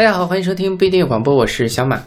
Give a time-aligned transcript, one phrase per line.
[0.00, 2.02] 大家好，欢迎收听不一定广播，我是小马。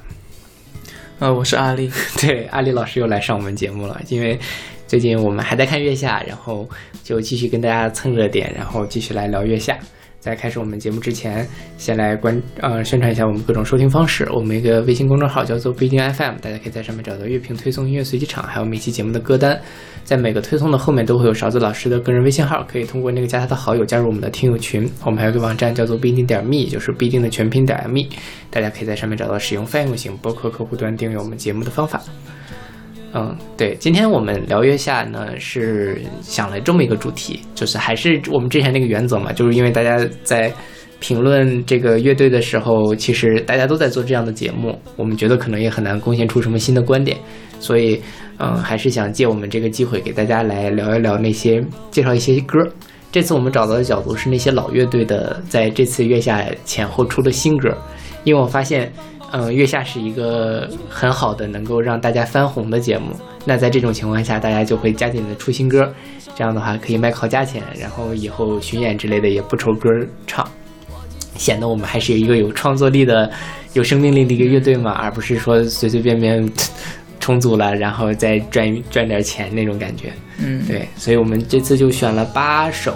[1.19, 1.91] 呃，我是阿丽。
[2.19, 4.39] 对，阿丽老师又来上我们节目了，因为
[4.87, 6.67] 最近我们还在看月下，然后
[7.03, 9.77] 就继续跟大家蹭热点，然后继续来聊月下。
[10.23, 11.45] 在开始我们节目之前，
[11.77, 14.25] 先来关呃宣传一下我们各种收听方式。
[14.31, 19.59] 我们一个微信公众号叫做不一定 FM，大家可以在上面找到乐评推送、音乐随机场，还有每期节目的歌单。
[20.05, 24.89] 在每个推送的后面都会有勺子老师的个人微信号，可以通过那个加他的好友加入我们的听友群。
[25.03, 28.07] 我们还有个网站叫做不一定点 me，就是不一定的全拼点 me，
[28.49, 32.01] 大家可以在上面找到使用泛用型播客客户端订阅我们节目的方法。
[33.15, 40.51] 嗯，对，今天我们聊月下呢，是想了这么一个主题，就是还是我们之前那个原则嘛，就是因为大家在
[40.99, 47.15] 评论这个乐队的时候，其实大家都在做这样的节目，我们觉得可能也很难贡献出什么新的观点，
[47.59, 48.01] 所以，
[48.39, 52.59] 嗯，还是想借我们这个机会给大家来聊一聊那些，介绍一些歌。
[53.11, 57.69] 这次我们找到的角度是那些老乐队的，在这次月下前后出的新歌，
[58.23, 58.91] 因为我发现。
[59.33, 63.07] 嗯，月下是一个很好的能够让大家翻红的节目。
[63.45, 65.91] 那在这种情况下，大家就会加紧的出新歌，
[66.35, 69.89] 这样的话可以卖好价钱，然后以后巡演之类的也不愁歌
[70.27, 70.47] 唱，
[71.35, 73.29] 显得我们还是有一个有创作力的、
[73.73, 76.47] 有生命力的一个乐队嘛，而不是说随随便便
[77.19, 80.13] 重组了，然后再赚赚点钱那种感觉。
[80.37, 82.95] 嗯，对，所以我们这次就选了八首，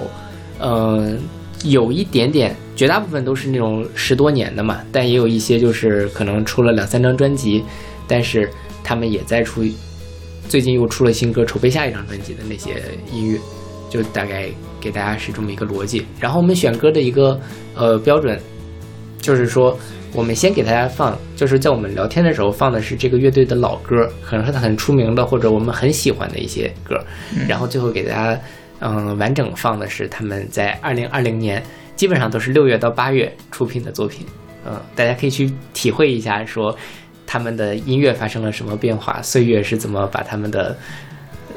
[0.60, 1.20] 嗯。
[1.64, 7.64] 有一点点，绝大部分都是那种十多年的嘛，但也有一些就是可能出了两三张专辑，
[8.08, 8.48] 但是
[8.84, 9.64] 他们也在出，
[10.48, 12.76] 最近又出了新歌，筹备下一张专辑的那些
[13.12, 13.40] 音乐，
[13.90, 14.48] 就大概
[14.80, 16.06] 给大家是这么一个逻辑。
[16.20, 17.40] 然后我们选歌的一个
[17.74, 18.40] 呃标准，
[19.20, 19.76] 就是说
[20.14, 26.96] 我们先给大家放，就是在我们聊天的时候放的是这个乐队的老歌，可能是他很出名的或者我们很喜欢的一些歌，
[27.48, 28.40] 然后最后给大家。
[28.80, 31.60] 嗯，完整放的是他们在二零二零年，
[31.98, 34.26] 基本上都是六月到八月出品的作品。
[34.66, 36.74] 嗯，大家可以去体会一下，说
[37.26, 40.78] 他们的音乐发生了什么变化，岁月是怎么把他们的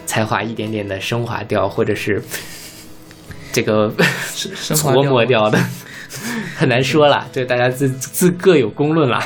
[0.06, 2.22] 才华一点点的升华掉，或者是
[3.52, 3.92] 这个
[4.34, 5.58] 琢 磨掉的，
[6.56, 7.28] 很难说了。
[7.32, 9.22] 对，大家自自各有公论了。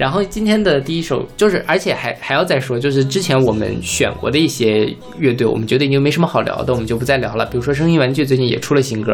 [0.00, 7.44] 然后今天的第一首就是，而且还还要再说，就是之前我们选过的一些乐队，我们觉得已经没什么好聊的，我们就不再聊了。
[7.44, 9.12] 比如说声音玩具最近也出了新歌，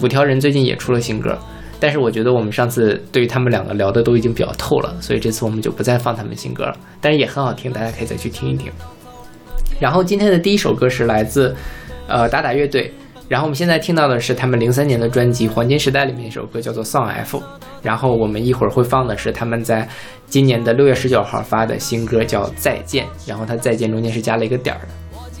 [0.00, 1.38] 五条人最近也出了新歌，
[1.78, 6.74] 但是我觉得我们上次对于他们两个聊的都已经比较透了，所以这次我们就不再放他们新歌了。
[6.98, 8.72] 但是也很好听，大家可以再去听一听。
[9.78, 11.54] 然后今天的第一首歌是来自
[12.08, 12.90] 呃打打乐队。
[13.32, 17.38] 然后我们现在听到的是他们零三年的专辑《黄金时代》里面一首歌，叫做《Song F》。
[17.80, 19.88] 然后我们一会儿会放的是他们在
[20.28, 23.06] 今年的六月十九号发的新歌，叫《再见》。
[23.24, 24.88] 然后它“再见”中间是加了一个点儿的。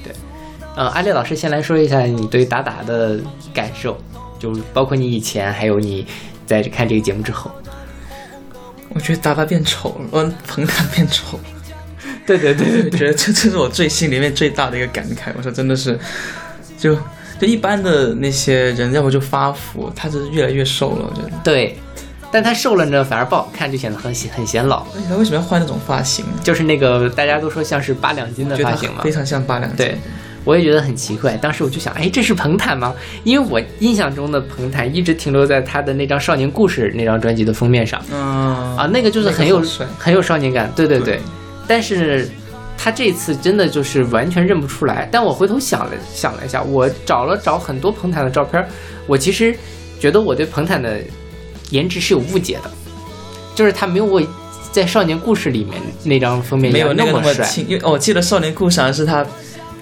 [0.02, 0.14] 对，
[0.74, 3.20] 嗯，阿丽老师先来说一下你对达达的
[3.52, 3.98] 感受，
[4.38, 6.06] 就包括你以前，还有你
[6.46, 7.50] 在看这个节目之后。
[8.94, 11.38] 我觉得达达变丑了，嗯，彭坦变丑。
[12.26, 15.30] 对对对， 我觉得这这是我最心里面最大的一个感慨。
[15.36, 15.98] 我说真的是，
[16.78, 16.96] 就。
[17.42, 21.32] 就一般的那些人，要不就发福，他是越来越瘦了，我觉得。
[21.42, 21.76] 对，
[22.30, 24.86] 但他瘦了呢，反而不好看，就显得很显很显老。
[25.08, 26.24] 他为什么要换那种发型？
[26.40, 29.78] 就是那个大家都说像是八两金的发型嘛，非常像八两金。
[29.84, 29.98] 对，
[30.44, 31.36] 我也觉得很奇怪。
[31.36, 32.94] 当时我就想，哎，这是彭坦吗？
[33.24, 38.00] 因为我印象中的彭坦一直停留在他的那张《少年故事》那张专辑的封面上。
[38.12, 39.60] 嗯啊，那个就是很有
[39.98, 40.70] 很有少年感。
[40.76, 41.18] 对对对，
[41.66, 42.30] 但是。
[42.82, 48.66] 他这次真的就是完全认不出来，但我回头想了想了一下，我找了找很多彭坦的照片，
[49.06, 49.56] 我其实
[50.00, 51.00] 觉得我对彭坦的
[51.70, 52.70] 颜值是有误解的，
[53.54, 54.20] 就是他没有我
[54.72, 59.24] 在《少年故事》里面那张封面没有那么帅，因为我记得《少年故事》好像是他。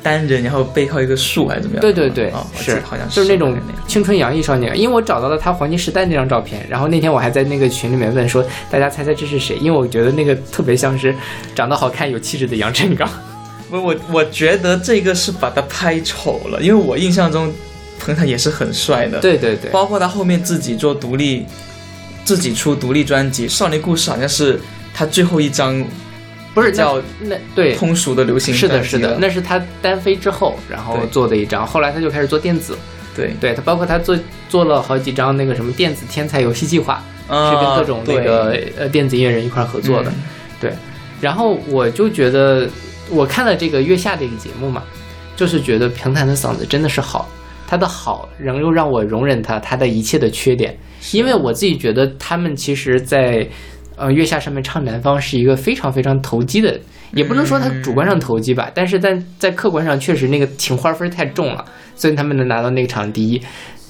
[0.02, 1.80] 单人，然后背靠一个树还是怎么样？
[1.80, 3.56] 对对对，是好像是就是那种
[3.86, 4.78] 青春洋溢少年。
[4.78, 9.56] 因为我找到了他黄金时代那张照片，然后那天我还在那个群里面问说，大家猜猜这是谁？
[9.58, 11.14] 因为我觉得那个特别像是
[11.54, 13.08] 长得好看有气质的杨振刚。
[13.70, 17.52] 不，我我觉得这个是把他拍丑了，因为我印象中
[17.98, 19.20] 彭坦也是很帅的。
[19.20, 21.44] 对对对，包括他后面自己做独立，
[22.24, 24.58] 自己出独立专辑《少年故事》，好像是
[24.94, 25.84] 他最后一张。
[26.52, 31.64] 不是叫那对通俗的流行是的，是的，那是他单飞之后，然后做的一张。
[31.64, 32.76] 后来他就开始做电子，
[33.14, 34.18] 对，对他包括他做
[34.48, 40.12] 做了好几张那个什么电子天才游戏计划，是跟各种那个呃电子音乐人一块合作的，
[40.60, 40.72] 对。
[41.20, 42.68] 然后我就觉得，
[43.10, 44.82] 我看了这个月下这个节目嘛，
[45.36, 47.28] 就是觉得平潭的嗓子真的是好，
[47.68, 50.76] 他的好仍又让我容忍他他的一切的缺点，
[51.12, 53.48] 因为我自己觉得他们其实，在。
[54.00, 56.80] 呃，月下上面唱南方是一个非常非常投机的，
[57.12, 61.62] 也不能说他主观上投机吧，但是在在客观上确实那个情花分太重了，
[61.94, 63.40] 所以他们能拿到那个场第一。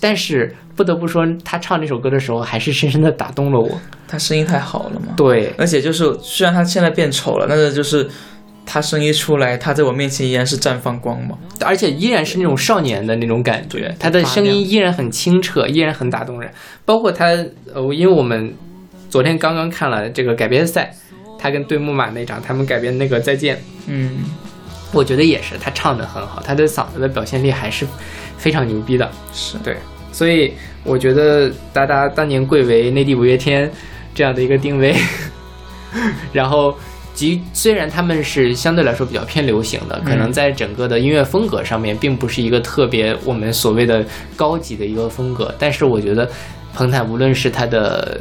[0.02, 3.70] 但是不得不说，他唱这首歌的时候，还是深深的打动了我。
[4.08, 8.08] 他声音太好了嘛，对，而且就是虽然他现在变丑了，但是就是
[8.64, 11.38] 他声音出来，他在我面前依然是绽放光芒。
[11.64, 16.50] 而且依然是那种少年的那种感觉，他的声音依然很清澈，依然很打动人。
[16.86, 17.26] 包括他，
[17.74, 18.52] 呃，因为我们
[19.10, 20.94] 昨天刚刚看了这个改编赛，
[21.36, 24.20] 他跟对木马那场，他们改编那个再见，嗯，
[24.92, 27.84] 我觉得也是，他唱的很好，他的嗓子的表现力还是
[28.38, 29.10] 非常牛逼的。
[29.32, 29.58] 是。
[29.58, 29.76] 对，
[30.12, 30.54] 所以
[30.84, 33.68] 我觉得达达当年贵为内地五月天
[34.14, 34.94] 这样的一个定位，
[36.32, 36.76] 然后
[37.12, 44.04] 即虽然他们是相对来说比较偏流行的，可能在整个的音乐风格上面并不是一个特别我们所谓的
[44.36, 46.30] 高级的一个风格，但是我觉得
[46.72, 48.20] 彭坦无论是他的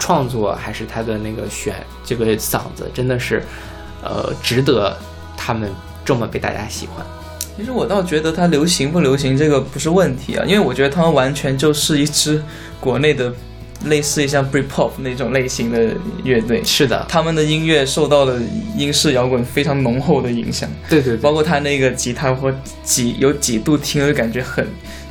[0.00, 3.40] 创作还是他的那个选这个嗓子，真的是
[4.02, 4.98] 呃值得
[5.36, 5.70] 他们
[6.04, 7.06] 这么被大家喜欢。
[7.56, 12.42] 其实我倒觉得它流行不流行这个不是问题啊，因为我觉得他们完全就是一支
[12.80, 13.30] 国内的
[13.84, 15.90] 类似于像 Britpop 那种类型的
[16.24, 18.40] 乐队，是的，他们的音乐受到了
[18.76, 22.50] 英式摇滚非常浓厚的影响，对对对，包括他那个吉他或
[22.82, 24.66] 几有几度听就感觉很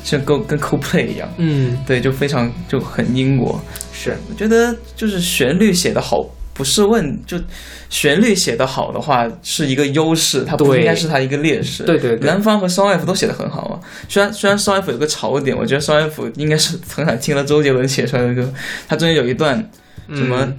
[0.10, 3.62] 像跟跟 Coldplay 一样，嗯，对，就非常就很英国。
[3.94, 6.18] 是我觉得就是旋律写得好
[6.54, 7.38] 不是问，就
[7.90, 11.84] 旋律写得好的话是一个优势，它不应该是它一个劣势。
[11.84, 13.80] 对对对南方和双 F 都写得很好啊。
[14.08, 18.52] 虽然虽然双 F 有个槽点，我觉得双 F 应该是很想听了周杰伦写出来的歌，
[18.88, 19.56] 他中间有一段
[20.14, 20.38] 什么。
[20.42, 20.58] 嗯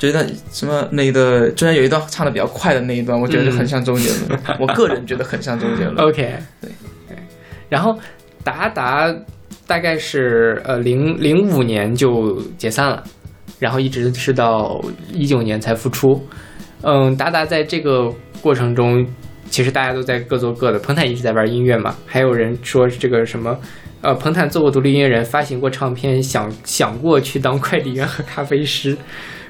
[0.00, 4.40] 觉得什么那个中间有一段唱的比较快的那一段，我觉得就很像周杰伦。
[4.58, 5.94] 我个人觉得很像周杰伦。
[6.08, 6.70] OK，对
[7.06, 7.18] 对，
[7.68, 7.94] 然后
[8.42, 9.14] 达达
[9.66, 13.04] 大概是呃零零五年就解散了，
[13.58, 14.82] 然后一直是到
[15.12, 16.20] 一九年才复出。
[16.82, 18.10] 嗯，达达在这个
[18.40, 19.06] 过程中，
[19.50, 20.78] 其实大家都在各做各的。
[20.78, 23.58] 彭坦一直在玩音乐嘛，还有人说这个什么。
[24.02, 28.96] 呃，彭坦做过独立音乐人，发行过唱片，想想过去当快递员和咖啡师。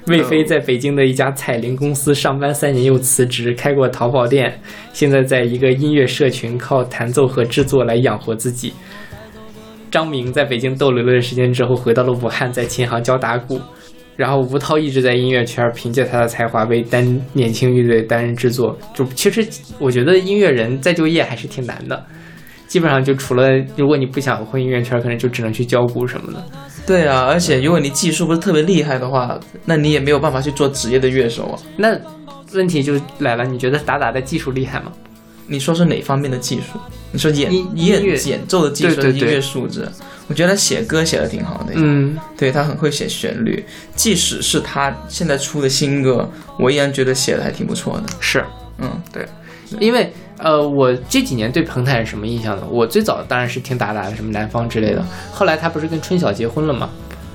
[0.06, 4.60] 魏飞在北京的一家彩铃公司上班三年又辞职，开过淘宝店，
[4.92, 8.72] 现在在一个音乐社群靠弹奏和制作来养活自己。
[9.90, 13.60] 张明在北京逗留了段时间之后，回到了武汉，在琴行教打鼓。
[14.16, 18.76] 然后吴涛一直在音乐圈凭借他的才华为单年轻乐队担任制作。
[18.94, 19.46] 就其实
[19.78, 22.04] 我觉得音乐人再就业还是挺难的，
[22.66, 26.44] 基本上就除了如果你不想混音乐圈，可能就只能去教鼓什么的。
[26.86, 31.58] 对啊，而且如果你技术不是特别厉害的话，那你也没有办法去做职业的乐手啊。
[31.76, 31.96] 那
[32.52, 34.92] 问题就来了，你觉得达达的技术厉害吗？
[35.46, 36.78] 你说是哪方面的技术？
[37.12, 39.88] 你说演音乐演奏的技术、音乐素质？
[40.28, 43.64] 我觉得他写歌写的挺好的，嗯，对他很会写旋律。
[43.96, 48.04] 即使是他现在出的新歌，我依然觉得写的还挺不错的。
[48.20, 48.44] 是。
[48.78, 49.26] 嗯，对
[49.78, 50.12] 因为
[50.42, 52.62] 呃，我这几年对彭坦是什么印象呢？
[52.70, 55.04] 我最早当然是听达达的，什么南方之类的。
[55.32, 56.90] 后来他不是跟春晓结婚了吗？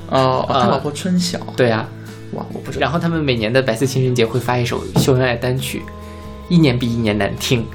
[0.09, 1.87] 哦，他老婆春晓，对呀、
[2.33, 2.81] 哇，我不知道。
[2.81, 5.81] 然后他们每年的白色情人节会发一首秀恩爱单曲，
[6.47, 7.65] 一年比一年难听，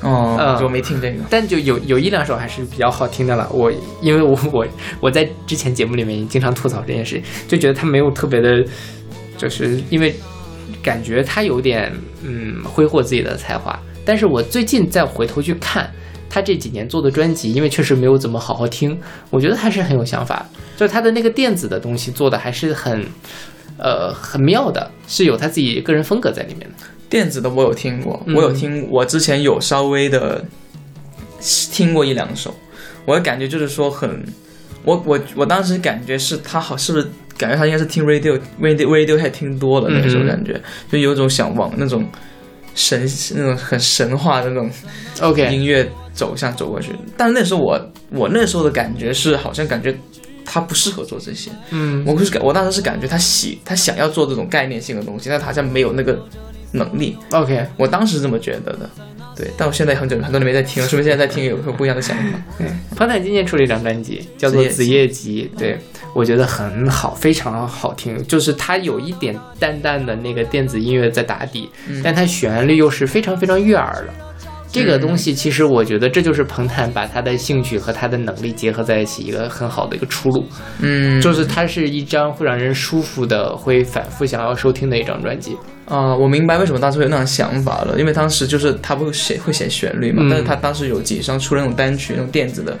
[0.00, 1.22] 哦，嗯我没听这个。
[1.30, 3.48] 但就有有一两首还是比较好听的了。
[3.52, 4.66] 我因为我我
[5.00, 8.64] 我在之前节目里面也经常吐槽这件事，就觉得他没有特别的，
[9.36, 10.14] 就是因为
[10.82, 11.92] 感觉他有点
[12.22, 13.78] 嗯挥霍自己的才华。
[14.04, 15.90] 但是我最近再回头去看
[16.28, 18.98] 他这几年做的专辑，因为确实没有怎么好好听，
[19.30, 20.46] 我觉得还是很有想法。
[20.76, 23.04] 就是他的那个电子的东西做的还是很
[23.78, 26.86] 呃很妙的，是有他自己个人风格在里面的。
[27.08, 30.42] 电子的我有听过，嗯我有听，我之前有稍微的
[31.70, 32.54] 听过一两首，
[33.04, 34.24] 我的感觉就是说很，
[34.82, 40.58] 我我我当时感觉是他好，是不是感觉他应该是听 radio radio radio 还听多了那种感觉，
[40.90, 42.02] 就有种想往那种
[42.74, 44.70] 神那种很神话的那种
[45.20, 46.92] OK，音乐走向走过去。
[47.16, 49.94] 但那时候我我那时候的感觉是好像感觉
[50.44, 52.04] 他不适合做这些，嗯。
[52.06, 56.18] 我是感我当时是感觉他喜他想要做这种概念性的东西，但他好像没有那个
[56.72, 57.16] 能力。
[57.30, 58.90] ，OK，我当时是这么觉得的，
[59.36, 62.42] 对，但我现在很久很多年没在听了，是不是现在在听有有不一样的想法。
[62.58, 65.78] 对，彭坦今年出了一张专辑，叫做《子子夜集》，对
[66.14, 68.22] 我觉得很好，非常好听。
[68.26, 71.68] 就是它有一点淡淡的那个电子音乐在打底，
[72.02, 74.12] 但它旋律又是非常非常悦耳的。
[74.70, 80.46] 这个东西其实我觉得这就是彭坦把他的兴趣和他的能力结合在一起一个很好的一个出路，
[80.80, 85.54] 嗯，就是它是一张会让人舒服的、会反复想要收听的一张专辑。
[85.84, 92.74] 啊、我明白为什么当时会有那种想法了，因为当时就是他不会写会写旋律嘛，嗯但是他当时有几张出了那种单曲，那种电子的，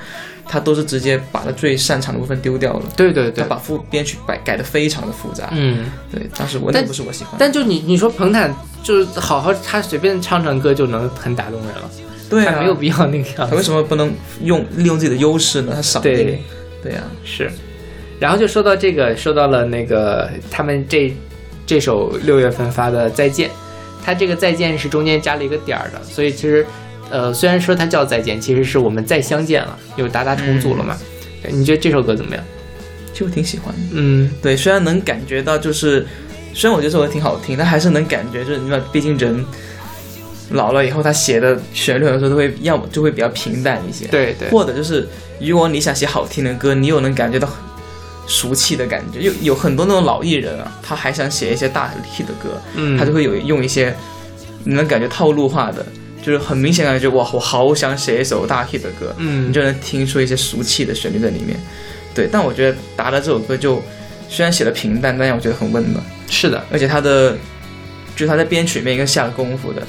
[0.52, 5.48] 他都是直接把他最擅长的部分丢掉了，对对对他，把副编曲改改的非常的复杂。
[5.52, 5.86] 嗯。
[6.12, 7.38] 对，当时我那但不是我喜欢的。
[7.40, 11.90] 但就你你说彭坦就是好好他随便唱唱歌就能很打动人了，
[12.28, 13.46] 对啊，他没有必要那个样子。
[13.48, 15.72] 他为什么不能用利用自己的优势呢？
[15.74, 16.38] 他少对音，
[16.82, 17.50] 对呀、是，
[18.20, 21.16] 然后就说到这个，说到了那个他们这
[21.64, 23.48] 这首六月份发的《再见》，
[24.04, 26.66] 他这个《再见》是中间加了一个点儿的，所以其实
[27.12, 30.96] 呃，虽然说它叫再见，其实是我们再相见了，又达达重组了嘛。
[31.42, 32.42] 对你觉得这首歌怎么样？
[33.12, 33.80] 其实我挺喜欢的。
[33.92, 36.06] 嗯，对，虽然能感觉到，就是
[36.54, 39.44] 虽然我觉得这首歌挺好听，但还是能感觉，就是你知道，毕竟人
[40.50, 45.06] 老了以后，他写的旋律有时候都会要么就会比较平淡一些，对对，或者就是
[45.40, 47.48] 如果你想写好听的歌，你又能感觉到
[48.26, 53.94] 俗气的感觉，有有很多那种老艺人啊，他还想写一些大 hit 的歌，嗯，他就会有用一些
[54.64, 55.84] 你能感觉套路化的，
[56.22, 59.48] 就是很明显感觉哇，我好想写一首大 hit 的歌，嗯。
[59.48, 61.58] 你就能听出一些俗气的旋律在里面。
[62.14, 63.82] 对，但我觉得达达这首歌就
[64.28, 67.32] 虽然写的平淡，但让我觉得很温暖，是的，而且他的
[68.14, 69.82] 就是他在编曲里面应该下了功夫的，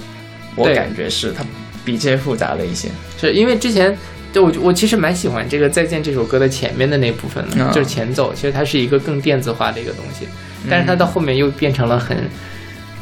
[0.55, 1.45] 我感觉是他
[1.85, 2.89] 比这些复杂了一些。
[3.19, 3.95] 是因为之前。
[4.33, 7.71] 对我，我其实蛮喜欢这个《再见》这首歌的前面的那部分的，啊。
[7.71, 10.27] 就是前奏，其实它是一个更电子化的一个东西，
[10.67, 12.17] 但是它到后面又变成了很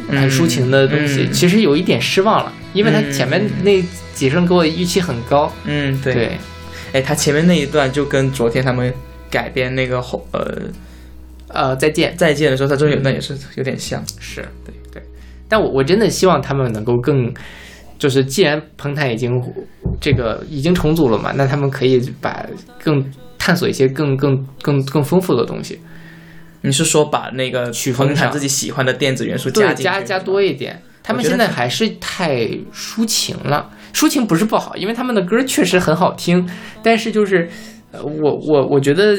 [0.09, 1.31] 很抒情的东西，嗯。
[1.31, 3.81] 其实有一点失望了，因为他前面那
[4.13, 5.51] 几声给我预期很高。
[5.65, 6.37] 嗯，对，对，
[6.93, 8.93] 哎，他前面那一段就跟昨天他们
[9.29, 10.41] 改编那个后呃
[11.47, 14.01] 呃，再见，再见的时候，他中间有段也是有点像。
[14.19, 15.03] 是对对，
[15.49, 17.33] 但我我真的希望他们能够更，
[17.99, 19.41] 就是既然彭坦已经
[19.99, 22.45] 这个已经重组了嘛，那他们可以把
[22.81, 23.03] 更
[23.37, 25.79] 探索一些更更更更丰富的东西，
[26.61, 29.83] 你是说把那个曲彭坦自己喜欢的电子元素，加进去？
[29.83, 30.81] 加加多一点。
[31.03, 32.35] 他们现在还是太
[32.73, 36.47] 抒情了，抒情不是不好，因为他们的歌确实很好听，
[36.83, 37.49] 但是就是，
[37.91, 39.17] 呃，我我我觉得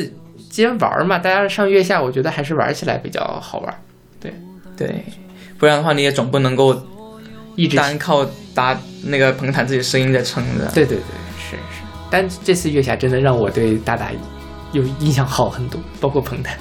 [0.48, 3.74] 既然玩嘛，大家上月下，我觉得还是玩起来比较好玩
[4.20, 4.32] 对，
[4.76, 5.04] 对，
[5.58, 6.80] 不然的话你也总不能够
[7.56, 8.24] 一直单靠
[8.54, 10.66] 搭那个彭坦自己的声音在撑着。
[10.72, 11.04] 对对对，
[11.38, 11.82] 是是。
[12.10, 14.10] 但这次月下真的让我对大大
[14.72, 16.56] 有印象好很多，包括彭坦，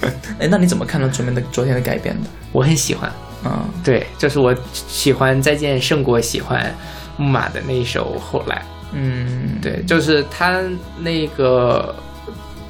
[0.38, 2.28] 哎，那你怎么看到昨天的昨天的改编的？
[2.52, 3.10] 我很喜欢。
[3.42, 6.74] 啊、对，就是我喜欢再见胜过喜欢
[7.16, 8.62] 木马的那一首后来。
[8.92, 10.60] 嗯，对，就是他
[10.98, 11.94] 那个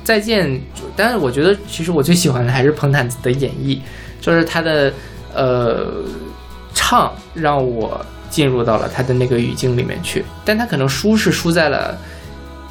[0.04, 0.60] 再见，
[0.94, 3.80] 但是我觉得其实我最喜欢的还是彭坦的演绎，
[4.20, 4.92] 就是他的
[5.34, 6.04] 呃
[6.74, 11.98] 唱让我进入到了他的那个语境里面去，但他可能输是输在了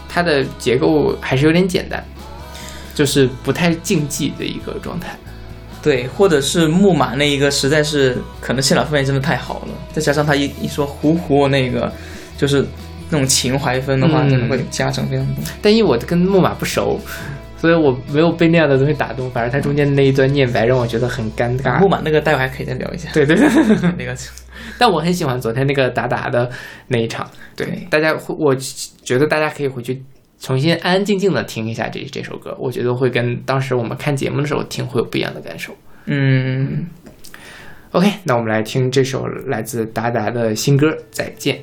[0.07, 2.03] 他的结构还是有点简单，
[2.93, 5.17] 就是不太竞技的一个状态。
[5.81, 11.91] 对，或者是木马那一个实在是可能现场氛围真的太好了，再加上他一一说胡胡那个
[12.37, 12.65] 就是
[13.09, 15.43] 那种情怀分的话，嗯真的会加成非常多。
[15.61, 16.99] 但因为我跟木马不熟，
[17.57, 21.79] 所以我没有被那样的东西打动，反而他中间那一段念白让我觉得很尴尬。
[21.79, 23.09] 木马那个待会还可以再聊一下。
[23.13, 23.47] 对对对。
[23.97, 24.15] 那个
[24.77, 26.49] 但我很喜欢昨天那个打打的
[26.87, 28.55] 那一场，对，对大家会，我
[29.03, 30.03] 觉得大家可以回去
[30.39, 35.75] 重新安安静静的听一下这这首歌，我觉得会跟当时我们看节目的时候听会有不一样的感受。
[36.05, 36.87] 嗯
[37.91, 41.59] ，OK，那我们来听这首来自达达的新歌《再见》。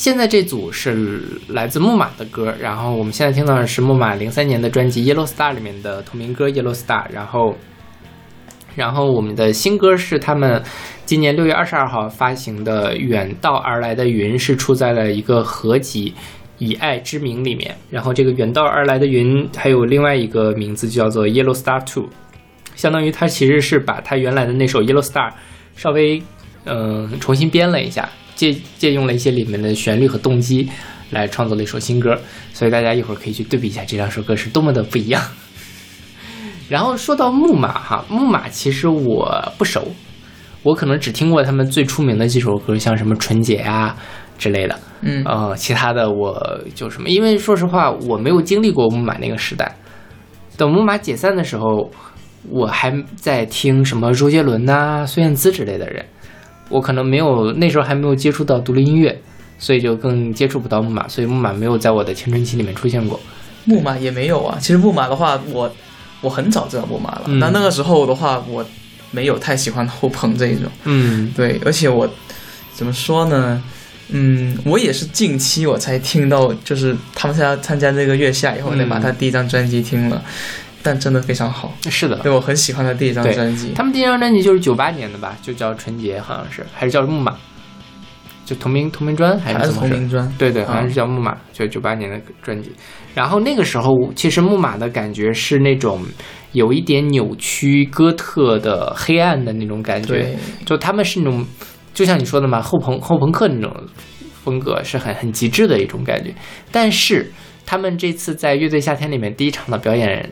[0.00, 7.54] 现在这组是来自木马的歌，然后我们现在听到的是木马零三年的专辑《Yellow Star》里面的同名歌《Yellow Star》，然后，
[8.74, 10.62] 然后我们的新歌是他们
[11.04, 16.10] 今年六月二十二号发行的《远道而来的云》，是出在了一个合集
[16.56, 17.76] 《以爱之名》里面。
[17.90, 22.04] 然后这个《远道而来的云》还有另外一个名字，就叫做《Yellow Star Two》，
[22.74, 25.28] 相当于它其实是把它原来的那首《Yellow Star》
[25.76, 26.22] 稍微
[26.64, 28.08] 嗯、重新编了一下。
[28.40, 30.66] 借借用了一些里面的旋律和动机
[31.10, 32.18] 来创作了一首新歌，
[32.54, 35.22] 所以大家一会儿可以去对比一下这两首歌是多么的不一样。
[36.70, 39.86] 然后说到木马哈，木马其实我不熟，
[40.62, 43.94] 我可能只听过他们最出名的几首歌，像什么《纯洁》啊
[44.38, 49.76] 之类的，嗯呃，其他的我就什么，因为说实话我没有经历过木马那个时代，
[50.56, 51.90] 等木马解散的时候，
[52.48, 56.02] 我还在听什么周杰伦呐、孙燕姿之类的人。
[56.70, 59.20] 我可能没有那时候还没有接触到独立音乐，
[59.58, 63.20] 所以就更接触不到木马，所以木马没有在我的青春期里面出现过。
[63.66, 64.56] 木马也没有啊。
[64.58, 65.70] 其实木马的话，我
[66.22, 67.22] 我很早知道木马了。
[67.26, 68.64] 嗯那、那个时候的话，我
[69.10, 70.64] 没有太喜欢后朋这一种。
[70.84, 72.08] 嗯对，而且我
[72.72, 73.62] 怎么说呢？
[74.12, 80.20] 嗯，我也是近期我才听到，就是他们参加参加这个月下以后，我才把他第一张专辑听了，
[80.82, 83.72] 但真的非常好，是的，对我很喜欢的第一张专辑。
[83.74, 87.36] 他们第一张专辑就是九八年的吧，就叫《纯洁》，好像是还是叫木马，
[88.44, 89.92] 就同名同名专还还是是怎么回事？
[89.92, 92.72] 同名专，对对，好像嗯是叫木马，就九八年的专辑。
[93.14, 96.02] 然后那个时候，其实木马的感觉是那种
[96.52, 101.44] 有一点扭曲、哥特的黑暗的那种感觉，对，就他们是那种，
[101.92, 103.74] 就像你说的嘛，后朋后朋克那种
[104.44, 106.32] 风格是很很极致的一种感觉。
[106.70, 107.30] 但是
[107.66, 110.30] 他们这次在乐队夏天里面第一场的表演，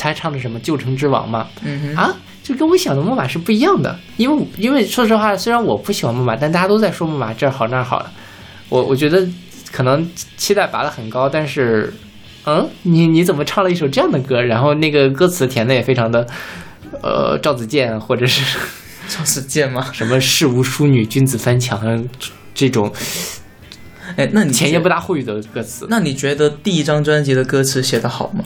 [0.00, 3.98] 他唱的什么《旧城之王》嘛，嗯，啊，就跟我想的木马是不一样的。
[4.16, 8.10] 因为因为说实话，虽然我不喜欢木马，但大家都在说木马这儿好那儿好的，
[8.68, 9.26] 我我觉得
[9.70, 11.92] 可能期待拔得很高，但是
[12.46, 14.40] 嗯，你你怎么唱了一首这样的歌？
[14.40, 16.26] 然后那个歌词填的也非常的，
[17.02, 18.58] 呃，赵子健或者是
[19.08, 19.86] 赵子健吗？
[19.92, 22.08] 什么世无淑女，君子翻墙
[22.54, 22.90] 这种
[24.16, 25.86] 哎，那你前言不搭后语的歌词。
[25.88, 28.44] 那你觉得第一张专辑的歌词写的好吗？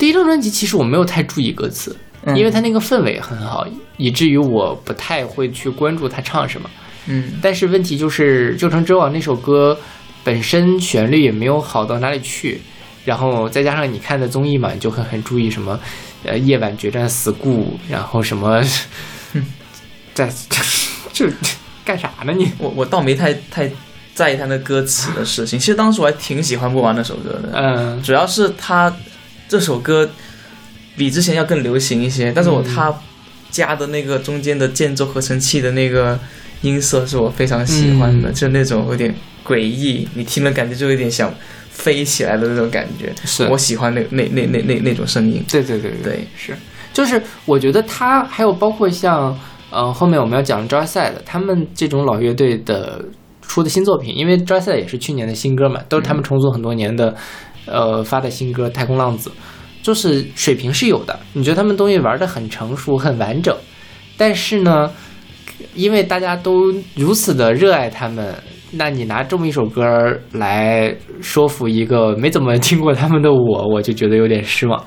[0.00, 3.66] 第一张专辑其实我没有太注意歌词，嗯因为他那个氛围很好，
[3.98, 6.70] 以至于我不太会去关注他唱什么。
[7.06, 9.78] 嗯但是问题就是《旧城之王》那首歌
[10.24, 12.60] 本身旋律也没有好到哪里去，
[13.04, 15.78] 然后再加上你看的综艺嘛，你就会很注意什么，
[16.24, 18.62] 呃，夜晚决战死固，然后什么，
[20.14, 20.30] 在
[21.12, 21.30] 这
[21.84, 22.50] 干啥呢你？
[22.58, 23.70] 我我倒没太太
[24.14, 25.58] 在意他那歌词的事情。
[25.58, 28.94] 其实当时我还挺喜欢不完那首歌的，嗯主要是他
[29.50, 30.08] 这首歌
[30.96, 32.64] 比之前要更流行一些，但是我嗯。
[32.72, 32.94] 他
[33.50, 36.16] 加的那个中间的间奏合成器的那个
[36.62, 38.32] 音色是我非常喜欢的，嗯。
[38.32, 39.12] 就那种有点
[39.44, 41.34] 诡异，你听了感觉就有点想
[41.68, 43.12] 飞起来的那种感觉。
[43.24, 43.44] 是。
[43.48, 45.42] 我喜欢那那那那那那种声音。
[45.50, 46.54] 对对对对，是，
[46.92, 49.36] 就是我觉得他还有包括像
[49.70, 53.04] 呃后面我们要讲 Joy Side 他们这种老乐队的
[53.42, 57.16] 出的新作品，因为 Joy Side 也是去年的新歌嘛，都是他们重组很多年的
[57.70, 59.30] 呃发的新歌《太空浪子》，
[59.82, 63.56] 就是水平是有的，你觉得他们东西玩的很成熟很完整，
[64.16, 64.90] 但是呢，
[65.74, 68.34] 因为大家都如此的热爱他们。
[68.72, 69.82] 那你拿这么一首歌
[70.30, 74.80] 来说服一个没怎么听过他们的我，我就觉得有点失望。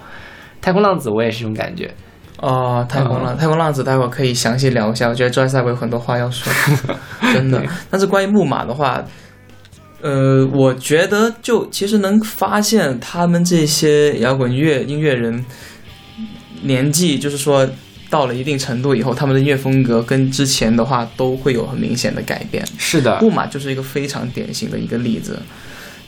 [0.62, 1.94] 太空浪子我也是这种感觉。
[2.40, 5.10] 哦，太空浪，太空浪子，待会儿可以详细聊一下。
[5.10, 6.50] 我觉得 Joy s i 有很多话要说，
[7.34, 7.62] 真的。
[7.90, 9.04] 但是关于木马的话，
[10.04, 15.46] 呃，我觉得就其实能发现他们这些摇滚乐音乐人
[16.64, 17.66] 年纪，就是说
[18.10, 22.62] 到了一定程度以后，他们的音乐风格跟之前的话都会有很明显的改变。
[22.78, 25.40] 是的，布马就是一个非常典型的一个例子。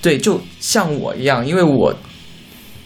[0.01, 1.97] 对，就像我一样，因为我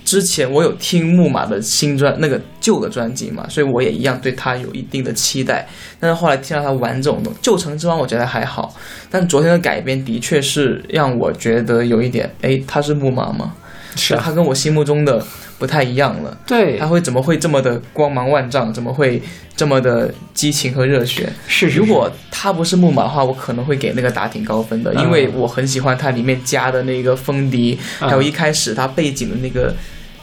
[0.10, 5.68] 之前我有听木马的新专那个旧的专辑嘛，所以我也一样对他有一定的期待。
[6.00, 8.74] 但是后来听到他玩这种东旧城之王》，我觉得还好，
[9.12, 13.54] 但昨天的改编的确是让我觉得有一点，哎，他是木马吗？
[13.96, 15.24] 是啊他跟我心目中的
[15.60, 16.36] 不太一样了。
[16.48, 18.74] 对他，会怎么会这么的光芒万丈？
[18.74, 19.22] 怎么会
[19.56, 21.32] 这么的激情和热血？
[21.48, 29.76] 是是如果他不是木马的话，我可能会给那个打挺高分的，嗯因为我很喜欢它里面加的那个风笛，嗯还有一开始它背景的那个，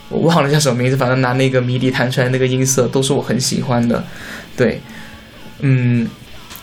[0.08, 4.02] 我忘了叫什么名字，反正拿那个迷笛弹出来那个音色都是我很喜欢的。
[4.56, 4.80] 对，
[5.60, 6.08] 嗯，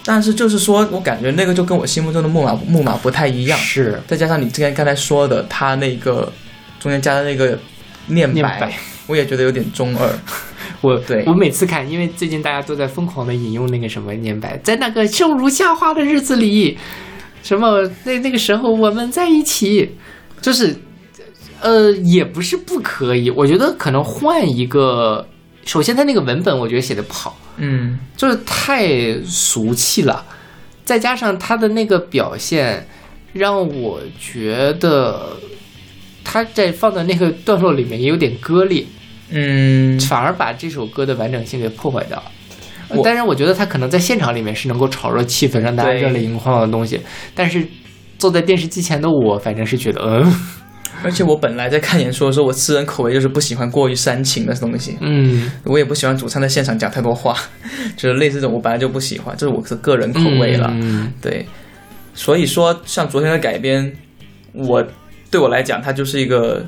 [0.06, 6.32] 但是就是说我感觉那个就跟我心目中的木马木马不太一样，是再加上你之前刚才说的，他那个
[6.80, 7.60] 中间加的那个
[8.08, 8.74] 念念白。
[9.06, 10.10] 我也觉得有点中二。
[10.80, 16.78] 我对我每次看，因为最近大家都在疯狂的引用那个什么念白，在那个正如夏花的日子里，
[17.44, 19.92] 什么那那个时候我们在一起，
[20.42, 20.74] 就是
[21.64, 25.26] 呃也不是不可以，我觉得可能换一个，
[25.66, 30.24] 首先他那个文本我觉得写的不好，嗯就是太俗气了，
[30.86, 32.86] 再加上他的那个表现，
[33.32, 35.38] 让我觉得
[36.24, 38.86] 他在放在那个段落里面也有点割裂。
[39.36, 42.24] 嗯，反而把这首歌的完整性给破坏掉了。
[43.04, 47.02] 当然，我觉得他可能在现场里面是能够炒热气氛，让大家热泪盈眶的东西。
[47.34, 47.66] 但是
[48.20, 50.34] 坐在电视机前的我，反正是觉得，嗯
[51.04, 57.38] 而且我本来在看演说的时候，我私人口味就是不喜欢过于煽情的东西，嗯，我也不喜欢主唱在现场讲太多话，
[57.98, 60.70] 就是类似这种我本来就不喜欢，这是我的个人口味了。
[60.72, 61.46] 嗯对，
[62.14, 63.94] 所以说像昨天的改编，
[64.54, 64.86] 我
[65.30, 66.66] 对我来讲，它就是一个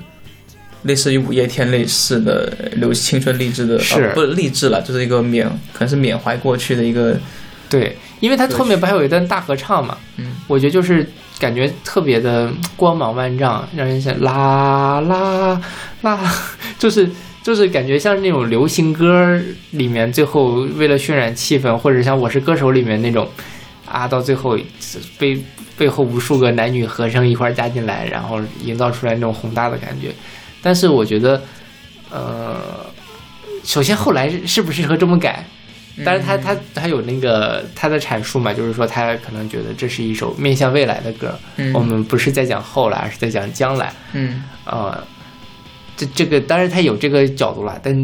[0.83, 7.17] 类似于五月天类似的流青春励志的，是呃不是励志了，就是一个缅可能是缅怀过去的一个，
[7.69, 9.97] 对，因为他后面不还有一段大合唱嘛？
[10.17, 11.07] 嗯，我觉得就是
[11.39, 15.61] 感觉特别的光芒万丈，让人想啦啦
[16.01, 16.19] 啦，
[16.79, 17.09] 就是
[17.43, 19.39] 就是感觉像那种流行歌
[19.71, 23.29] 里面最后为了渲染气氛，或者像《我是歌手》里面那种
[23.85, 24.57] 啊，到最后
[25.19, 25.37] 背
[25.77, 30.11] 背后无数个男女和声一块加进来，然后营造出来那种宏大的感觉。
[30.61, 31.41] 但是我觉得，
[32.09, 32.55] 呃，
[33.63, 35.45] 首先后来适不适合这么改？
[36.03, 43.93] 当然他，他他有那个他的阐述嘛，就是说他可能觉得这是一首面向未来的歌，嗯我们不是在讲后来，而是在讲将来。
[44.11, 45.01] 嗯呃，
[45.95, 47.95] 这这个当然他有这个角度了，但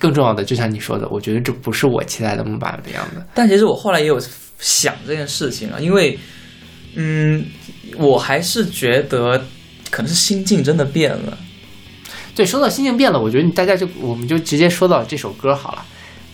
[0.00, 3.24] 更重要的，就像你说的，我觉得这不是我期待的木板的样子。
[3.32, 4.18] 但其实我后来也有
[4.58, 6.18] 想这件事情啊，因为，
[6.96, 7.44] 嗯，
[7.96, 9.40] 我还是觉得
[9.90, 11.38] 可能是心境真的变了。
[12.34, 15.84] 对，说到心境变了，我觉得大家就我们就直接说到这首歌好了。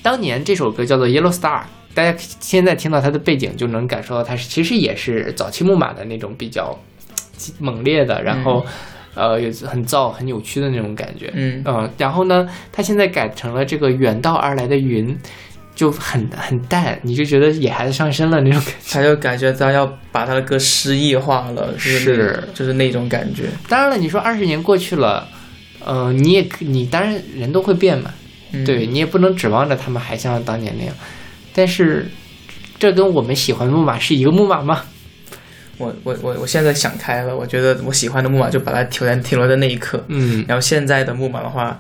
[0.03, 1.61] 当年这首歌叫做《Yellow Star》，
[1.95, 6.77] 大家现在听到它的背景就能感受到它是其实也是早期木马的那种比较
[7.59, 8.65] 猛烈的，然后、
[9.15, 11.31] 呃，有很燥、很扭曲的那种感觉。
[11.35, 15.17] 嗯嗯，然后呢，它现在改成了这个远道而来的云，
[15.75, 18.93] 就很很淡，你就觉得野孩子上身了那种感觉。
[18.93, 23.45] 他就感觉他要把他的歌诗意化了，就是是就是那种感觉。
[23.69, 25.29] 当然了，你说二十年过去了，
[25.85, 28.13] 呃，你也可你当然人都会变嘛，
[28.53, 30.95] 嗯对你也不能指望着他们还像当年那样，
[31.55, 32.07] 但是
[32.79, 34.83] 这跟我们喜欢的木马是一个木马吗？
[35.79, 40.05] 我我我我现在想开了，我觉得我喜欢的木马就把它停在停留在那一刻。
[40.09, 41.77] 嗯，然后现在的木马的话，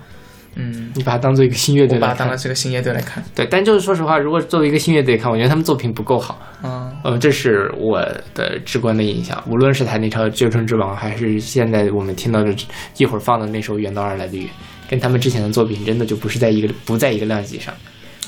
[0.54, 3.22] 嗯，你把它当做一个新乐我把队来看，它当了这个新乐队来看。
[3.34, 6.40] 对，但就是说实话，如果作为一个新乐队看，我觉得他们作品不够好。
[6.64, 8.00] 嗯呃，这是我
[8.34, 9.40] 的直观的印象。
[9.46, 12.54] 无论是他那首《旧城之王》，还是现在我们听到的
[12.96, 14.46] 一会儿放的那首《远道而来的雨》，
[14.92, 17.74] 跟他们之前的作品真的就不是在一个不在一个量级上。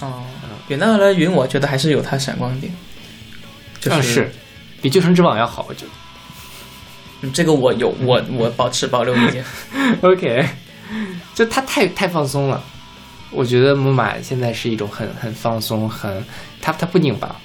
[0.00, 0.24] 哦，
[0.68, 2.72] 远道而来的云，我觉得还是有它闪光点，
[3.78, 4.32] 就是、
[4.80, 5.90] 比《旧城之网》要好，我觉得。
[7.20, 9.44] 嗯这个我有我我保持保留意见。
[10.00, 10.48] OK，
[11.34, 12.64] 就他太太放松了。
[13.30, 16.24] 我觉得木马现在是一种很很放松，很
[16.62, 17.36] 他他不拧巴，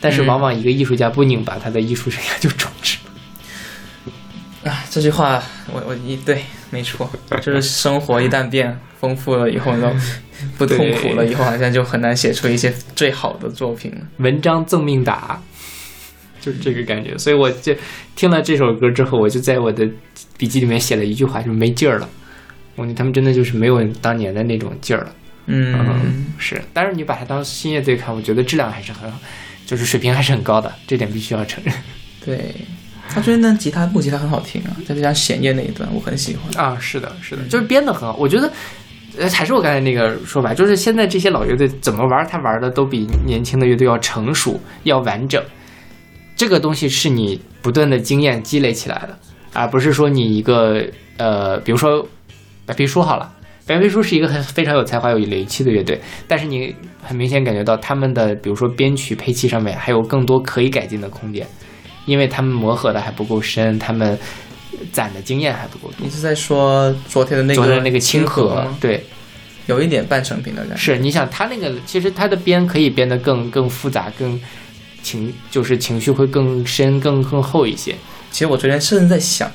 [0.00, 2.98] 但是嗯往往一个艺术家不拧巴，他的艺术生涯就终止
[4.90, 7.08] 这句话我我一对没错，
[7.40, 9.96] 就是生活一旦变丰富了以后，然后
[10.58, 14.00] 不痛苦了以后，好像就很难写出一些最好的作品了。
[14.18, 15.40] 文章赠命打，
[16.40, 17.16] 就是这个感觉。
[17.16, 17.74] 所以我就
[18.16, 19.88] 听了这首歌之后，我就在我的
[20.36, 22.08] 笔记里面写了一句话，就是没劲儿了。
[22.76, 25.14] 我觉得他们真的就是没有当年的那种劲儿了。
[25.46, 29.18] 嗯，是，但是你把它当新乐队看，我觉得质量还是很好，
[29.66, 31.74] 就是水平还是很高的，这点必须要承认。
[32.24, 32.54] 对，
[33.12, 36.64] 他觉得那吉他木吉他很好听啊，再加上弦乐那一段我很喜欢。
[36.64, 38.16] 啊，是的，是的，就是编的很好。
[38.16, 38.50] 我觉得，
[39.18, 45.42] 呃，还是我刚才那个说法，就是现在这些老乐队怎么玩，他玩的都比年轻的乐队要成熟，要完整。
[46.36, 49.18] 这个东西是你不断的经验积累起来的，
[49.52, 50.82] 而不是说你一个
[51.18, 52.06] 呃，比如说
[52.64, 53.32] 白皮书好了。
[53.66, 61.46] 白皮书是一个很非常有才华、有灵气的乐队，但是你很明显感觉到他们的，比如说编曲、配器上面还有更多可以改进的空间，
[62.06, 64.18] 因为他们磨合的还不够深，他们
[64.92, 65.96] 攒的经验还不够多。
[65.98, 69.04] 你是在说昨天的那个昨天那个清清河吗，对，
[69.66, 70.76] 有一点半成品的感觉。
[70.76, 74.40] 是你想他那个，其实他的编可以编得更更复杂，更
[75.02, 77.94] 情就是情绪会更深、更更厚一些。
[78.30, 79.50] 其实我昨天甚至在想，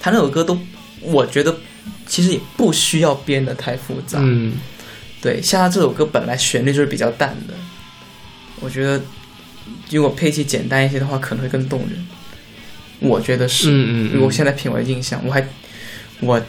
[0.00, 0.58] 他那首歌都，
[1.00, 1.54] 我觉得
[2.06, 4.18] 其实也不需要编得太复杂。
[4.22, 4.54] 嗯，
[5.20, 7.54] 对，像他这首歌本来旋律就是比较淡的，
[8.60, 9.00] 我觉得
[9.96, 12.06] 如果配器简单一些的话，可能会更动人。
[13.00, 15.44] 我觉得是，嗯嗯嗯如果现在凭我的印象，我还
[16.20, 16.40] 我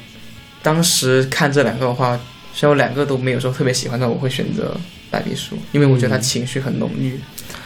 [0.61, 2.19] 当时看这两个的话，
[2.53, 4.75] 虽然我两个都没有说特别喜欢，但我会选择
[5.09, 7.19] 白皮书，因为我觉得他嗯情绪很浓郁，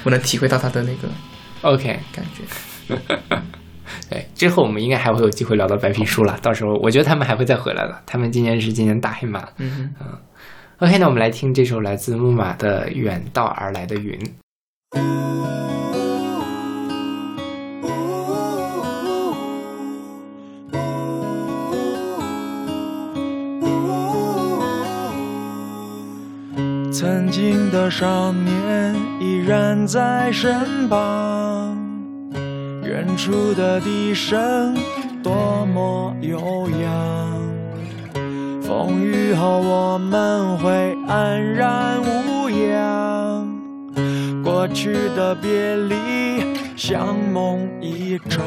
[0.03, 1.09] 我能体会到他的那个
[1.61, 2.95] OK，感觉。
[4.09, 8.01] 对，之后我们应该还会有机会聊到白皮书了，到时候我觉得他们还会再回来的。
[8.05, 9.47] 他们今年是今年大黑马。
[9.57, 10.17] 嗯哼。
[10.79, 14.17] OK，那我们来听这首来自木马的《远道而来的云》。
[26.99, 31.77] 曾经的少年依然在身旁，
[32.83, 34.75] 远处的笛声
[35.21, 37.37] 多么悠扬。
[38.63, 43.16] 风雨后我们会安然无恙，
[44.57, 45.95] 过去的别离
[46.75, 48.43] 像梦一场。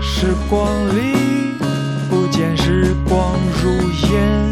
[0.00, 1.12] 时光里
[2.08, 3.70] 不见时光如
[4.08, 4.50] 烟，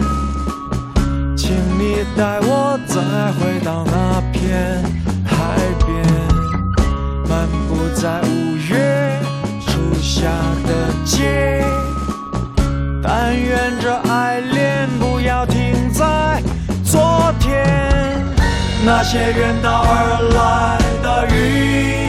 [1.34, 3.00] 请你带我再
[3.32, 4.84] 回到那片
[8.06, 9.18] 在五月
[9.66, 10.30] 初夏
[10.64, 10.70] 的
[11.04, 11.60] 街。
[13.02, 16.40] 但愿这爱恋不要停在
[16.84, 17.66] 昨天，
[18.84, 22.06] 那些远道而来的雨。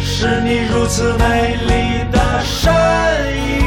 [0.00, 2.72] 是你如此美丽的身
[3.36, 3.60] 影，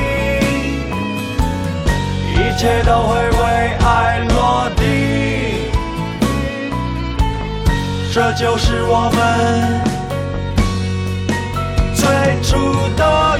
[2.33, 3.62] 一切都会为
[8.13, 9.81] 这就是我们
[11.95, 12.05] 最
[12.43, 12.55] 初
[12.95, 13.39] 的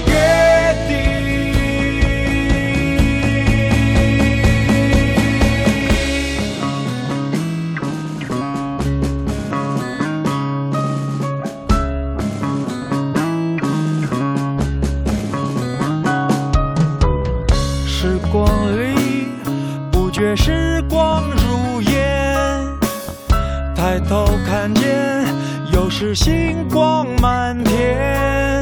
[26.14, 28.62] 星光满天。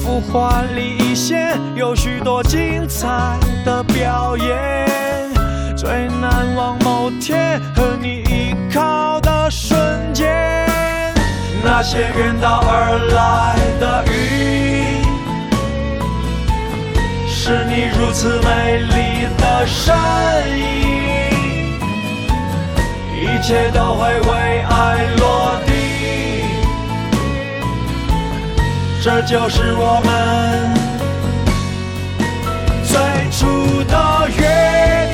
[0.00, 4.46] 浮华里一现，有许多精彩的表演。
[5.76, 9.78] 最难忘某天和你依靠的瞬
[10.14, 10.26] 间，
[11.62, 15.04] 那些远道而来的雨，
[17.28, 19.94] 是你如此美丽的身
[20.56, 20.64] 影，
[23.20, 25.75] 一切都会为爱落地。
[29.06, 30.74] 这就是我们
[32.82, 32.98] 最
[33.30, 33.46] 初
[33.84, 35.05] 的约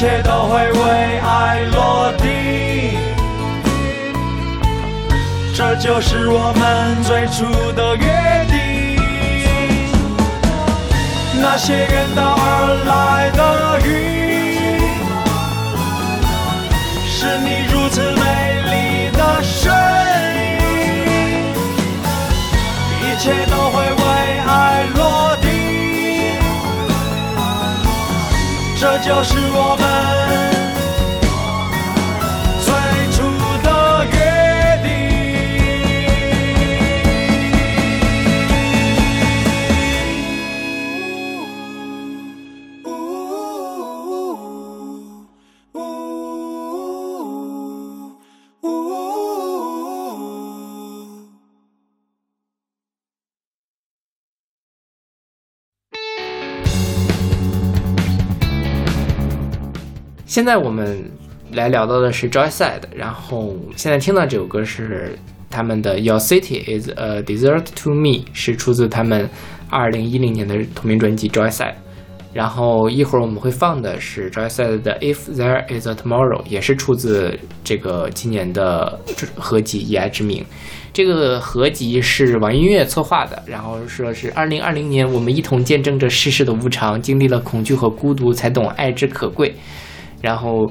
[0.00, 2.96] 一切都会为爱落地。
[5.54, 8.06] 这就是我们最初的约
[8.48, 8.96] 定。
[11.42, 14.19] 那些远道而来的云，
[29.02, 30.69] 就是我们。
[60.40, 61.04] 现在我们
[61.52, 65.14] 来聊到的是 Joyside，然后现在听到这首歌是
[65.50, 69.28] 他们的《Your City Is a Desert to Me》，是出自他们
[69.68, 71.72] 二零一零年的同名专辑《Joyside》。
[72.32, 78.98] 然后一会儿我们会放的是 Joyside 的《If There Is a Tomorrow》，也是出自这个今年的
[79.36, 80.42] 合集《以爱之名》。
[80.94, 89.54] 这个合集是网易音乐策划的，然后说是二零二零年，我们一同见证着世事的无常，经历了恐惧和孤独，才懂爱之可贵。
[90.20, 90.70] 然后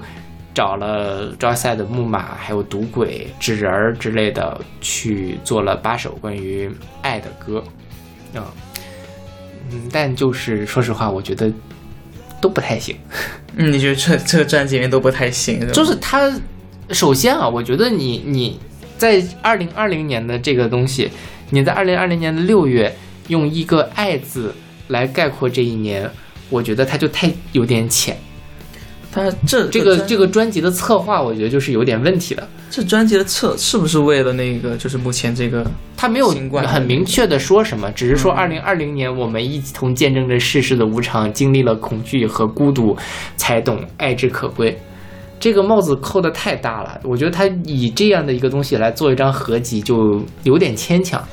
[0.54, 6.70] 找了招赛的木马，还有赌鬼、纸人儿之类的，去做了八首关于
[7.02, 7.64] 爱的歌，
[8.34, 8.52] 啊、
[9.72, 11.52] 嗯，但就是说实话，我觉得
[12.42, 12.96] 都不太行。
[13.56, 16.32] 嗯，你觉得这这个专辑里面都不太行，就是他，
[16.92, 18.60] 首先啊，我觉得你你
[18.98, 21.10] 在二零二零年的这个东西，
[21.50, 22.94] 你在二零二零年的六月
[23.28, 24.54] 用一个“爱”字
[24.88, 26.10] 来概括这一年，
[26.50, 28.18] 我觉得它就太有点浅。
[29.12, 32.48] 他这这个这个专辑的策划，我觉得就是有点问题的。
[32.70, 35.66] 这专辑的策是不是为了那个就是目前这个
[35.97, 42.95] 他没有很明确的说什么，只是说嗯二零二零年我们一同见证着世事的无常，经历了恐惧和孤独，
[43.36, 44.78] 才懂爱之可贵。
[45.39, 51.26] 这个帽子扣的太大了，我觉得他以这样的一个东西来做一张合集，就有点牵强。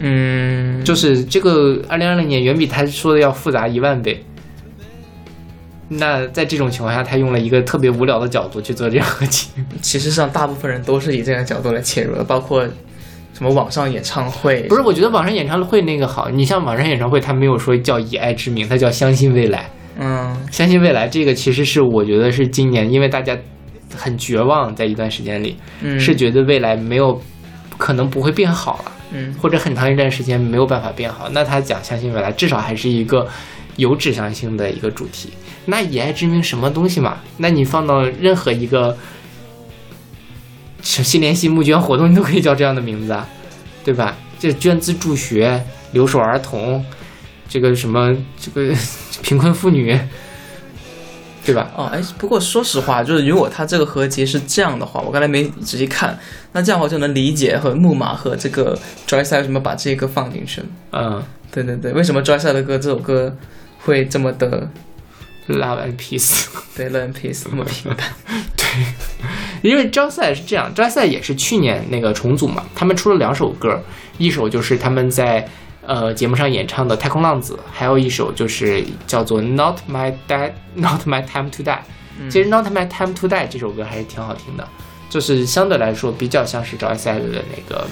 [0.00, 4.24] 嗯，就是这个二零二零年远比他说的要复杂一万倍。
[5.92, 9.48] 那在这种情况下，他用了一个特别无聊的角度去做这样合集。
[9.82, 12.64] 其实上大部分人都是以这样角度来切入的，包括
[13.34, 19.68] 什么网上演唱会，不是，我觉得网上演唱会那个好，你像网上演唱会，他没有说叫以爱之名，他叫相信未来。
[19.98, 23.36] 嗯相信未来这个其实是我觉得是今年，因为大家
[23.96, 27.20] 很绝望，在一段时间里、嗯是觉得未来没有
[27.76, 31.28] 可能不会变好了，嗯或者很长一段时间没有办法变好。
[31.30, 33.26] 那他讲相信未来，至少还是一个
[33.80, 35.30] 有指向性的一个主题。
[35.66, 37.18] 那以爱之名什么东西嘛？
[37.38, 38.96] 那你放到任何一个
[40.82, 43.28] 新联系募捐活动，你都可以叫这样的名字啊，
[43.84, 44.16] 对吧？
[44.38, 45.62] 这捐资助学、
[45.92, 46.84] 留守儿童，
[47.48, 48.74] 这个什么这个
[49.22, 49.98] 贫困妇女，
[51.44, 51.70] 对吧？
[51.76, 56.18] 哦，哎，不过说实话，就是如果他这个合集是这样的话，我刚才没仔细看，
[56.52, 60.66] 那这样我就能理解和木马和这个 Joyce 为什么把这个放进去了。
[60.92, 61.22] 嗯
[61.52, 63.36] 对对对，为什么 Joyce 的歌这首歌
[63.82, 64.68] 会这么的
[65.48, 66.46] ，Love and Peace。
[66.76, 68.06] 对 Love and Peace 那么平淡？
[69.62, 73.82] 因为招赛是这样，招赛也是去年那个重组嘛，他们出了两首歌，
[74.18, 75.46] 一首就是他们在
[75.84, 81.64] 呃节目上演唱的《太空浪子》，还有一首就是叫做《Not My Die Not My Time to Die》。
[82.30, 84.68] 其实《Not My Time to Die》这首歌还是挺好听的，
[85.08, 87.24] 就是相对来说比较像是招赛的
[87.54, 87.86] 那个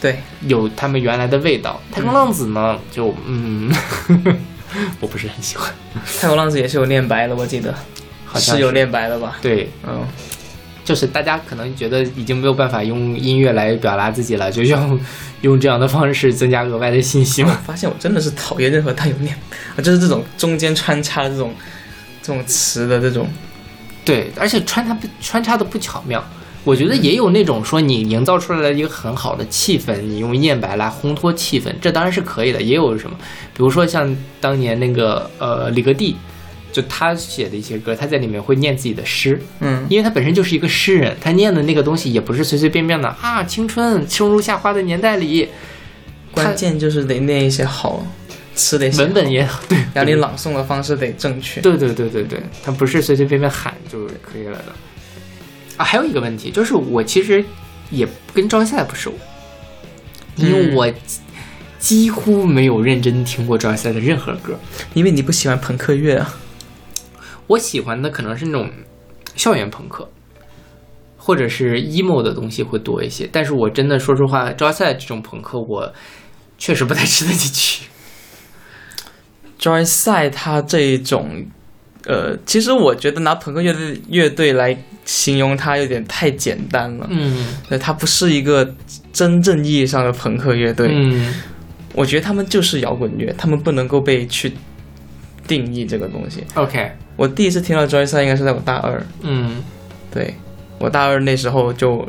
[0.00, 1.80] 对，有他们原来的味道。
[1.90, 3.72] 太空浪子呢，就嗯，
[5.00, 5.72] 我不是很喜欢，
[6.20, 7.74] 太空浪子也是有念白的，我记得
[8.24, 9.38] 好像是有念白的吧？
[9.42, 10.06] 对，嗯，
[10.84, 14.98] 就是大家可能觉得已经没有办法用音乐来表达自己了，就要
[15.42, 17.60] 用这样的方式增加额外的信息嘛。
[17.66, 19.36] 发现我真的是讨厌任何带有念
[19.76, 21.54] 啊，就是这种中间穿插这种
[22.22, 23.28] 这种词的这种，
[24.04, 26.24] 对，而且穿插不穿插的不巧妙。
[26.64, 32.62] 我觉得也有那种说你营造出来了一个很好的气氛，你用念白来烘托气氛，这当然是可以的。
[32.62, 33.16] 也有什么，
[33.52, 36.16] 比如说像当年那个呃李格弟，
[36.70, 45.48] 就他写的一些歌，他在里面会念自己的诗，嗯，因为他本身就是一个诗人，他念的那个东西也不是随随便便的啊，青春生如夏花的年代里，
[46.30, 48.06] 关键就是得念一些好
[48.54, 51.60] 词得写好文本也对，然后你朗诵的方式得正确。
[51.60, 54.72] 对对对对对，他不是随随便便喊就可以了的。
[55.82, 57.44] 啊，还有一个问题就是，我其实
[57.90, 59.12] 也跟赵一赛不熟，
[60.36, 60.92] 因为嗯我
[61.80, 64.56] 几乎没有认真听过赵一赛的任何歌。
[64.94, 66.34] 因为你不喜欢朋克乐啊。
[67.48, 68.70] 我喜欢的可能是那种
[69.34, 70.08] 校园朋克，
[71.16, 73.28] 或者是 emo 的东西会多一些。
[73.32, 75.92] 但是我真的说实话，赵一赛这种朋克，我
[76.56, 77.86] 确实不太 吃得进去。
[79.58, 81.46] Joy 赛他这一种，
[82.06, 87.06] 呃，其实我觉得拿朋克乐队乐队来形容它有点太简单了。
[87.10, 88.74] 嗯对，它不是一个
[89.12, 90.88] 真正意义上的朋克乐队。
[90.92, 91.34] 嗯
[91.94, 94.50] 我觉得他们就是摇滚乐，他们不能够被去
[95.46, 96.42] 定义这个东西。
[96.54, 99.62] ，OK，我第一次听到 Joy 赛应该是在我大二，嗯
[100.10, 100.34] 对
[100.78, 102.08] 我大二那时候就，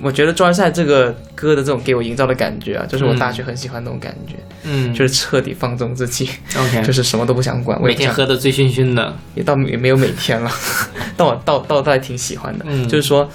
[0.00, 4.34] 我觉得 Joy 赛这个歌的这种给我营造的感觉啊，就是我大学很喜欢那种感觉，
[4.64, 9.14] 嗯，就是彻底放纵自己，OK，就是什么都不想管，我每天喝的醉醺醺的。
[9.34, 10.50] 也倒也没有每天了，
[11.16, 12.88] 但我倒倒倒还挺喜欢的，嗯。
[12.88, 13.28] 就是说，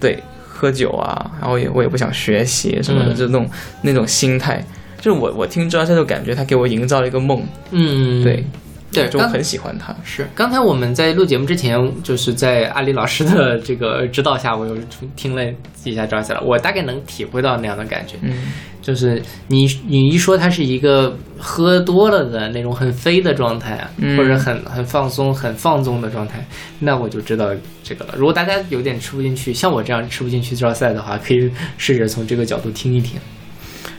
[0.00, 3.14] 对，喝酒啊，然后也我也不想学习什么的，嗯。
[3.14, 3.50] 就那种
[3.82, 4.64] 那种心态，
[5.00, 8.44] 就是我我听抓赛就感觉他给我营造了一个梦，嗯，对，
[9.02, 14.76] 对，刚就很喜欢他，是刚才我们在录节目之前，就是在阿里老师的这个指导下，我又
[15.14, 15.42] 听了
[15.74, 26.44] 几下赵一赛了，我大概能体会到那样的感觉，嗯，就是你你一说他是一个喝多了的那种很飞的状态啊，嗯或者很很放松、很放纵的状态，
[26.80, 27.50] 那我就知道
[27.82, 28.14] 这个了。
[28.16, 33.20] 如果大家有点吃不进去，像我这样吃不进去赵一赛的话，可以试着从这个角度听一听。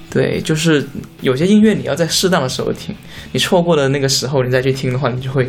[0.10, 0.84] 对，就是
[1.20, 2.96] 有些音乐你要在适当的时候听，
[3.32, 5.46] 你错过了那个时候，你再去听的话，你就会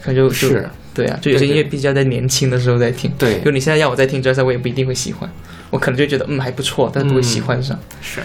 [0.00, 3.10] 可能就就是对啊，就有些音乐必须要在年轻的时候再听。
[3.18, 5.30] 对就你现在要我再听 j o y 我也不一定会喜欢，
[5.70, 7.78] 我可能就觉得嗯还不错，但不会喜欢上。
[8.00, 8.20] 是。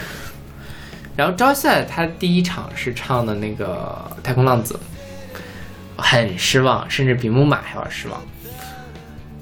[1.16, 4.78] 然后赵一赛他第一场是唱的那个《太空浪子》，
[5.96, 8.22] 很失望，甚至比木马还要失望。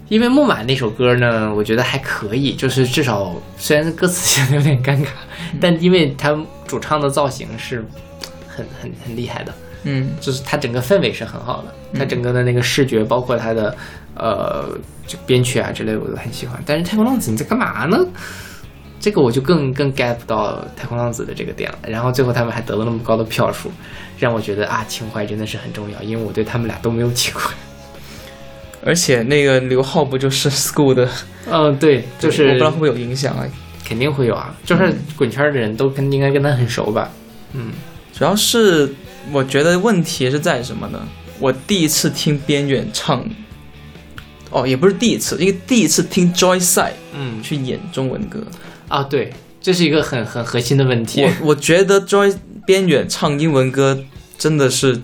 [0.09, 5.09] 因为木马那首歌呢，我觉得还可以，就是至少虽然歌词写的有点尴尬，
[5.61, 6.35] 但因为他
[6.67, 7.85] 主唱的造型是
[8.57, 9.53] 很很很厉害的，
[9.85, 13.77] 嗯就是它整个氛围是很好的，它整个的那个视觉，包括它的
[14.15, 14.65] 呃
[15.07, 16.61] 就编曲啊之类的，我都很喜欢。
[16.65, 17.99] 但是太空浪子你在干嘛呢？
[18.99, 21.79] 这个我就更更 get 不到太空浪子的这个点了。
[21.87, 23.71] 然后最后他们还得了那么高的票数，
[24.19, 27.53] 让我觉得啊，情怀真的是很重要，因为我对他们俩都没有情怀。
[28.85, 31.09] 而且那个刘浩不就是 School 的，
[31.51, 33.45] 嗯，对，就是我是不知道会不会有影响啊。
[33.85, 37.09] 肯定会有啊，就是滚圈的人都跟应该跟他很熟吧？
[37.53, 37.71] 嗯
[38.17, 38.91] 主要是
[39.31, 41.07] 我觉得问题是在什么呢？
[41.39, 43.23] 我第一次听边远唱，
[44.51, 48.43] 哦，也不是第一次，因为第一次听 Joy 赛嗯去演中文歌，
[48.89, 51.23] 啊，对，这是一个很很核心的问题。
[51.25, 54.03] 我我觉得 Joy 边远唱英文歌
[54.39, 54.99] 真的是，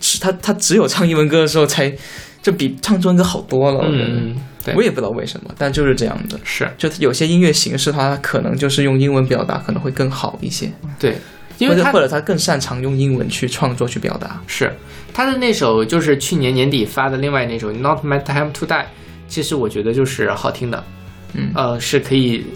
[0.00, 1.92] 是他他只有唱英文歌的时候才，
[2.40, 3.78] 就比唱中文歌好多了。
[3.78, 6.38] 我觉得，嗯，对，我也不知道为什么，但就是这样的。
[6.44, 11.16] 是就有些音乐形式，它可能就是用英文表达可能会更好一些，对，
[11.62, 14.40] 因为他或者他更擅长用英文去创作去表达。
[14.46, 14.72] 是
[15.12, 18.82] 他的那首，就是去年年底发的另外那首《Not My Time to Die》，
[19.28, 20.84] 其实我觉得就是好听的，
[21.34, 22.46] 嗯呃，是可以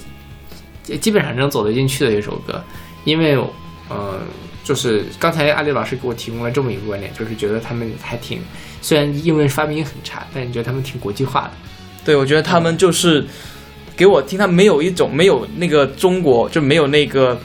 [1.00, 2.62] 基本上能走得进去的一首歌，
[3.04, 3.36] 因为
[3.88, 4.18] 呃，
[4.64, 8.40] 就是刚才阿丽老师给我提供了这么一个观点，就是觉得他们还挺，
[8.80, 11.50] 虽然英文发音很差，但你觉得他们挺国际化的。
[12.04, 13.24] 对，我觉得他们就是
[13.96, 17.38] 给我听，他没有一种没有那个中国就没有那个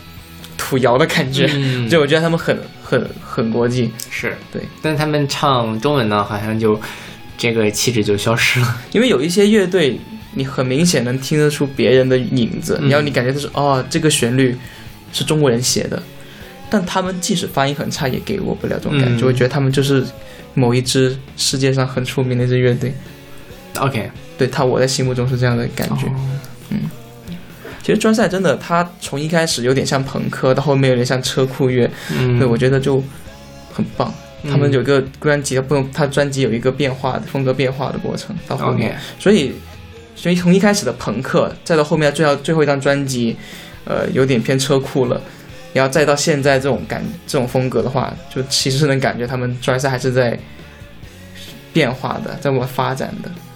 [0.64, 3.92] 土窑的感觉，嗯就我觉得他们很很很国际。
[4.12, 6.80] 是对，但他们唱中文呢，好像就
[7.36, 8.78] 这个气质就消失了。
[8.92, 10.00] 因为有一些乐队，
[10.36, 14.56] 你很明显能听得出别人的影子，嗯然后你感觉就是哦，这个旋律
[15.12, 16.02] 是中国人写的，
[16.70, 20.06] 但他们即使发音很差，也给我不了这种感觉，嗯我觉得他们就是
[20.54, 22.94] 某一支世界上很出名的一支乐队。
[23.80, 26.06] OK，对他，我在心目中是这样的感觉。
[26.06, 26.22] 哦
[27.82, 33.04] 其实专赛真的，他从一开始有点像朋克，到后面有点像车库乐，嗯，对我觉得就
[33.74, 34.14] 很棒。
[34.50, 39.54] 他们有一个专辑，他不用他专辑有一个变化的风格变化的过程，到后面所以，
[40.16, 43.36] 所以从一开始的朋克，再到后面最后最后一张专辑，
[43.86, 45.22] 呃，有点偏车库了，
[45.74, 50.38] 然后再到现在这种感这种风格的话，就其实能感觉他们专赛还是在
[51.72, 53.51] 变化的，在往发展的，对。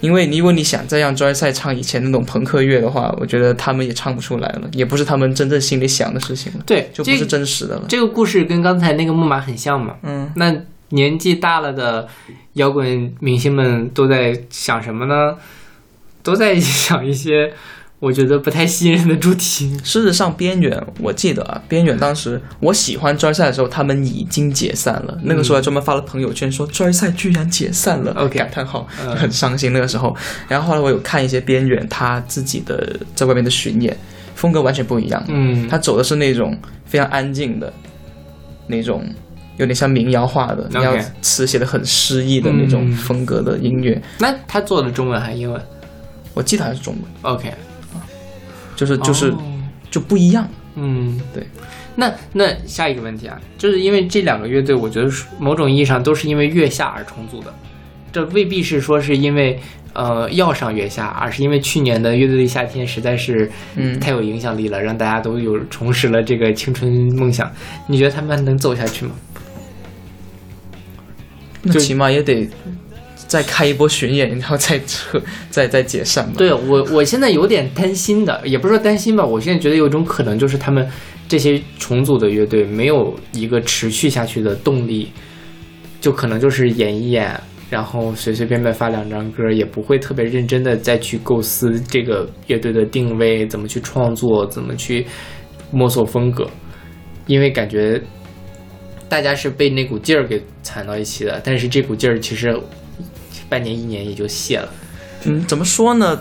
[0.00, 7.84] 因为如果你想再让 Joy 赛唱以前那种朋克乐的话，我觉得他们也唱不出来了，也不是他们真正心里想的事情了，对，就不是真实的了。
[7.88, 9.96] 这个故事跟刚才那个木马很像嘛。
[10.02, 10.54] 嗯，那
[10.90, 12.08] 年纪大了的
[12.54, 15.36] 摇滚明星们都在想什么呢？
[16.22, 17.52] 都在想一些
[18.00, 19.78] 我觉得不太吸引人的主题。
[19.84, 25.18] 事实上，边缘我记得啊，边缘当时我喜欢 Joy 赛的时候，他们已经解散了。
[25.22, 30.16] 那个时候还专门发了朋友圈说 Joy 赛居然解散了 OK 感叹号，嗯很伤心那个时候。
[30.48, 33.96] 然后后来我有看一些边缘他自己的在外面的巡演，
[34.34, 35.22] 风格完全不一样。
[35.28, 37.72] 嗯，他走的是那种非常安静的
[38.66, 39.04] 那种。
[39.56, 45.60] 有点像民谣化的然后词写的很诗意的那种嗯风格的音乐，那他做的中文还是英文
[46.32, 47.52] 我记得还是中文，？OK，
[48.80, 49.38] 就是就是、哦
[49.90, 50.48] 就不一样。
[50.76, 51.44] 嗯，对。
[51.96, 57.52] 那那下一个问题啊，就是因为这两个乐队，我觉得某种意义上都是因为月下而重组的，
[58.12, 59.58] 这未必是说是因为
[59.92, 67.50] 呃要上月下，而是因为去年的乐队的夏天实在是嗯太有影响力了，让大家都有重拾了这个青春梦想。
[67.88, 69.12] 你觉得他们能走下去吗？
[71.64, 72.48] 就那起码也得
[73.30, 76.32] 再开一波巡演，然后再撤， 再再解散吧。
[76.36, 80.84] 对我，我现在有点担心的，也不是说担心吧，我现在觉得有一种可能，就是他们
[81.28, 85.12] 这些重组的乐队没有一个持续下去的动力，
[86.00, 95.06] 就可能就是演一演，然后随随便便发两张歌，也不会特别认真的再去构思这个乐队的定位，怎么去创作，怎么去
[95.70, 96.50] 摸索风格，
[97.28, 98.02] 因为感觉
[99.08, 102.60] 大家是被那股劲儿给攒到一起的，但是这股劲儿其实
[103.50, 104.72] 半年一年也就谢了。
[105.24, 106.18] 嗯，怎么说呢？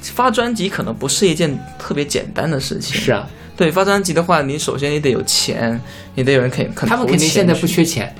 [0.00, 3.00] 发专辑可能不是一件特别简单的事情。
[3.00, 5.80] 是啊，对，发专辑的话，你首先你得有钱，
[6.14, 8.14] 你得有人肯肯他们肯定现在不缺钱，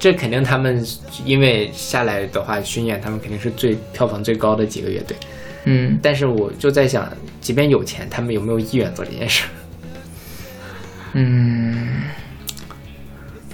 [0.00, 0.84] 这肯定他们
[1.24, 5.16] 因为下来的话巡演，他们肯定是最票房最高的几个乐队。
[5.64, 7.10] 嗯，但是我就在想，
[7.40, 9.44] 即便有钱，他们有没有意愿做这件事？
[11.12, 12.02] 嗯，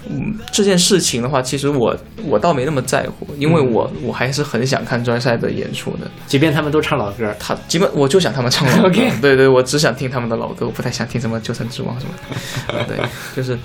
[0.09, 6.09] 嗯，这件事情的话，其实我我倒没那么在乎，因为我、我还是很想看专赛的演出的。
[6.27, 12.85] 即便他们都唱老歌，他基本我就想他们唱老歌 对对，我只想听他们的老歌，我不太想听什么《旧城之王》什么的。
[12.95, 12.97] 对，
[13.35, 13.57] 就是。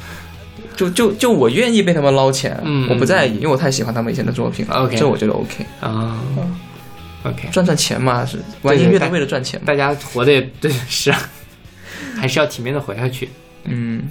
[0.77, 4.75] 就就就我愿意被他们捞钱，嗯我不在意，因为我太喜欢他们以前的作品了。
[4.85, 6.21] OK 这我觉得 OK，啊
[7.23, 9.67] ，OK，赚赚钱嘛，是玩音乐的为了赚钱嘛。
[9.69, 11.31] 大家活的也对，是啊，
[12.17, 13.29] 还是要体面的活下去。
[13.63, 14.03] 嗯，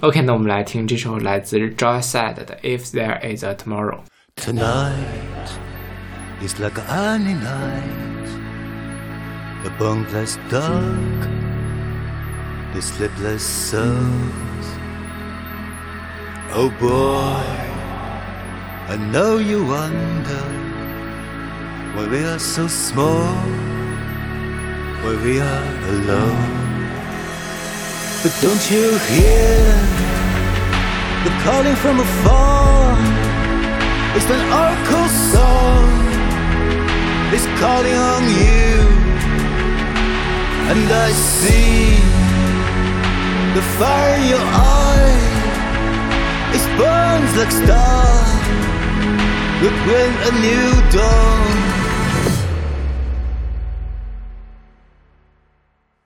[0.00, 4.00] OK，那我们来听这首来自 Joy Sad 的《If There Is a Tomorrow》。
[4.36, 4.92] Tonight
[6.42, 8.28] is like any night.
[9.62, 11.28] The bungless dark,
[12.74, 14.66] the sleepless souls.
[16.52, 17.40] Oh boy,
[18.88, 20.44] I know you wonder
[21.94, 23.32] why we are so small,
[25.02, 26.57] why we are alone.
[28.21, 29.59] But don't you hear
[31.23, 32.97] the calling from afar?
[34.17, 35.87] It's an oracle song.
[37.31, 38.75] It's calling on you.
[40.71, 41.95] And I see
[43.55, 45.29] The fire in your eye.
[46.55, 48.09] It burns like star
[49.63, 51.49] Look when a new dawn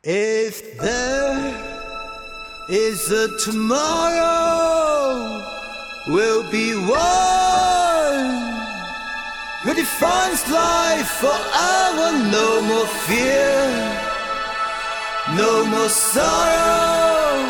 [0.04, 1.03] If there
[2.74, 4.34] is a tomorrow
[6.08, 6.98] will be one
[9.62, 12.08] who defines life forever.
[12.34, 13.54] No more fear,
[15.38, 17.46] no more sorrow.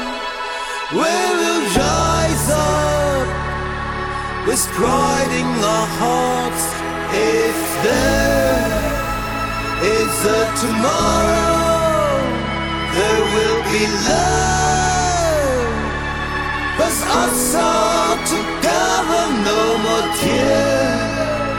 [0.92, 3.28] we will rise up
[4.46, 6.66] with pride in our hearts.
[7.16, 8.76] If there
[10.00, 12.28] is a tomorrow,
[12.98, 14.83] there will be love.
[16.78, 21.54] Cause us all together, no more tears,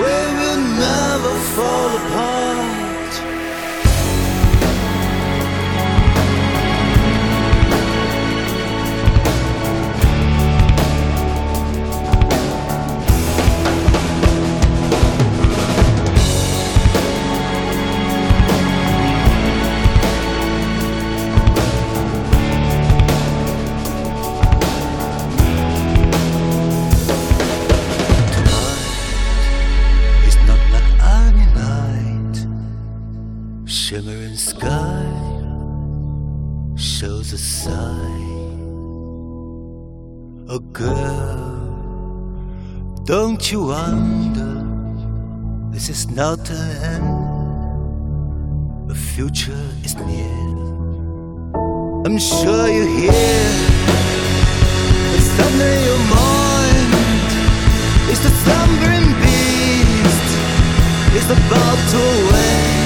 [0.00, 2.65] we will never fall apart.
[33.88, 35.06] Shimmering sky
[36.74, 38.58] shows a sign.
[40.48, 41.70] A girl,
[43.04, 44.64] don't you wonder?
[45.70, 46.58] This is not the
[46.94, 47.06] end.
[48.88, 50.34] The future is near.
[52.06, 53.52] I'm sure you hear.
[55.14, 56.90] It's something in your mind.
[58.10, 60.28] It's the slumbering beast
[61.14, 62.85] is about to wake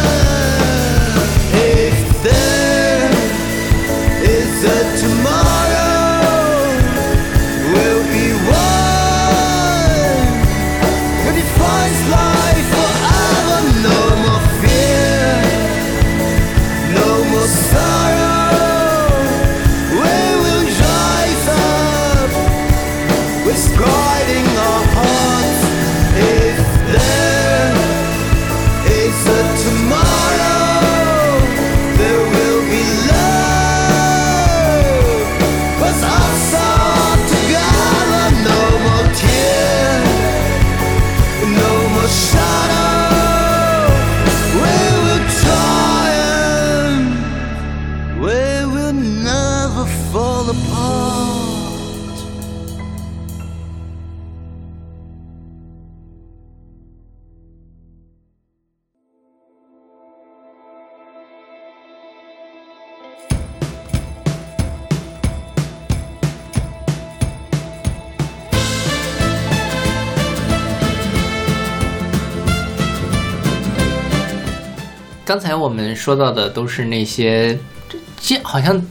[75.31, 77.57] 刚才我们说到的都是那些，
[77.87, 78.85] 这这好像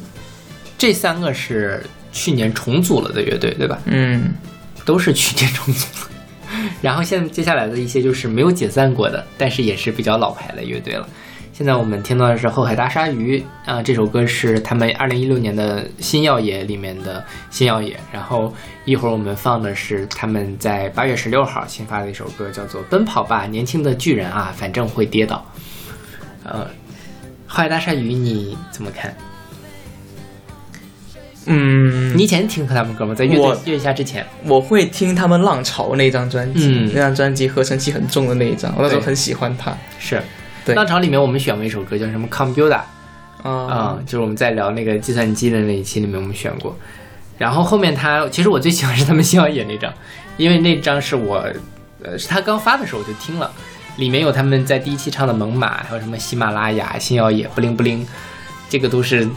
[0.78, 3.78] 这三个是去年重组了的乐队，对吧？
[3.84, 4.32] 嗯，
[4.86, 6.58] 都是去年重组了。
[6.80, 11.06] 然后现在接下来的一些就是没有解散过的，但是也是比较老牌的乐队了。
[11.52, 17.20] 现在我们听到的是后海大鲨鱼啊、这首歌是他们二零一六年的《新耀野》里面的
[17.50, 17.92] 《新耀野》。
[18.10, 18.50] 然后
[18.86, 25.36] 一会儿我们放的是他们在八月十六号新发的一首歌，叫做《奔跑吧，年轻的巨人啊，反正会跌倒》。
[26.50, 26.66] 呃，
[27.46, 29.16] 花海大鲨鱼你怎么看？
[31.46, 33.14] 嗯，你以前听过他们歌吗？
[33.14, 39.76] 在乐我队乐下之前，我会听他们《浪潮》那张专辑，嗯那张专辑合成器很重的那一张，我那时候很喜欢他。
[39.98, 40.22] 是
[40.64, 42.68] 对浪潮里面我们选过一首歌叫什么《Computer》。
[43.42, 46.76] 啊、啊、就是我们在聊那个计算机的那一期里面，我们选过。
[47.38, 49.90] 然后后面他，其实我最喜欢是他们新耀野那张，
[50.36, 51.42] 因为那张是我，
[52.02, 53.50] 呃，是他刚发的时候我就听了，
[53.96, 58.06] 里面有他们在第一期唱的《猛犸》，还有什么喜马拉雅、星耀野、不灵不灵，
[58.68, 59.28] 这个都是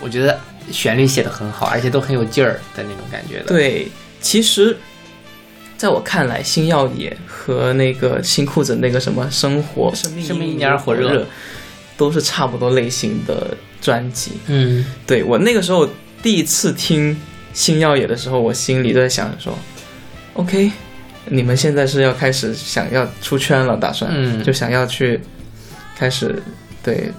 [0.00, 0.38] 我觉得
[0.70, 3.88] 旋律写的很好，而且都很有劲儿的那种感觉的。，对，
[4.20, 4.76] 其实
[5.76, 11.26] 在我看来，星耀野和那个新裤子那个什么生活生命一年火热热，
[11.96, 14.32] 都是差不多类型的专辑。
[14.46, 15.88] 嗯，对我那个时候
[16.22, 17.20] 第一次听
[17.52, 19.58] 星耀野的时候，我心里都在想说
[20.34, 20.70] ，OK，
[21.26, 25.20] 你们现在是要开始想要出圈了，打算，嗯就想要去
[25.96, 26.42] 开始
[26.82, 27.10] 对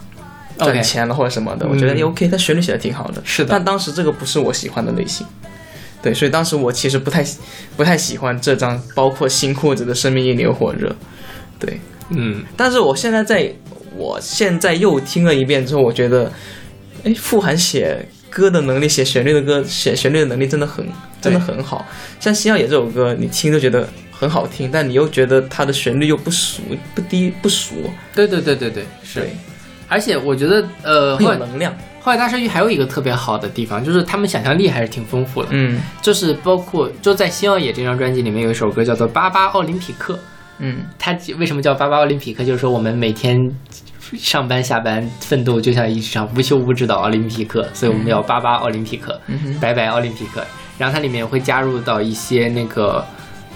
[0.57, 1.67] 赚钱了或者什么的。
[1.67, 5.25] 我觉得也 OK，他旋律写的挺好的，是的但当时这个不是我喜欢的类型。
[6.01, 7.25] 对，所以当时我其实不太
[7.75, 10.87] 不太喜欢这张，包括新裤子的《生命一流火热》。
[11.57, 11.79] 对，
[12.09, 13.51] 嗯，但是我现在在，
[13.97, 16.31] 我现在又听了一遍之后，我觉得，
[17.03, 20.85] 哎，傅涵写歌的能力，写旋律的歌，写旋律的能力真的很，
[21.21, 21.85] 真的很好。
[22.19, 26.61] 像《星耀野》这首歌，你听都觉得很好听，但你又觉得它的旋律又不熟，
[26.93, 27.75] 不低不熟。
[28.13, 29.25] 对对对对对，是，
[29.87, 31.73] 而且我觉得呃，很有能量。
[32.01, 35.47] 后来大鲨鱼还有一个特别好的地方，就是他们想象力还是挺丰富的。
[35.51, 40.13] 嗯就是包括就在《星耀野》这张专辑里面有一首歌叫做《八八奥林匹克》，
[40.59, 42.43] 嗯它为什么叫八八奥林匹克？
[42.43, 43.39] 就是说我们每天
[44.17, 49.59] 上班下班奋斗就像一场无休无止的奥林匹克，所以我们要八八奥林匹克，嗯哼。
[49.59, 50.45] 白白奥林匹克。
[50.77, 53.05] 然后它里面会加入到一些那个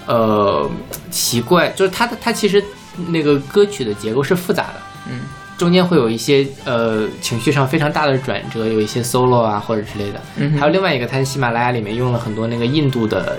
[0.06, 0.68] 呃
[1.10, 2.62] 奇怪，就是它的它其实
[3.08, 4.80] 那个歌曲的结构是复杂的，
[5.10, 5.20] 嗯。
[5.58, 10.20] 中间会有一些呃情绪上非常大的转折，有一些 solo 啊或者之类的。
[10.36, 10.58] 嗯哼。
[10.58, 13.38] 还有另外一个，它在喜马拉雅里面用了很多那个印度的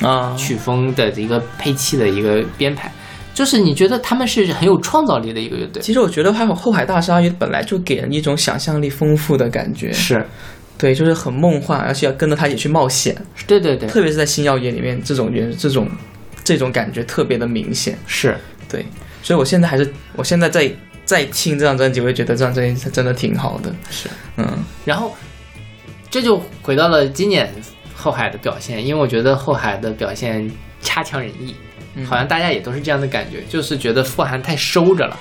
[0.00, 2.90] 啊，曲风的一个配器的一个编排，
[3.34, 5.82] 就是你觉得他们是很有创造力的一个乐队。
[5.82, 10.26] 其实我觉得还有后海大鲨鱼本来就给人一种想象力丰富的感觉，是，
[10.76, 13.16] 对，就是很梦幻，而且要跟着他一起去冒险，
[13.46, 15.88] 对对对，特别是在新药业里面，这种原这种
[16.44, 17.98] 这种感觉特别的明显。
[18.06, 18.36] 是
[18.68, 18.84] 对，
[19.22, 20.70] 所以我现在还是，我现在在
[21.04, 23.74] 在听这张专辑，我也觉得这张专辑真的挺好的。
[23.90, 24.08] 是。
[24.36, 24.46] 嗯
[24.84, 25.14] 然后
[26.10, 27.50] 这就回到了今年
[27.94, 31.71] 后海的表现，因为我觉得后海的表现差强人意，嗯
[32.08, 35.18] 好像大家也都是这样的感觉，就是觉得富含太收着了，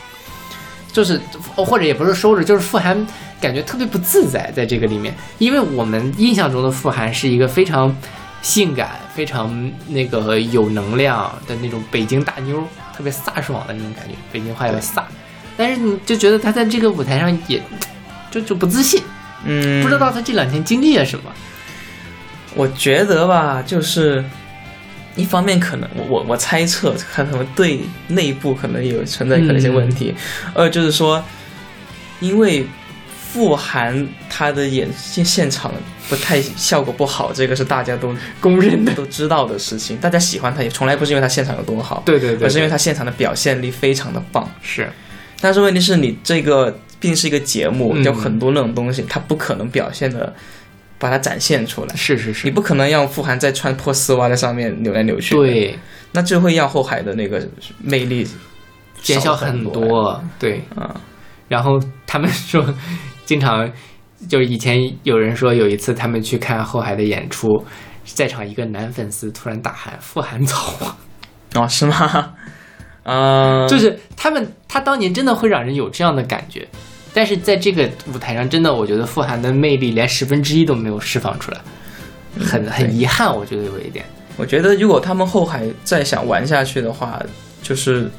[0.92, 1.20] 就是
[1.56, 3.06] 哦或者也不是收着，就是富含
[3.40, 7.96] 感觉特别不自在在这个里面，因为我们印象中的富含是一个非常
[8.42, 12.64] 性感、非常那个有能量的那种北京大妞，
[12.96, 15.04] 特别飒爽的那种感觉，北京话有飒，
[15.58, 17.62] 但是你就觉得她在这个舞台上也
[18.30, 19.02] 就就不自信。
[19.44, 21.26] 嗯，不知道他这两天经历了什么。
[22.54, 24.24] 我觉得吧，就是
[25.16, 30.14] 一方面可能我我我猜测，看他们对内部可能有存在可能一些问题，
[30.54, 31.24] 二就是说，
[32.20, 32.66] 因为
[33.32, 35.74] 富含他的演现现场
[36.10, 44.50] 不太效果不好，这个是大家都公认的， 都知道的事情，大家喜欢他也从来不是因为他现场有多好，对对对，而是因为他现场的表现力非常的棒。
[44.62, 44.90] 是。
[45.40, 48.04] 但是问题是你这个毕竟是一个节目，嗯。
[48.04, 50.34] 有很多那种东西，他不可能表现的
[51.02, 51.96] 把它展现出来。
[51.96, 55.76] 是是是，你不可能让傅寒在穿破丝袜在上面扭来扭去，，对
[56.12, 57.46] 那就会让后海的那个
[57.84, 58.28] 魅力
[59.02, 60.62] 减小很很多，对。
[60.78, 60.88] 嗯。
[61.48, 62.64] 然后他们说，
[63.26, 63.70] 经常
[64.30, 67.66] 就是以前有人说有一次他们去看后海的演出，
[68.06, 70.74] 在场一个男粉丝突然大喊“富含草
[71.56, 72.34] 哦，是吗？
[73.04, 76.66] 啊、 ”，就是他们他当年真的会让人有这样的感觉。
[77.14, 81.60] 但是在这个舞台上，真的我觉得富含的魅力连十分之一都没有释放出来，
[82.40, 84.06] 很很遗憾，我觉得有一点。
[84.38, 87.22] 我觉得如果他们后海再想玩下去的话，
[87.62, 88.10] 就是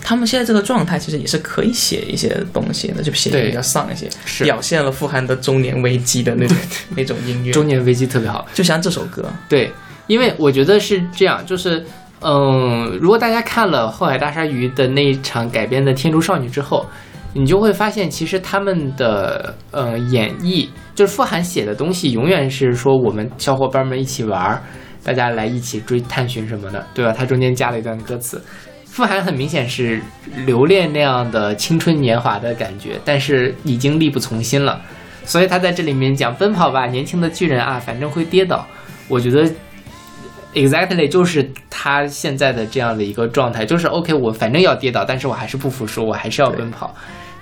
[0.00, 4.44] 他们现在这个状态，其实也是可以写一些东西的，就写的比较丧一些，是。
[4.44, 6.56] 表现了富含的中年危机的那种
[6.96, 9.70] 那种音乐，中年危机特别好，就像这首歌，对，
[10.06, 11.84] 因为我觉得是这样，就是，
[12.20, 16.86] 嗯，如果大家看了后海大鲨鱼的那一场改编的《天竺少女》之后，
[17.32, 24.62] 你就会发现，其实他们的呃演绎，就是傅含写的东西，永远是说我们小伙伴们一起玩儿，
[25.04, 27.12] 大家来一起追探寻什么的，对吧？
[27.12, 28.42] 他中间加了一段歌词。
[28.84, 30.02] 傅含很明显是
[30.44, 34.80] 留恋那样的青春年华的感觉，但是已经力不从心了，
[35.24, 38.66] 所以他在这里面讲奔跑吧，年轻的巨人啊，反正会跌倒。
[39.06, 39.48] 我觉得
[40.54, 46.92] exactly 就是他现在的这样的一个状态，就是 OK，我反正要跌倒，但是我还是不服输，我还是要奔跑。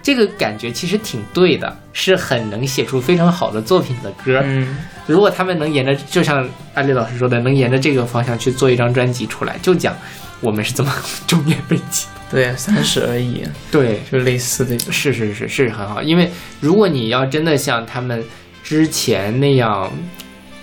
[0.02, 4.40] 这个感觉其实挺对的，是很能写出非常好的作品的歌。
[4.44, 4.76] 嗯，
[5.06, 9.96] 如果他们能沿着，就像安利老师说的，能沿着这个方向去做一张专辑出来，就讲
[10.40, 10.92] 我们是怎么
[11.26, 12.06] 中年危机。
[12.30, 16.30] 对，三十而已，对，就类似这个，是是是是很好，因为
[16.60, 18.22] 如果你要真的像他们
[18.62, 19.90] 之前那样，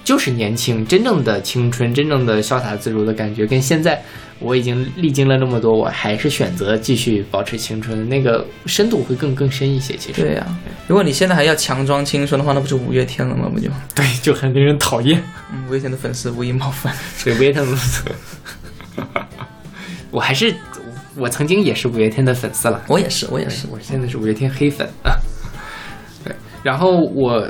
[0.04, 4.00] 就是年轻，真正的青春，真正的潇洒自如的感觉，跟现在
[4.40, 9.96] 我已经历经了那么多，我还是选择继续保持青春，那个深度会更更深一些。
[9.96, 10.46] 其实对呀、
[10.88, 13.50] 如果你现在还要强装青春的话，那不就五月天了吗？
[13.52, 13.70] 不就？
[13.96, 15.24] 对，就很令人讨厌。
[15.54, 16.94] 嗯，五月天的粉丝无意冒犯。
[17.24, 17.78] 对，五月天的，
[20.12, 20.54] 我还是
[21.16, 22.84] 我曾经也是五月天的粉丝了。
[22.88, 23.66] 我也是，我也是。
[23.72, 25.16] 我现在是五月天黑粉啊。
[26.26, 27.48] 对，然后我，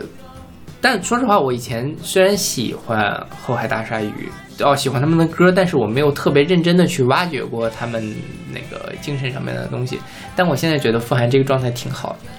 [0.80, 4.30] 但说实话，我以前虽然喜欢后海大鲨鱼，
[4.60, 8.16] 哦，喜欢他们的歌，但是我没有特别认真的去挖掘过他们
[8.54, 10.00] 那个精神上面的东西。
[10.36, 12.30] 但我现在觉得傅涵这个状态挺好的，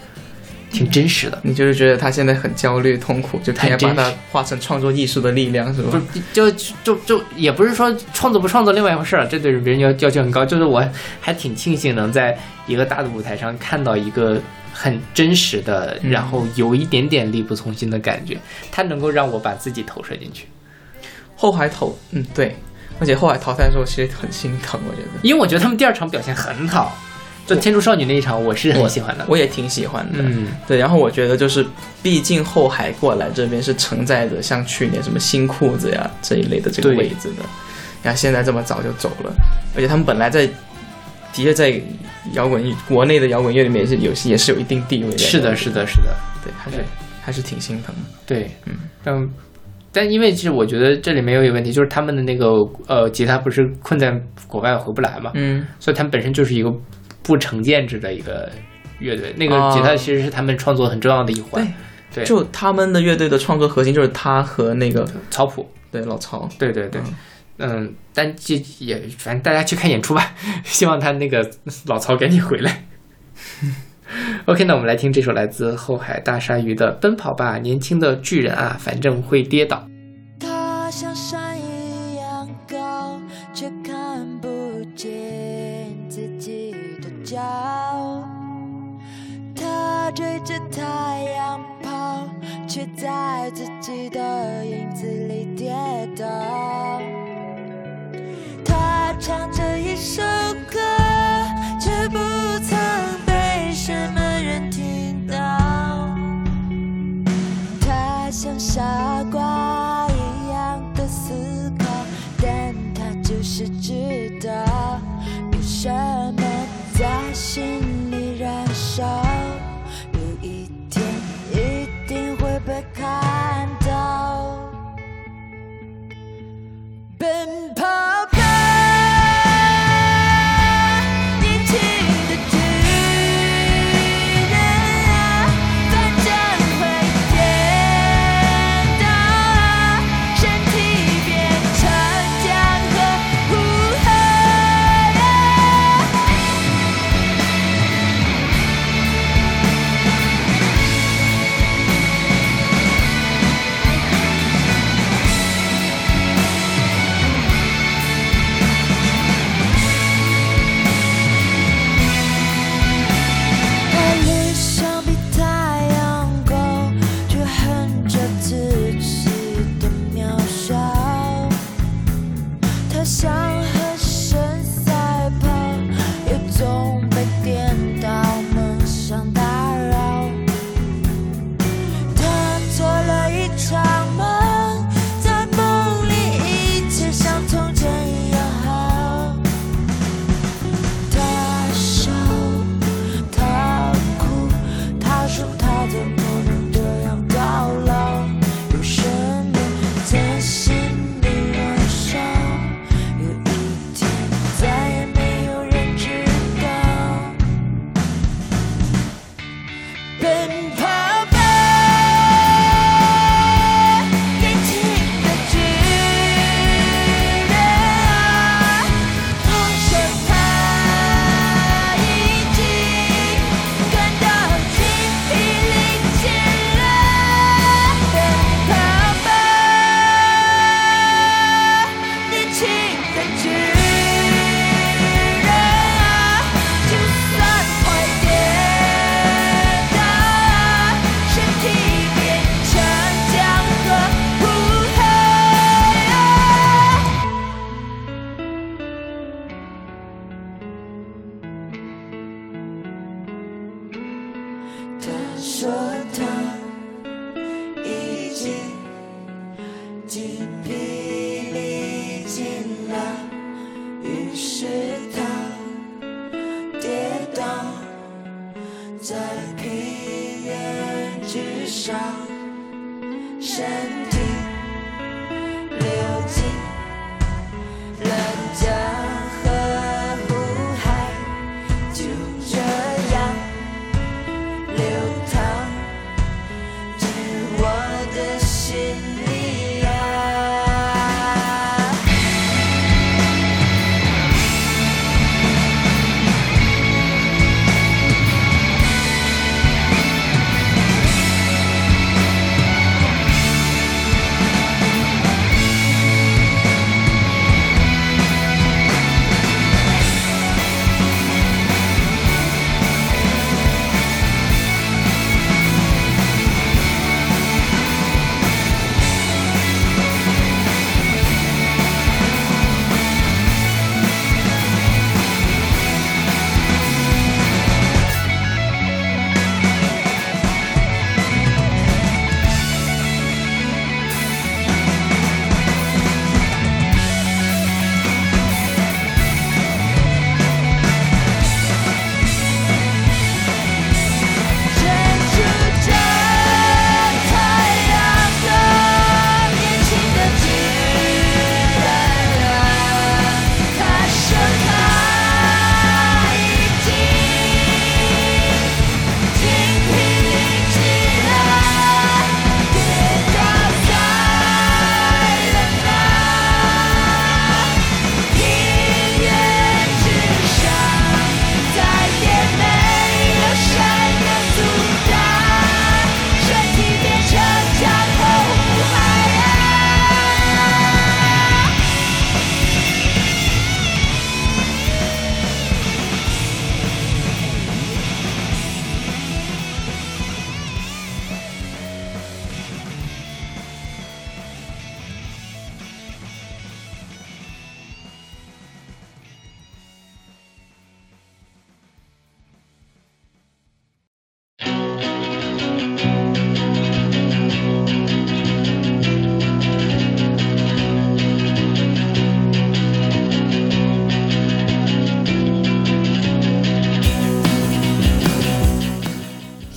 [0.70, 1.38] 挺真实的。
[1.42, 5.90] 你就是觉得他现在很焦虑、痛苦，就太偏要把它化成创作艺术的力量，是吧？
[6.12, 6.50] 不就
[6.82, 10.44] 就就也不是说创作不创作另外一回事儿，这对别人要要求很高。
[10.44, 10.82] 就是我
[11.20, 12.36] 还挺庆幸能在
[12.66, 14.40] 一个大的舞台上看到一个
[14.72, 18.38] 很真实的，嗯然后有一点点力不从心的感觉，
[18.72, 20.46] 它能够让我把自己投射进去。
[21.36, 22.56] 后海淘，嗯，对，
[22.98, 25.08] 而且后海淘汰的时候其实很心疼，我觉得。
[25.22, 26.96] 因为我觉得他们第二场表现很好，
[27.46, 29.24] 就天竺少女那一场，我是很喜欢的。
[29.28, 30.18] 我也挺喜欢的。
[30.20, 31.64] 嗯，对，然后我觉得就是，
[32.02, 37.44] 毕竟后海过来这边是承载着像去年什么新裤子呀这一类的这个位置的，
[38.02, 39.32] 然后现在这么早就走了，
[39.74, 41.78] 而且他们本来在的确在
[42.32, 45.18] 摇滚国内的摇滚乐里面也是有也是有一定地位的。
[45.18, 46.78] 是的，是的，是的，对，还是
[47.22, 48.00] 还是挺心疼的。
[48.24, 48.74] 对，嗯
[49.04, 49.30] 嗯。
[49.96, 52.48] 但因为其实我觉得这里面有一个问题，就是他们的那个
[52.86, 54.12] 呃吉他不是困在
[54.46, 56.70] 国外回不来嘛，嗯所以他们本身就是一个
[57.22, 58.52] 不成建制的一个
[58.98, 59.32] 乐队。
[59.38, 61.66] 那个啊吉他其实是他们创作很重要的一环。
[62.14, 66.46] 对就他们的乐队的创作核心就是他和那个曹普，对老曹。
[66.58, 67.00] 对对对，
[67.58, 70.34] 嗯，但这也反正大家去看演出吧，
[70.64, 71.50] 希望他那个
[71.86, 72.84] 老曹赶紧回来。
[74.48, 79.84] OK，那我们来听这首来自后海大鲨鱼的《奔跑吧，年轻的巨人啊，反正会跌倒》。
[80.46, 83.20] 他像山一样高，
[83.52, 84.48] 却看不
[84.94, 85.08] 见
[86.08, 86.70] 自己
[87.02, 87.42] 的脚。
[89.56, 92.28] 他追着太阳跑，
[92.68, 95.74] 却在自己的影子里跌
[96.16, 97.02] 倒。
[98.64, 100.22] 他唱着一首
[118.96, 119.25] shot.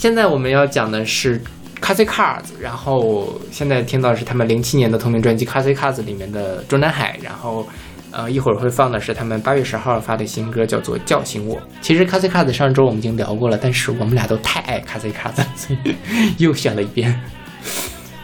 [0.09, 1.39] 现在我们要讲的是
[1.79, 7.63] Crazy Cars，然后现在听到的是他们零七年的同名专辑 Crazy Cars 里面的《中南海》，然后
[8.09, 11.57] 呃一会儿会放的是他们八月十号发的新歌，叫做《叫醒我》。
[11.79, 15.95] 其实 Crazy Cars 上周我们已经聊过了，但是我们俩都太爱 Crazy Cars，了所以
[16.39, 17.21] 又选了一遍。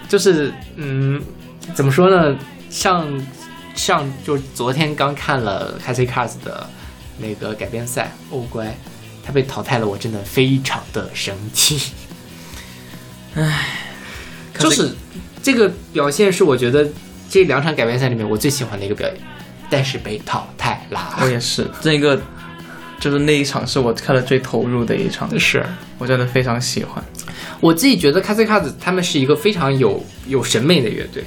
[0.09, 1.21] 就是嗯，
[1.75, 2.35] 怎么说呢？
[2.71, 3.07] 上
[3.75, 6.67] 上就昨天刚看了 Crazy Cars 的
[7.19, 8.75] 那个改编赛，欧乖。
[9.25, 11.91] 他被淘汰了，我真的非常的生气。
[13.35, 13.67] 唉
[14.57, 14.95] 就是
[15.43, 16.87] 这个表现是我觉得
[17.29, 19.17] 这两场改编赛里面我最喜欢的一个表演，
[19.69, 21.17] 但是被淘汰啦。
[21.21, 22.21] 我也是，这个
[22.99, 25.65] 就是那一场是我看的最投入的一场，是
[25.97, 27.03] 我真的非常喜欢。
[27.59, 31.23] 我自己觉得 s c a s 他们是一个非常有有审美的乐队，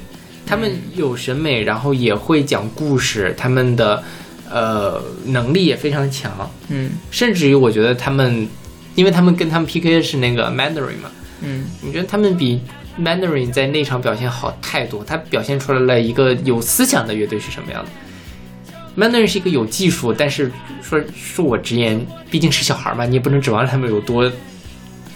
[0.46, 4.02] 他们有审美，然后也会讲故事，他们的
[4.50, 6.50] 呃能力也非常强。
[6.68, 8.48] 嗯甚至于我觉得他们，
[8.94, 11.10] 因为他们跟他们 PK 的是那个 Mandarin 嘛，
[11.42, 12.60] 嗯你觉得他们比
[13.00, 15.04] Mandarin 在那场表现好太多？
[15.04, 17.90] 他表现出来了一个有思想的乐队是什么样的。
[18.96, 20.50] Mandarin 是一个有技术，但是
[20.82, 24.30] 说恕我直言，毕竟是小孩嘛，你也不能指望他们有多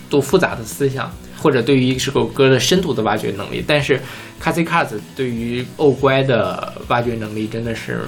[0.09, 3.65] 多复杂的思想，或者对于一首歌的深度的挖掘能力。
[3.67, 3.97] 但是
[4.41, 7.99] c a s i Cars 对于欧乖的挖掘能力真的是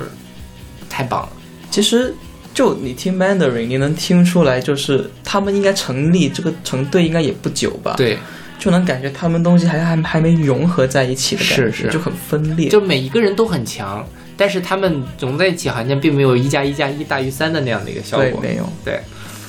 [0.95, 1.29] 太棒了。
[1.71, 2.15] 其实
[2.55, 8.17] 就你听 Mandarin，你能听出来，就是他们应该成立这个成队应该也不久吧？，对，
[8.61, 12.69] 就能感觉他们东西还还还没融合在一起的感觉，是是就很分裂。
[12.69, 18.41] 就每一个人都很强，但是他们融在一起，好像并没有一加一加一大于三的那样的一个效果对，果。
[18.41, 19.01] 没有，对，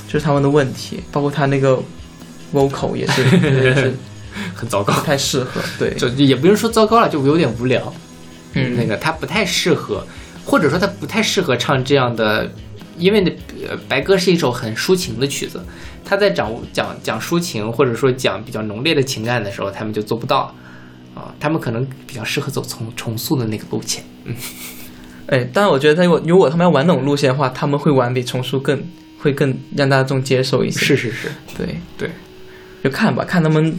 [0.08, 1.80] 就是他们的问题，包括他那个
[2.52, 3.24] vocal 也是
[3.64, 3.94] 也是
[4.56, 5.02] 很糟糕不。
[5.06, 5.62] 太适合。
[5.78, 7.94] 对，就也不用说糟糕了，就有点无聊。
[8.58, 10.06] 嗯那个他不太适合，
[10.46, 12.50] 或者说他不太适合唱这样的，
[12.98, 13.32] 因为那
[13.68, 15.60] 呃白鸽是一首很抒情的曲子，
[16.06, 20.54] 他在讲讲讲抒情或者说讲比较浓烈的情感的时候，他们就做不到
[21.16, 24.04] 啊，他们可能比较适合走重重塑的那个路线。
[24.26, 24.36] 嗯
[25.28, 28.80] 哎，但我觉得他如果如果他们要玩那种路线的话，他们会玩比重塑更
[29.20, 30.80] 会更让大众接受一些。
[30.80, 32.12] 是是是，对对，
[32.84, 33.76] 就看吧，看他们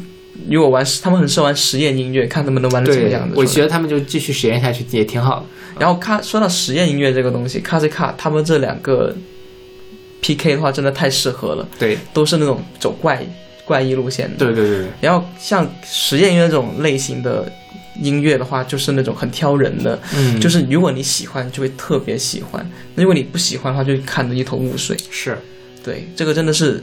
[0.49, 3.35] 如果玩，他们很适合玩实验音乐，看他们能玩的怎么样子。
[3.37, 5.47] 我觉得他们就继续实验下去也挺好的。
[5.79, 9.15] 然后看说到实验音乐这个东西，卡西卡他们这两个
[10.21, 13.25] PK 的话，真的太适合了，对都是那种走怪
[13.65, 14.37] 怪异路线的。
[14.39, 17.51] 对对对对，然后像实验音乐这种类型的
[18.01, 22.65] 音乐的话，就是那种很挑人的，嗯，就是如果你喜欢，就会特别喜欢；
[22.95, 24.97] 如果你不喜欢的话，就会看得一头雾水。
[25.11, 25.37] 是
[25.85, 26.83] 对，这个真的是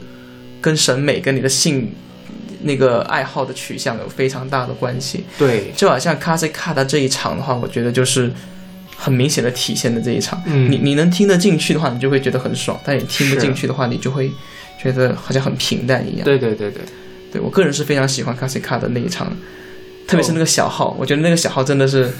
[0.60, 1.90] 跟审美、跟你的性
[2.64, 5.24] 那个爱好的取向有非常大的关系。
[5.38, 8.30] 对，就好像卡西卡的这一场的话，我觉得就是
[8.96, 10.42] 很明显的体现的这一场。
[10.46, 14.30] 嗯你你能听得进去的话，你就会觉得很爽；但你听不进去的话，你就会
[14.82, 16.24] 觉得好像很平淡一样。
[16.24, 16.82] 对对对对，
[17.32, 19.34] 对我个人是非常喜欢卡西卡的那一场，
[20.06, 22.10] 特别是那个小号，我觉得那个小号真的是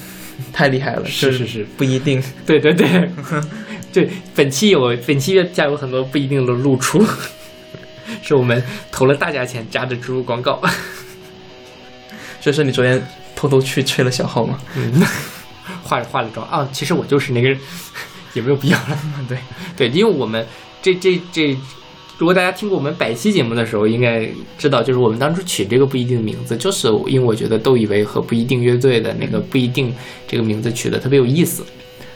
[0.52, 1.04] 太厉害了。
[1.06, 2.22] 是是是，不一定。
[2.44, 3.08] 对对对，
[3.92, 7.04] 对，本期有本期月下有很多不一定的露出，
[8.22, 10.60] 是我们投了大价钱加的植入广告。
[12.40, 13.02] 所以说你昨天
[13.34, 14.58] 偷偷去吹了小号吗？
[14.76, 15.02] 嗯，
[15.82, 17.48] 化化了妆啊，其实我就是那个，
[18.34, 18.98] 也没有必要了。
[19.28, 19.38] 对
[19.76, 20.46] 对，因为我们
[20.82, 21.56] 这这这，
[22.18, 24.28] 如果大家听过我们百期节目的时候，应该
[24.58, 29.94] 知道，就是我们当初取这个不一定名字，就是因为我觉得窦以为和不一定乐队的那个不一定
[30.28, 31.64] 这个名字取的特别有意思。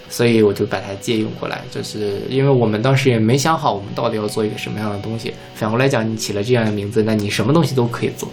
[0.09, 5.33] 所以我就把它借用过来，就是因为我们当时也没想好我们到底要做一个什么样的东西。
[5.55, 8.31] 反过来讲，你起了这样的名字，那你什么东西都可以做，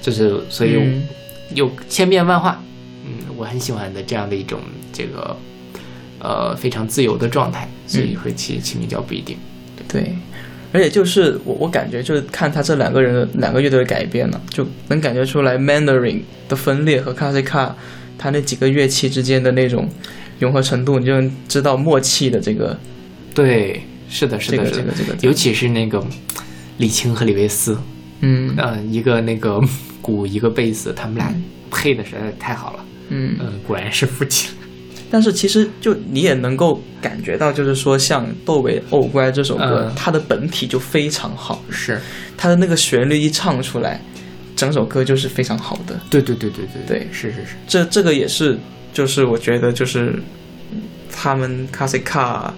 [0.00, 0.78] 就是所以
[1.54, 2.62] 有千变万化。
[3.04, 4.58] 嗯，我很喜欢的这样的一种
[4.92, 5.36] 这个
[6.18, 9.36] 呃非常自由的状态，所以会起起名叫不一定。
[9.86, 10.14] 对，
[10.72, 17.74] 而且就是我我感觉就是看他这两个人的两个乐队的改编呢，就能感觉出来 Mandarin 的分裂和 k a z i k a
[18.18, 19.88] 他那几个乐器之间的那种
[20.38, 22.78] 融合程度，你就能知道默契的这个
[23.34, 26.04] 对，是的，是的，这个这个这个，尤其是那个
[26.78, 27.76] 李青和李维斯，
[28.20, 28.54] 嗯。
[28.56, 29.60] 嗯、一个那个
[30.00, 31.34] 鼓，一个贝斯，他们俩
[31.70, 32.84] 配的实在是太好了。
[33.08, 34.48] 嗯，嗯，果然是夫妻。
[35.10, 41.98] 但是其实就你也能够感觉到，就是说像《窦唯欧乖》这首歌，嗯它的本体就非常好，是，
[42.36, 43.98] 它的那个旋律一唱出来，
[44.54, 45.98] 整首歌就是非常好的。
[46.10, 46.98] 对对对对对。
[46.98, 47.08] 对。
[47.10, 48.58] 是是是，这这个也是，
[48.92, 50.14] 就是我觉得就是
[50.72, 50.82] 嗯
[51.12, 52.54] 他们 k a s i k a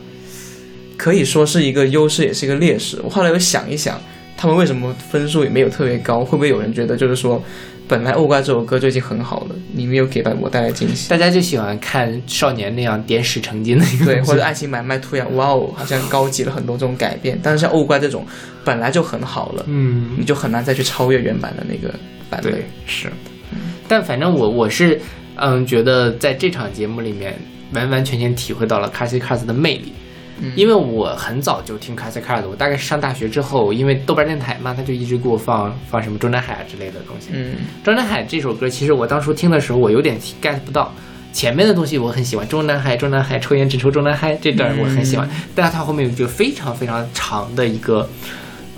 [0.96, 2.98] 可以说是一个优势，也是一个劣势。
[3.02, 3.98] 我后来又想一想，
[4.36, 6.20] 他们为什么分数也没有特别高？
[6.24, 7.42] 会不会有人觉得就是说
[7.88, 11.08] 本来《欧怪》这首歌就已经很好了，你没有给到我带来惊喜。
[11.08, 17.40] 大家就喜欢看少年那样点石成金的一个对，或者爱情买卖突然，哇哦，好像高级了很多这种改变。
[17.42, 18.26] 但是像《欧怪》这种
[18.62, 21.94] 本来就很好了，嗯你就很难再去超越原版的那个
[22.28, 22.64] 版本对。
[22.86, 23.10] 是，
[23.88, 25.00] 但反正我我是
[25.40, 27.34] 嗯觉得在这场节目里面
[27.72, 29.92] 完完全全体会到了 c a s i Cars 的魅力。
[30.42, 37.28] 嗯因为我很早就听 c a s i Cars，我大概是上大学之后，因为豆瓣电台嘛，他就一直给我放放什么中南海啊之类的东西。
[37.32, 40.92] 嗯中南海这首歌，其实我当初听的时候，我有点 get 不到。
[41.32, 48.08] 前面的东西我很喜欢，中南海，中南海，抽烟只抽中南海这段我很喜欢，但是它后面有一个非常非常长的一个，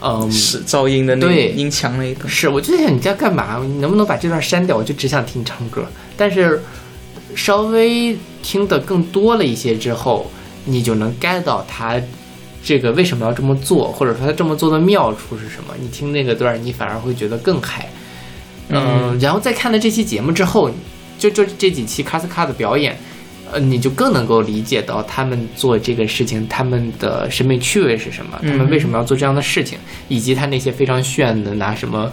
[0.02, 2.28] 嗯，是噪音的那个对音墙那一段。
[2.28, 3.58] 是，我就在想你在干嘛？
[3.64, 4.76] 你能不能把这段删掉？
[4.76, 5.86] 我就只想听你唱歌。
[6.22, 6.62] 但是
[7.34, 10.30] 稍微听得更多了一些之后，
[10.66, 12.00] 你就能 get 到他
[12.62, 15.74] 这个为什么要这么做，或者说他这么做的妙处是什么。
[15.80, 17.88] 你听那个段儿，你反而会觉得更嗨。
[18.68, 20.70] 嗯，然后再看了这期节目之后，
[21.18, 22.96] 就就这几期卡斯卡的表演，
[23.50, 32.12] 呃，你就更能够理解到他们做这个事情，他们的审美趣味是什么，他们为什么要做这样的事情，以及他那些非常炫的拿什么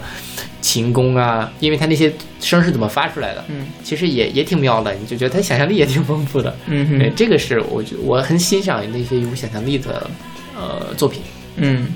[0.60, 6.54] 琴弓啊，因为他那些声是怎么发出来的，嗯，其实也也挺妙的，你就觉得他想象力也挺丰富的。
[6.66, 10.10] 嗯哼，这个是我觉我很欣赏那些有想象力的
[10.56, 11.22] 呃作品，
[11.56, 11.88] 嗯，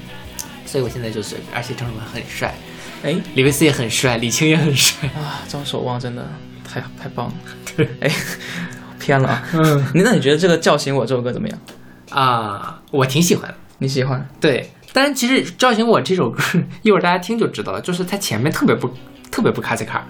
[0.65, 2.55] 所以我现在就是，而且张守文很帅，
[3.03, 5.09] 哎李维斯也很帅，李青也很帅。
[5.11, 6.27] 啊，张守望真的
[6.67, 7.35] 太太棒了。
[8.01, 8.11] 哎，
[8.99, 9.49] 偏了啊。
[9.53, 11.59] 嗯你那你觉得这个叫醒我这首歌怎么样？
[12.11, 13.55] 啊，我挺喜欢的。
[13.79, 14.27] 你喜欢？
[14.41, 16.41] 对，但是其实《叫醒我》这首歌，
[16.83, 18.89] 一会儿大家听就知道了，就是它前面特别不
[19.29, 20.07] 特别不卡西卡，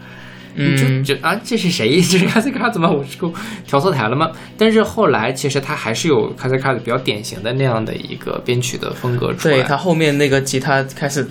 [0.55, 2.03] 你嗯就就啊，这是谁？
[2.03, 2.69] 这是卡西卡？
[2.69, 3.33] 怎么我是个
[3.67, 4.31] 调错台了吗？
[4.59, 9.55] 但是后来其实它还是有卡西卡的比较典型的那样的一个编曲的风格出来。
[9.55, 11.27] 对他后面那个吉他开始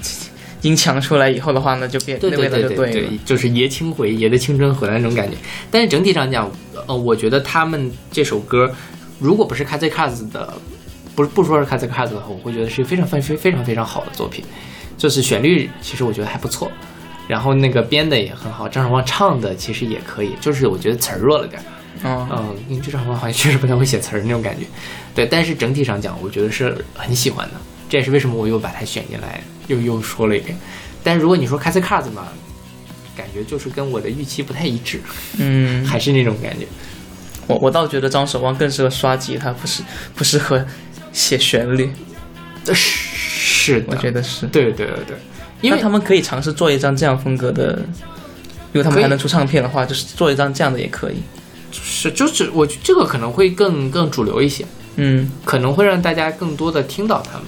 [0.63, 3.09] 音强出来以后的话呢，就变对对那味道就对对。
[3.23, 5.38] 就是爷青回，爷的青春回来那种感觉。
[5.69, 6.49] 但是整体上讲，
[6.88, 8.73] 呃，我觉得他们这首歌，
[9.19, 10.53] 如果不是 k a z k a z 的，
[11.15, 14.44] 不不说是 z k a z 的话，我会觉得是非常非常非常非常好的作品。
[14.98, 16.72] 就是旋律其实我觉得还不错，
[17.27, 21.65] 然后那个编的也很好，张守望唱的其实也可以，就是我觉得词儿弱了点儿。
[22.06, 24.65] 嗯嗯，因为这张守望好像确实不太会写词儿那种感觉。
[25.15, 27.56] 对，但是整体上讲，我觉得是很喜欢的。
[27.90, 30.57] 这也是为什么我又把它选进来，又又说了一遍。
[31.03, 32.27] 但是如果你说 a s i Cars 嘛，
[33.15, 35.02] 感觉就是跟我的预期不太一致，
[35.38, 36.65] 嗯，还是那种感觉。
[37.48, 39.84] 我我倒觉得张守望更适合刷吉他，不是
[40.15, 40.65] 不适合
[41.14, 41.90] 写旋律。
[42.65, 45.18] 呃是是的，我觉得是，对对对对，
[45.61, 47.80] 因为他们可以尝试做一张这样风格的，
[48.73, 51.15] 如果他们还能出唱片的话，就是做一张这样的也可以。
[51.72, 54.65] 是就是我觉得这个可能会更更主流一些，
[54.98, 57.44] 嗯，可能会让大家更多的听到他们。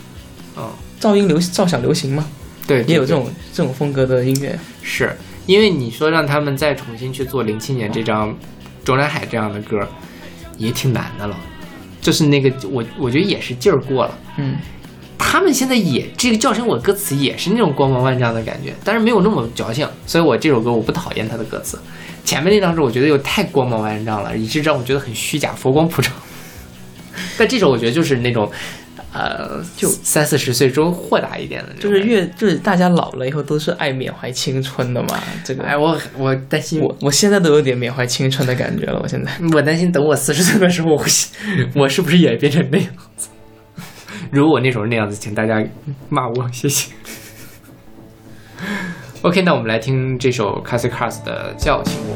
[0.57, 0.69] 嗯，
[0.99, 2.25] 噪音流噪响流行嘛，
[2.65, 4.57] 对，对对也有这种这种风格的音乐。
[4.81, 5.15] 是
[5.45, 8.29] 因为你说让他们再重新去做零七年这张
[8.83, 9.87] 《中南海》这样的歌，
[10.57, 11.37] 也挺难的了。
[12.05, 14.15] 就是那个我我觉得也是劲儿过了。
[14.37, 14.57] 嗯，
[15.17, 21.79] 他们现在也这个叫声我歌词也是那种光芒万丈的感觉，但是没有那么矫情，所以我这首歌我不讨厌它的歌词。
[22.23, 26.11] 前面那张是我觉得又太光芒万丈了，以致让我觉得很虚假、佛光普照。
[27.39, 28.51] 但这首我觉得就是那种，
[29.15, 35.17] 呃，就三四十岁之后豁达一点的就是越就是大家老了以后都是爱缅怀青春的嘛。
[35.45, 38.99] 这个，哎，我我担心我我现在都有点缅怀青春的感觉了。
[39.01, 41.05] 我现在，我担心等我四十岁的时候，我会
[41.75, 43.29] 我是不是也变成那样子？
[44.31, 45.63] 如果我那时候那样子，请大家
[46.09, 46.91] 骂我，谢谢。
[49.21, 52.15] OK，那我们来听这首 Cassie Cars 的《叫醒我》。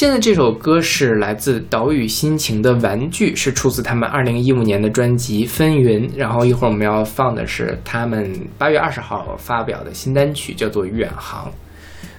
[0.00, 6.08] 现在这首歌是来自岛屿心情的玩具，是出自他们二零一五年的专辑《纷纭》。
[6.16, 11.48] 然后一会儿我们要放的是他们八月二十号发表的新单曲，叫做《远航》。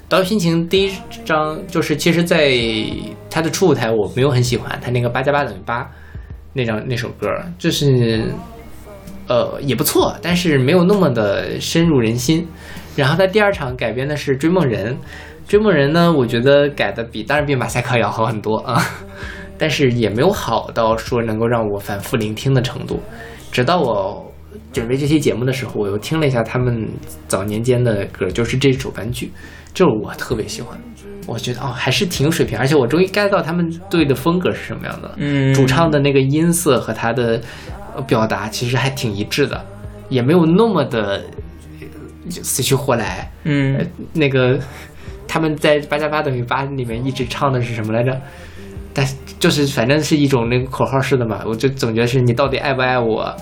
[0.08, 0.92] 岛屿心情第一
[1.26, 2.54] 张就是，其实在
[3.32, 5.90] 他的初舞台我没有很喜欢他那个八加八等于八
[6.54, 7.28] 那张那首歌，
[7.58, 8.32] 就是
[9.26, 12.48] 呃也不错，但是没有那么的深入人心。
[12.96, 14.94] 然后他第二场改编的是《追梦人》，
[15.52, 18.82] 《追梦人》呢，我觉得改的比当然比马赛克要好很多啊，
[19.60, 23.02] 但是也没有好到说能够让我反复聆听的程度。
[23.52, 24.34] 直到我
[24.72, 26.88] 准备这期节目的时候，我又听了一下他们
[27.28, 29.30] 早年间的歌，就是这首玩具，
[29.74, 30.80] 这首我特别喜欢。
[31.28, 35.12] 我觉得哦，还是挺有水平，而且我终于 get 到他们队的风格是什么样的。
[35.18, 37.42] 嗯主唱的那个音色和他的
[37.94, 39.62] 呃表达其实还挺一致的，
[40.08, 41.22] 也没有那么的
[41.82, 43.30] 呃死去活来。
[43.44, 44.58] 嗯呃，那个
[45.32, 48.22] 他们在八加八等于八里面一直唱的是什么来着？
[48.94, 49.08] 但
[49.40, 53.34] 就是反正是一种那个口号式的嘛，我就总觉得是你到底爱不爱我，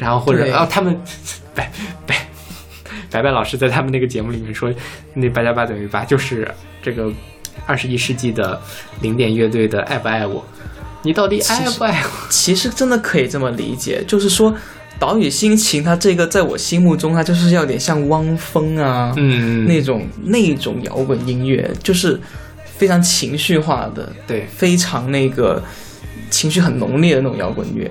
[0.00, 1.00] 然后或者对然后他们
[1.54, 1.70] 白
[2.04, 2.16] 白
[3.08, 4.68] 白白老师在他们那个节目里面说，
[5.14, 6.52] 那八加八等于八就是
[6.82, 7.08] 这个
[7.66, 8.60] 二十一世纪的
[9.00, 10.44] 零点乐队的爱不爱我，
[11.02, 12.10] 你到底爱不爱我？
[12.28, 14.52] 其实真的可以这么理解，就是说
[15.04, 22.18] 岛屿心情，它这个在我心目中，它就是要点像汪峰啊，嗯，那种那种摇滚音乐，就是
[22.78, 24.46] 非常情绪化的，对。
[24.46, 25.62] 非常那个
[26.30, 27.90] 情绪很浓烈的那种摇滚乐，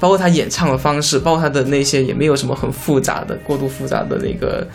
[0.00, 4.66] 包括他演唱的方式，包括他的那些也没有什么很复杂的、过度复杂的那个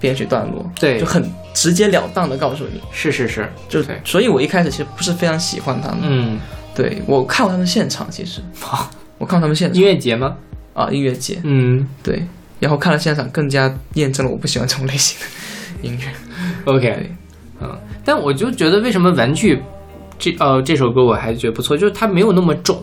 [0.00, 0.98] 编曲段落，对。
[0.98, 1.24] 就很
[1.54, 4.00] 直截了当的告诉你，是是是，就对。
[4.04, 6.40] 所以我一开始其实不是非常喜欢他们，嗯，
[6.74, 8.40] 对我看过他们现场，其实。
[9.18, 9.76] 我看过他们现场。
[9.80, 10.36] 音乐节吗？
[10.74, 11.86] 啊音乐节，嗯。
[12.02, 12.22] 对，
[12.60, 17.10] 然后看了现场更加验证了我不喜欢这种类型的音乐，，OK，
[17.60, 19.60] 嗯，但我就觉得为什么玩具
[20.18, 22.80] 这呃这首歌我还觉得不错，就是它没有那么重，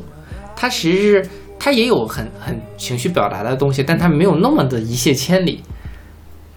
[0.56, 5.62] 它其实是它也有很很情绪表达的东西，但它没有那么的一泻千里，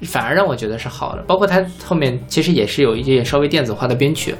[0.02, 1.22] 反而让我觉得是好的。
[1.22, 4.34] 包括它后面其实也是有一些稍微电子化的编曲，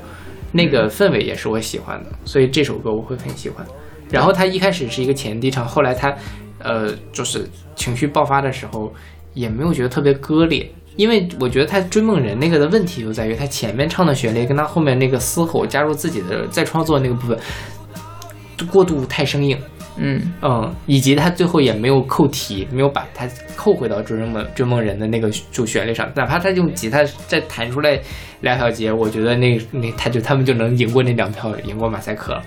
[0.53, 3.65] 那个氛围也是我喜欢的，所以这首歌我会很喜欢。
[4.11, 6.15] 然后它一开始是一个前低唱，后来它
[6.63, 8.93] 呃就是情绪爆发的时候
[9.35, 17.39] 也没有觉得特别割裂，因为我觉得他追梦人那个的问题就在于他前面唱的旋律跟他后面那个嘶吼加入自己的再创作那个部分，
[18.71, 19.59] 过度太生硬，
[19.97, 20.33] 嗯。
[20.43, 27.99] 嗯，以及他最后也没有扣题，没有把它扣回到追梦追梦人的那个主旋律上，哪怕他用吉他再弹出来
[28.41, 32.41] 两小节，我觉得那那他就他们就能赢过那两票，赢过马赛克，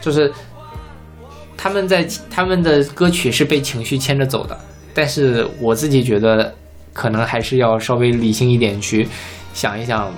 [0.00, 0.32] 就是
[1.62, 4.58] 他们在他们的歌曲是被情绪牵着走的，
[4.92, 6.52] 但是我自己觉得
[6.92, 9.06] 可能还是要稍微理性一点去
[9.54, 10.12] 想一想，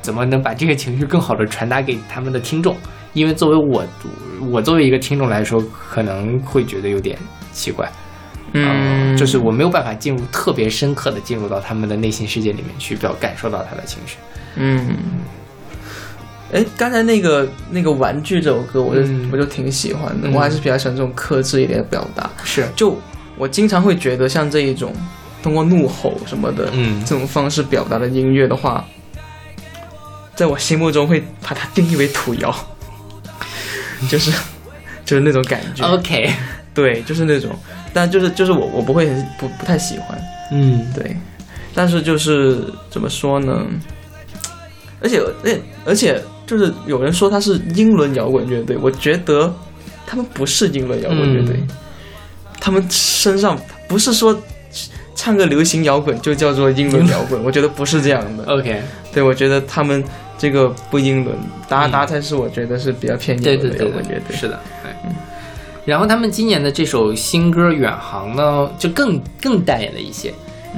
[0.00, 2.74] 怎么能把这个情绪更好的传达给他们的听众。
[3.12, 3.84] 因为作为我，
[4.50, 7.18] 我作为一个听众来说，可能会觉得有点
[7.52, 7.86] 奇怪，
[8.54, 14.16] 嗯，就是我没有办法进入特别深刻的进入到他们的内心世界里面去，表感受到他的情绪。
[14.56, 14.96] 嗯，
[16.52, 22.28] 哎，刚才那个那个玩具这首歌，我就、嗯我就挺喜欢的，嗯我还是比较喜欢这种克制一点的表达。
[22.44, 22.98] 是，就
[23.36, 24.92] 我经常会觉得，像这一种
[25.42, 28.84] 通过怒吼什么的，嗯这种方式表达的音乐的话，
[30.34, 32.54] 在我心目中会把它定义为土窑，
[34.10, 34.32] 就是
[35.04, 35.84] 就是那种感觉。
[35.86, 36.32] OK，
[36.74, 37.50] 对，就是那种，
[37.92, 40.20] 但就是就是我我不会很不不太喜欢。
[40.52, 41.16] 嗯对，
[41.74, 42.58] 但是就是
[42.90, 43.64] 怎么说呢？
[45.02, 49.54] 而且而且而且就是有人说他是英伦摇滚乐队，我觉得
[50.04, 51.68] 他们不是英伦摇滚乐队，嗯
[52.60, 53.56] 他们身上
[53.88, 54.36] 不是说
[55.14, 58.42] 唱个流行摇滚就叫做英伦摇滚，我觉得不是这样的。
[58.46, 58.82] ，OK，
[59.12, 60.02] 对，我觉得他们
[60.36, 61.36] 这个不英伦，
[61.68, 64.36] 达嗯达才是我觉得是比较偏英对伦对对对的摇滚乐，队。
[64.36, 64.92] 是的，对。
[65.84, 70.34] 然后他们今年的这首新歌《远航》呢，就更更淡了一些，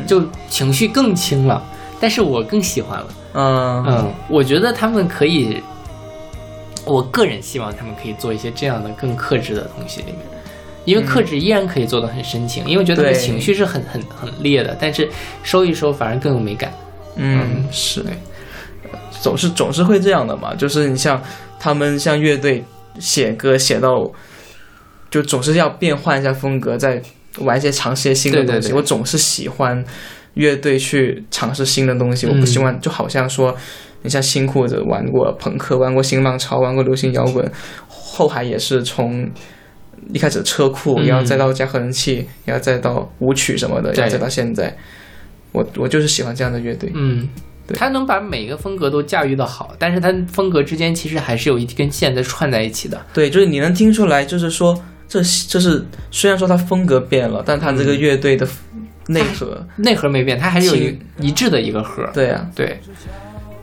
[0.07, 1.65] 就情绪更轻了，
[1.99, 3.07] 但是我更喜欢了。
[3.35, 5.63] 嗯嗯，我觉得他们可以，
[6.85, 10.19] 我个人希望他们可以做一些这样的更克制的东西里面，
[10.85, 15.09] 因为克制依然可以做得很深情，因为我觉得他们情绪是很很很烈的，但是
[15.43, 16.73] 收一收反而更有美感。
[17.17, 18.13] 嗯，是对，
[19.21, 20.55] 总是总是会这样的嘛。
[20.55, 21.23] 就是你像
[21.59, 22.65] 他们像乐队
[22.99, 24.11] 写歌写到，
[25.11, 27.01] 就总是要变换一下风格，再
[27.39, 28.53] 玩一些尝试一些新的东西。
[28.53, 29.85] 对对对我总是喜欢
[30.35, 33.57] 乐队去尝试新的东西，我不嗯希望就好像说，
[34.03, 37.51] 你像新裤子玩过朋克，玩过新浪潮，玩过流行摇滚，
[37.89, 39.31] 后海也是从。
[40.13, 44.77] 一开始车库，嗯然后再到加合人器，然后再到舞曲什么的，然后再到现在，
[45.53, 46.91] 我我就是喜欢这样的乐队。
[46.93, 47.29] 嗯，
[47.69, 53.01] 对他能把每个风格都驾驭的好，但是他风格之间其实还是有一根线在串在一起的。
[53.15, 54.77] 对，就是你能听出来，就是说
[55.07, 58.45] 这这是虽然说他风格变了，但他这个乐队的
[59.09, 62.05] 内核，内核没变，它还是有一一致的一个核。
[62.13, 62.79] 对啊，对，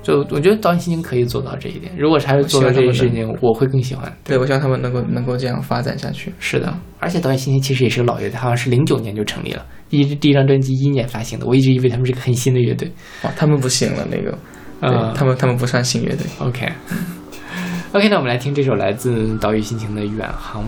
[0.02, 1.92] 就我觉得导演心情可以做到这一点。
[1.98, 4.12] 如果还是做到这个事情，我会更喜欢。
[4.24, 6.34] 对我希望他们能够能够这样发展下去。
[6.40, 11.46] 是的，而且导演心情其实也是个老乐队，他好像是零九年就成立了，第一第一张专辑一一年发行的。
[11.46, 12.92] 我一直以为他们是个很新的乐队。
[13.24, 14.32] 哇，他们不行了，那个，
[14.82, 16.26] 对嗯他们他们不算新乐队。
[16.40, 16.68] OK
[17.92, 20.64] OK，那我们来听这首来自岛屿心情的《远航》。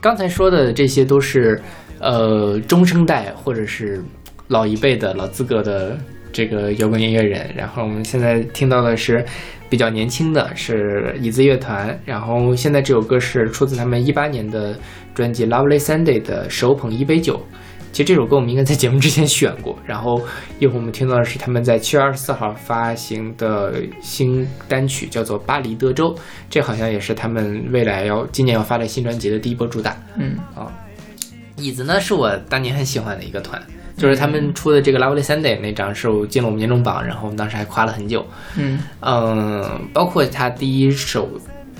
[0.00, 1.62] 刚才说的这些都是，
[2.00, 4.02] 呃，中生代或者是
[4.48, 5.96] 老一辈的老资格的
[6.32, 7.48] 这个摇滚音乐人。
[7.54, 9.24] 然后我们现在听到的是
[9.70, 11.96] 比较年轻的，是椅子乐团。
[12.04, 14.76] 然后现在这首歌是出自他们一八年的
[15.14, 17.36] 专辑《Lovely Sunday》的《手捧一杯酒》。
[17.92, 20.18] 其实这首歌我们应该在节目之前选过，然后
[20.58, 26.14] 一会儿我们听到的是他们在七月二十四号发行的新单曲，叫做《巴黎德州》，
[26.48, 29.94] 这好像也是他们未来要今年要发的新专辑的第一波主打。
[30.16, 30.72] 嗯啊，
[31.56, 33.62] 椅子呢是我当年很喜欢的一个团，
[33.98, 38.26] 就是他们出的这个《Lovely Sunday》那张是我进了我们年终榜，然后我们当时还夸了很久。
[38.56, 41.28] 嗯嗯，包括他第一首，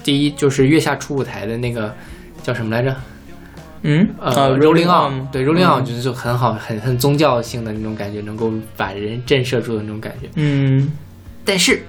[0.05, 1.95] 第一就是月下初舞台的那个
[2.43, 2.95] 叫什么来着？
[3.83, 10.29] 嗯呃、啊 r o l l i n g On On，对，Rolling On 就是很好，很很宗教性的那种感觉，能够把人震慑住的那种感觉。
[10.37, 10.91] 嗯
[11.45, 11.83] 但是，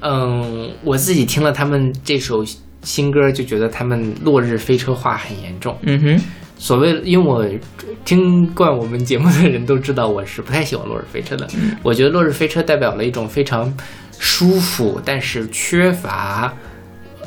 [0.00, 2.44] 嗯，我自己听了他们这首
[2.82, 5.76] 新歌，就觉得他们落日飞车化很严重。
[5.82, 6.20] 嗯哼
[6.58, 7.46] 所谓，因为我
[8.04, 11.46] 听惯我们节目的人都知道，我是不太喜欢落日飞车的。
[11.82, 13.72] 我觉得落日飞车代表了一种非常
[14.18, 16.52] 舒服，但是缺乏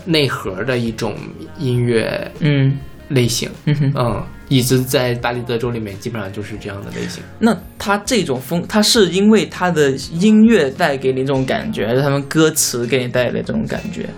[0.03, 1.15] 内核的一种
[1.59, 2.77] 音乐嗯
[3.09, 3.49] 类型。
[3.65, 3.93] 嗯哼。
[3.95, 7.21] 嗯，一直在巴黎德州里面，基本上就是这样的类型。
[7.37, 14.09] 那他这种风，他是因为他的音乐带给你这种感觉，还是他们歌词给你带来的这种感觉？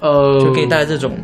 [0.00, 1.16] 呃，就给你带来这种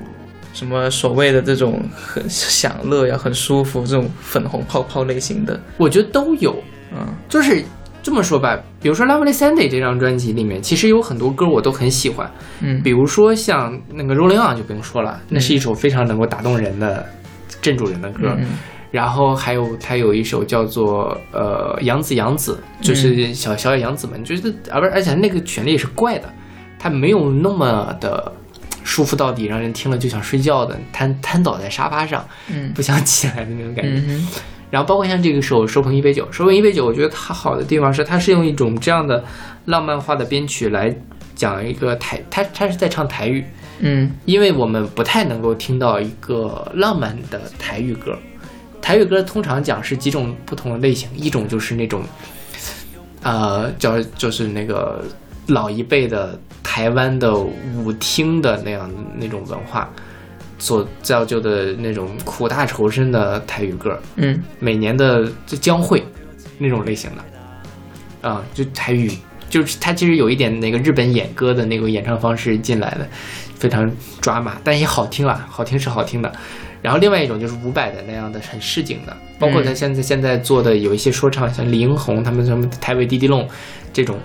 [0.53, 5.61] 什么所谓的这种很享乐呀、很舒服这种粉红泡泡类型的？
[5.77, 6.55] 我觉得都有。
[6.93, 7.63] 嗯就是
[8.07, 12.31] 这么说吧，比如说《Lovely Sunday》这张专辑里面，其实有很多歌我都很喜欢，
[12.61, 12.81] 嗯。
[12.81, 17.05] 比如说像那个《Rolling On》就不用说了，那是一首非常能够打动人的、
[17.61, 18.37] 镇住人的歌。
[18.39, 18.47] 嗯
[18.93, 26.33] 然后还有他有一首叫做呃杨子杨子，就是小小野洋子们，就是啊不是，而且那个旋律也是怪的，
[26.79, 28.33] 它没有那么的
[28.85, 32.73] 舒服到底，让人听了就想睡觉的，瘫瘫倒在沙发上嗯。
[32.73, 34.01] 不想起来的那种感觉。
[34.07, 34.29] 嗯
[34.77, 39.25] 然后包括像这个首《手捧一杯酒》，《手捧一杯酒》，我觉得它好的地方是，它是用一种这样的
[39.65, 40.95] 浪漫化的编曲来
[41.35, 43.43] 讲一个台，它它是在唱台语，
[43.79, 48.19] 嗯因为我们不太能够听到一个浪漫的台语歌。
[48.83, 52.03] 台语歌通常讲是几种不同的类型，一种就是那种，
[53.23, 55.03] 呃，叫就是那个
[55.47, 59.91] 老一辈的台湾的舞厅的那样那种文化
[60.59, 64.43] 所造就的那种苦大仇深的台语歌，嗯。
[64.59, 66.03] 每年的这将会
[66.59, 69.11] 那种类型的，啊、就台语，
[69.49, 73.07] 就是它其实有一点那个日本演歌的那个演唱方式进来的，
[73.55, 76.33] 非常抓马，但也好听啊，好听是好听的。
[76.83, 83.49] 然后另外一种就是伍佰的那样的很市井的，包括他现在现在做的有一些说唱，像李英宏他们什么台北滴滴弄
[83.93, 84.17] 这种，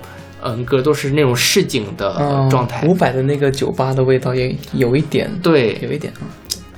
[0.43, 2.85] 嗯，歌都是那种市井的哦状态。
[2.87, 6.25] 伍佰的那个酒吧的味道也有一点，对，有一点啊，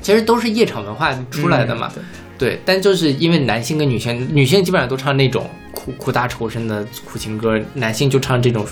[0.02, 1.92] 其实都是夜场文化出来的嘛。
[1.98, 2.04] 嗯
[2.36, 8.66] 对，但就是因为男性跟女性，女性基本上都唱那种苦苦大仇深的苦情歌，男性就唱这种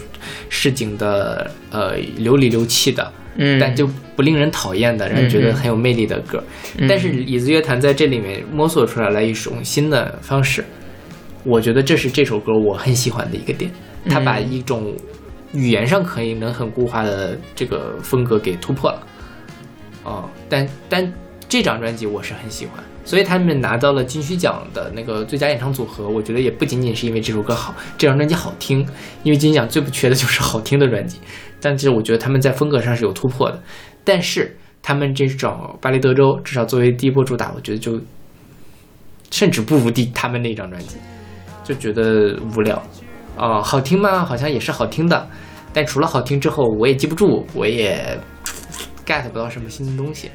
[0.50, 6.44] 市井的呃流里流气的，嗯，但就不令人讨厌的，让人觉得很有魅力的歌。
[6.80, 10.66] 嗯但是椅子乐坛在这里面摸索出来了一种新的方式，
[11.46, 13.72] 我觉得这是这首歌我很喜欢的一个点，
[14.06, 14.94] 它把嗯一种
[15.54, 19.08] 语言上可以能很固化的这个风格给突破了。
[20.04, 21.14] 哦，但但
[21.48, 28.80] 这张专辑我是很喜欢，所以他们拿到了金曲奖的那个最佳演唱组合，我觉得也不仅仅是因为这首歌好，这张专辑好听，
[29.24, 31.20] 因为金曲奖最不缺的就是好听的专辑。
[31.60, 33.62] 但是我觉得他们在风格上是有突破的，
[34.04, 38.02] 但是他们这种《巴黎德州》至少作为第一波主打，我觉得就
[39.30, 40.96] 甚至不如第他们那张专辑，
[41.64, 42.82] 就觉得无聊。
[43.38, 44.24] 哦，好听吗？
[44.24, 45.28] 好像也是好听的，
[45.74, 48.20] 但除了好听之后，我也记不住，我也
[49.06, 50.30] get 不到什么新的东西。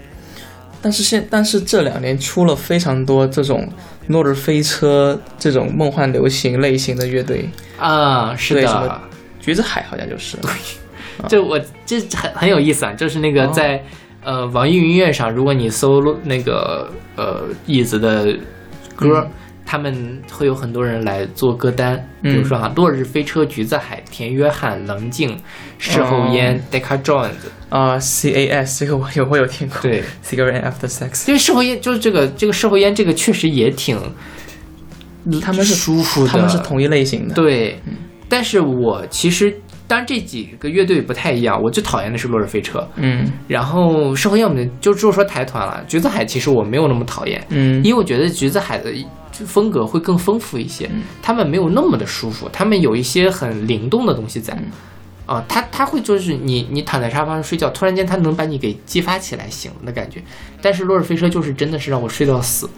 [0.83, 3.69] 但是现但是这两年出了非常多这种
[4.09, 7.49] 落日飞车这种梦幻流行类型的乐队，
[7.79, 9.01] 啊，是的么，
[9.41, 10.51] 橘子海好像就是，对，
[11.29, 13.83] 就我这很很有意思啊，就是那个哦在、
[14.25, 18.37] 呃网易云音乐上，如果你搜那个呃椅子的
[18.95, 19.21] 歌。
[19.21, 19.31] 嗯
[19.67, 25.37] 他们会有很多人来做歌单，比嗯如说啊，落日飞车、橘子海、田约翰、棱镜、
[25.77, 27.33] 事后烟、Decca Jones，
[27.69, 33.99] 啊、c A S 这个我有我有听过，对，，Cigarette After Sex，因为事后烟就是这个这个事后烟这个确实也挺，
[35.43, 37.81] 他们是舒服的，他们是同一类型的，对，
[38.29, 39.53] 但是我其实
[39.89, 43.31] 当然这几个乐队不太一样，我最讨厌的是落日飞车，嗯。
[43.49, 47.83] 然后事后烟我们就就说台团了，橘子海其实我没有那么讨厌，嗯。
[47.85, 48.93] 因为我觉得橘子海的
[49.33, 50.91] 风格会更丰富一些，
[51.23, 54.57] 他们没有那么的舒服，他们有一些很灵动的东西在。
[55.27, 60.23] 啊，他他会就是你你躺在沙发上睡觉，突然间他能把你给激发起来醒的感觉，
[60.63, 62.71] 但是落日飞车就是真的是让我睡到死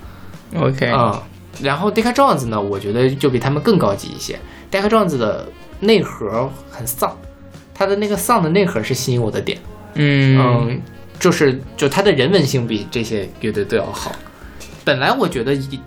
[0.56, 1.22] ，，OK，啊、
[1.60, 4.38] 然后 Decca Jones 呢，我觉得就比他们更高级一些。
[4.72, 5.46] Decca Jones 的
[5.80, 7.16] 内核很丧，
[7.74, 9.58] 他的那个丧的内核是吸引我的点。
[9.94, 10.82] 嗯嗯，
[11.18, 14.12] 就是就他的人文性比这些乐队都要好。
[14.84, 15.80] 本来我觉得椅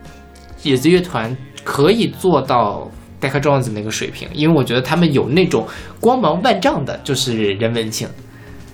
[0.63, 2.89] 椅子乐团可以做到
[3.19, 5.68] Decca Jones 那个水平，因为我觉得他们有那种
[5.99, 8.07] 光芒万丈的，就是人文性，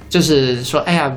[0.10, 1.16] 就是说，哎呀，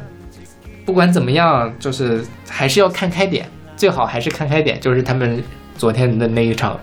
[0.85, 5.43] 不管怎么样，就是还是要看开点，最好还是看开点，就是他们
[5.77, 6.79] 昨天的那一场，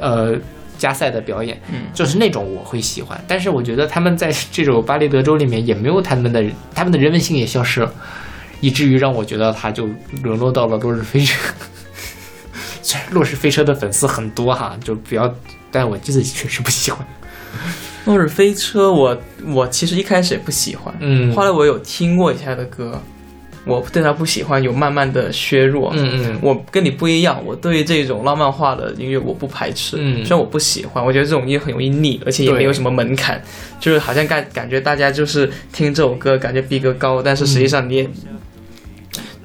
[0.00, 0.34] 呃。
[0.78, 6.42] 加赛的表演，嗯就是那种我会喜欢，但是我觉得他们在 这种巴黎德州里面也没有他们的
[6.74, 7.92] 他们的人文性也消失了，
[8.60, 9.88] 以至于让我觉得他就
[10.22, 11.36] 沦落到了落日飞车。
[12.82, 15.34] 虽然落日飞车的粉丝很多哈，就不要，
[15.70, 17.06] 但我自己确实不喜欢。
[18.06, 19.14] 落日飞车我，
[19.44, 22.98] 我其实一开始也不喜欢，嗯后来我有听过一下他的歌，
[23.68, 26.38] 我对他不喜欢有慢慢的削弱，嗯嗯。
[26.42, 30.24] 我跟你不一样，我对这种浪漫化的音乐我不排斥，嗯。
[30.24, 33.40] 虽然我不喜欢，我觉得这种音乐很容易腻，而且也没有什么门槛，
[33.78, 38.10] 就是好像感感觉大家就是听这首歌感觉逼格高，但是实际上你也、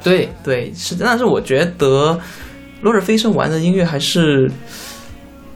[0.04, 2.20] 对，对是，但是我觉得
[2.82, 4.52] 落日飞车玩的音乐还是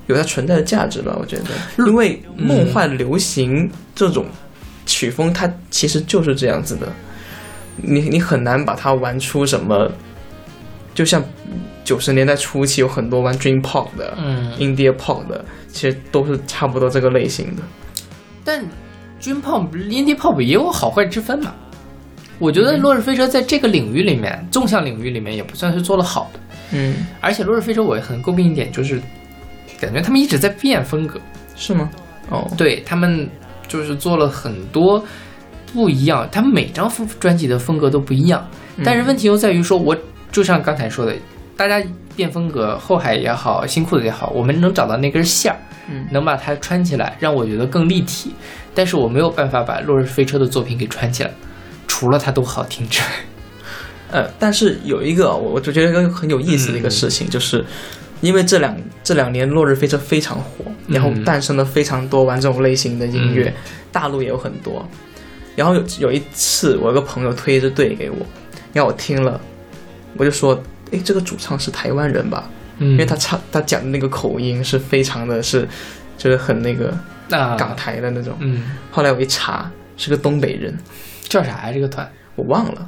[0.07, 4.25] 有它存在的价值吧，我觉得，因为梦幻流行这种
[4.85, 6.87] 曲风它其实就是这样子的，
[7.77, 9.89] 你你很难把它玩出什么，
[10.93, 11.23] 就像
[11.83, 17.61] 九十年代初期有很多玩 Dream Pop 的、嗯，Indie Pop 的，其实都是差不多这个类型的。
[18.43, 18.63] 但
[19.21, 21.53] Dream Pop、Indie Pop 也有好坏之分嘛。
[22.39, 26.39] 我觉得落日飞车在这个领域里面，纵向领域里面也不算是做的好的。
[26.71, 29.01] 嗯，而且落日飞车我也很诟病一点，就是
[29.79, 31.19] 感觉他们一直在变风格。
[31.55, 31.89] 是吗？
[32.29, 33.27] 哦，对他们
[33.67, 35.03] 就是做了很多
[35.73, 38.47] 不一样，他们每张风专辑的风格都不一样。
[38.83, 39.95] 但是问题又在于说，我
[40.31, 41.13] 就像刚才说的，
[41.55, 41.81] 大家
[42.15, 45.57] 变风格，后海也好，新裤子也好，我们能找到那根线儿，
[45.89, 48.33] 嗯能把它穿起来，让我觉得更立体。
[48.73, 51.31] 但是我没有办法把落日飞车的作品给穿起来，
[51.87, 53.07] 除了它都好听之外。
[54.09, 57.65] 呃，但是有一个我我就觉得很有意思的一个事情，就是
[58.21, 63.53] 因为这两这两年落日飞车非常火，然后嗯诞生了非常多玩这种类型的音乐，嗯
[63.91, 64.87] 大陆也有很多。
[65.57, 68.17] 然后有有一次，我有个朋友推一支队给我，
[68.73, 69.41] 让我听了，
[70.15, 70.61] 我就说，
[70.91, 72.47] 哎，这个主唱是台湾人吧？
[72.77, 75.67] 嗯，因为他唱他讲的那个口音是非常的是，
[76.15, 76.95] 就是很那个
[77.57, 78.35] 港台的那种。
[78.39, 79.67] 嗯后来我一查，
[79.97, 80.77] 是个东北人，
[81.23, 81.71] 叫啥呀？
[81.73, 82.87] 这个团我忘了。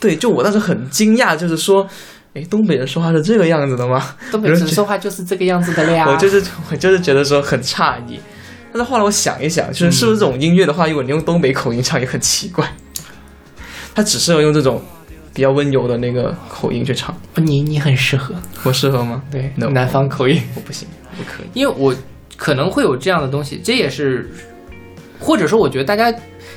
[0.00, 1.86] 对，就我当时很惊讶，就是说，
[2.34, 4.04] 哎，东北人说话是这个样子的吗？
[4.32, 6.04] 东北人说话就是这个样子的了呀。
[6.08, 8.18] 我就是 我就是觉得说很诧异。
[8.72, 12.66] 但是后来我想一想，就是是不是这种音乐的话，如果你用东北口音唱也很奇怪。
[13.94, 14.80] 他只适合用这种
[15.34, 19.22] 比较温柔的那个口音去唱，你你很适合，我适合吗？
[19.30, 20.42] 对 No 南方口音。
[20.54, 21.46] 我不行，不可以。
[21.52, 21.94] 因为我
[22.38, 24.30] 可能会有这样的东西，这也是，
[25.20, 26.10] 或者说我觉得大家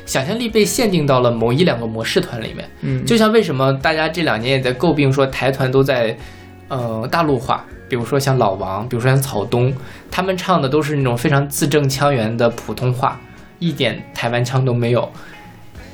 [0.06, 2.70] 想象力被限定到了某一两个模式团里面。
[2.80, 6.18] 嗯，就像为什么大家这两年也在诟病说台团都在
[6.70, 9.74] 呃大陆化，比如说像老王，比如说像草东，
[10.10, 13.20] 他们唱的都是那种非常字正腔圆的普通话，
[13.60, 15.10] 一点台湾腔都没有。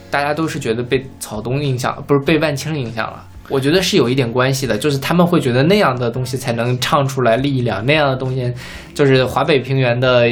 [0.10, 3.26] 大家都是觉得被草东影响，不是被万青影响了。
[3.50, 8.54] 我觉得是有一点关系的，就是他们会觉得那样的东西才能唱出来力量，那样的东西
[8.94, 10.30] 就是华北平原的。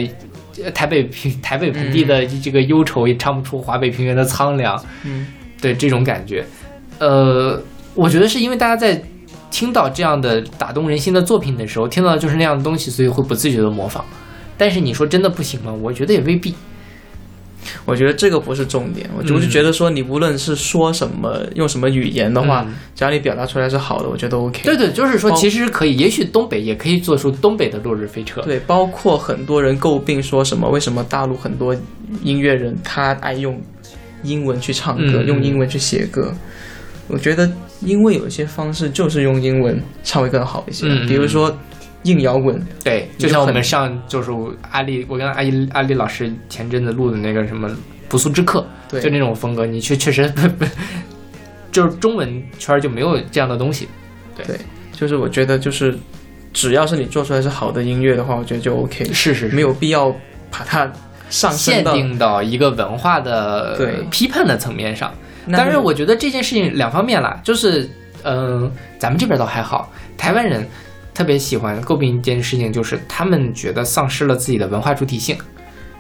[0.74, 5.26] 台北平台北盆地的这个忧愁也唱不出华北平原的苍凉，嗯，
[5.62, 6.44] 对这种感觉，
[6.98, 7.58] 呃，
[7.94, 9.02] 我觉得是因为大家在
[9.52, 14.04] 听到这样的打动人心的作品的时候，听到的就是那样的东西，所以会不自觉的模仿。
[14.58, 15.74] 但是你说真的不行吗？
[15.82, 16.54] 我觉得也未必。
[17.86, 24.64] 我觉得这个不是重点，我就我就嗯觉得说，你无论是说什么，用什么语言的话，嗯只要你表达出来是好的，我觉得 OK。
[24.64, 28.42] 对对，就是说其实可以，也许东北也可以做出东北的落日飞车。
[28.42, 31.76] 对，包括很多人诟病说什么，为什么大陆很多
[32.24, 33.62] 音乐人他爱用
[34.24, 36.34] 英文去唱歌，嗯用英文去写歌。
[37.08, 41.56] 我觉得，因为有一些方式就是用英文唱会更好一些，比如说
[42.04, 44.32] 硬摇滚，对，就像我们上就是
[44.72, 47.70] 阿丽，我跟阿丽阿丽老师前阵子录的那个什么
[48.08, 50.32] 不速之客，对，就那种风格，你确确实
[51.72, 53.88] 就是中文圈就没有这样的东西。
[54.36, 54.58] 对
[54.92, 55.98] 就是我觉得就是
[56.54, 60.10] 只要是你做出来是好的音乐的话，我觉得就 OK，是是没有必要
[60.50, 60.92] 把它
[61.30, 61.52] 上。
[61.52, 65.14] 限定到一个文化的对批判的层面上。
[65.52, 67.90] 那当然，我觉得这件事情两方面啦，就是
[68.24, 70.64] 嗯、咱们这边倒还好，台湾人
[71.14, 75.36] 特别喜欢诟病一件事情，就是他们觉得丧失了自己的文化主体性，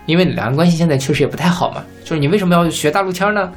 [0.05, 1.83] 因为两岸关系现在确实也不太好嘛。
[2.03, 3.51] 就是你为什么要学大陆腔呢？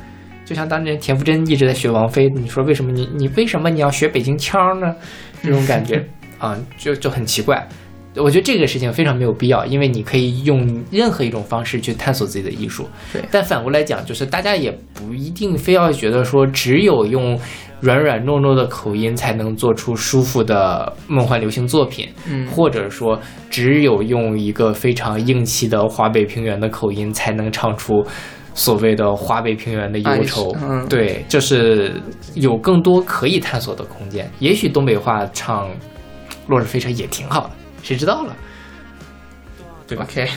[0.45, 4.95] 就像当年田馥甄一直在学王菲，你说为什么你你为什么你要学北京腔呢？
[5.43, 6.05] 这种感觉
[6.39, 7.69] 啊，就就很奇怪。
[8.17, 12.87] 我觉得这个事情非常没有必要，因为你可以用任何一种方式去探索自己的艺术。
[13.13, 17.39] 对但反过来讲，就是大家也不一定非要觉得说只有用
[17.81, 23.19] 软软糯糯的口音才能做出舒服的梦幻流行作品，嗯或者说
[23.49, 28.05] 只有用一个非常硬气的华北平原的口音才能唱出
[28.55, 30.55] 所谓的华北平原的忧愁。
[30.63, 32.01] 嗯对，就是
[32.35, 34.31] 有更多可以探索的空间。
[34.39, 35.71] 也许东北话唱
[36.47, 37.51] 落日飞车也挺好的，
[37.83, 38.37] 谁知道了，
[39.87, 40.29] 对吧？OK，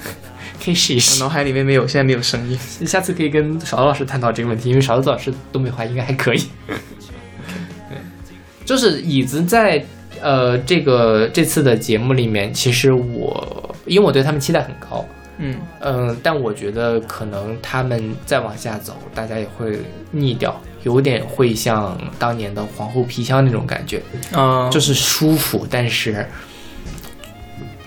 [0.64, 1.28] 可以试一我试脑。
[1.28, 2.58] 海里面没有，现在没有声音。
[2.86, 6.44] 下次可以跟勺子老师探讨这个问题，因为勺子老师东北话应该还可以。
[8.64, 9.82] 就是椅子在
[10.20, 15.02] 呃这个这次的节目里面，其实我因为我对他们期待很高，
[15.38, 19.80] 嗯嗯、但我觉得可能他们再往下走，大家也会
[20.10, 24.02] 腻掉，有点会像当年的皇后皮箱那种感觉，
[24.32, 26.26] 啊，就是舒服，但是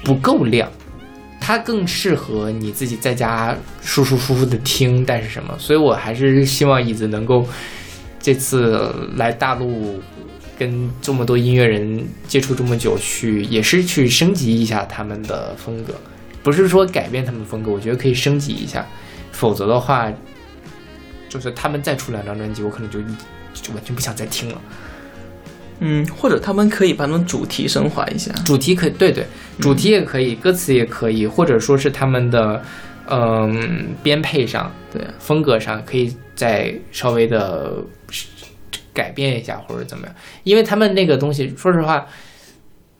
[0.03, 0.71] 不够亮。
[1.43, 5.57] 它更适合你自己在家舒舒服服的听，但是什么？
[5.57, 7.47] 所以我还是希望椅子能够
[8.19, 9.99] 这次来大陆
[10.59, 15.95] 跟这么多音乐人接触这么久，去也是去升级一下他们的风格，
[16.43, 18.85] 不是说改变他们风格，我觉得可以升级一下，
[19.31, 20.13] 否则的话，
[21.27, 22.99] 就是他们再出两张专辑，我可能就
[23.55, 24.61] 就完全不想再听了。
[25.83, 28.31] 嗯，或者他们可以把那种主题升华一下。
[28.45, 29.25] 主题可以，对对，
[29.59, 32.63] 主题也可以，歌词也可以，或者说是他们的
[33.07, 37.73] 嗯编配上、对啊，风格上可以再稍微的
[38.93, 40.15] 改变一下，或者怎么样。
[40.43, 42.05] 因为他们那个东西，说实话，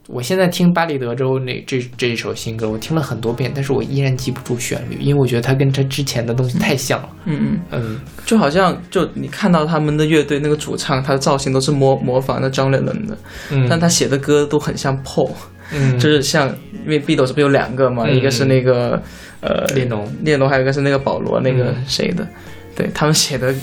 [0.08, 7.08] 我现在听巴黎德州那这这一首新歌，我听了很多遍，但是我依然记不住旋律，因为我觉得它跟它之前的东西太像了。
[7.26, 13.16] 嗯嗯，嗯，就好像就你看到他们的乐队那个主唱，他的造型都是模模仿那张磊伦的，
[13.50, 13.66] 嗯。
[13.70, 15.30] 但他写的歌都很像 Paul，、
[15.72, 15.96] 嗯。
[15.98, 16.48] 就是像
[16.84, 18.16] 因为 Beatles 不有两个嘛，嗯。
[18.16, 19.00] 一个是那个
[19.40, 20.06] 呃列侬。
[20.22, 21.84] 列侬，还有一个是那个保罗那个嗯。
[21.86, 22.26] 谁的，
[22.74, 23.54] 对他们写的，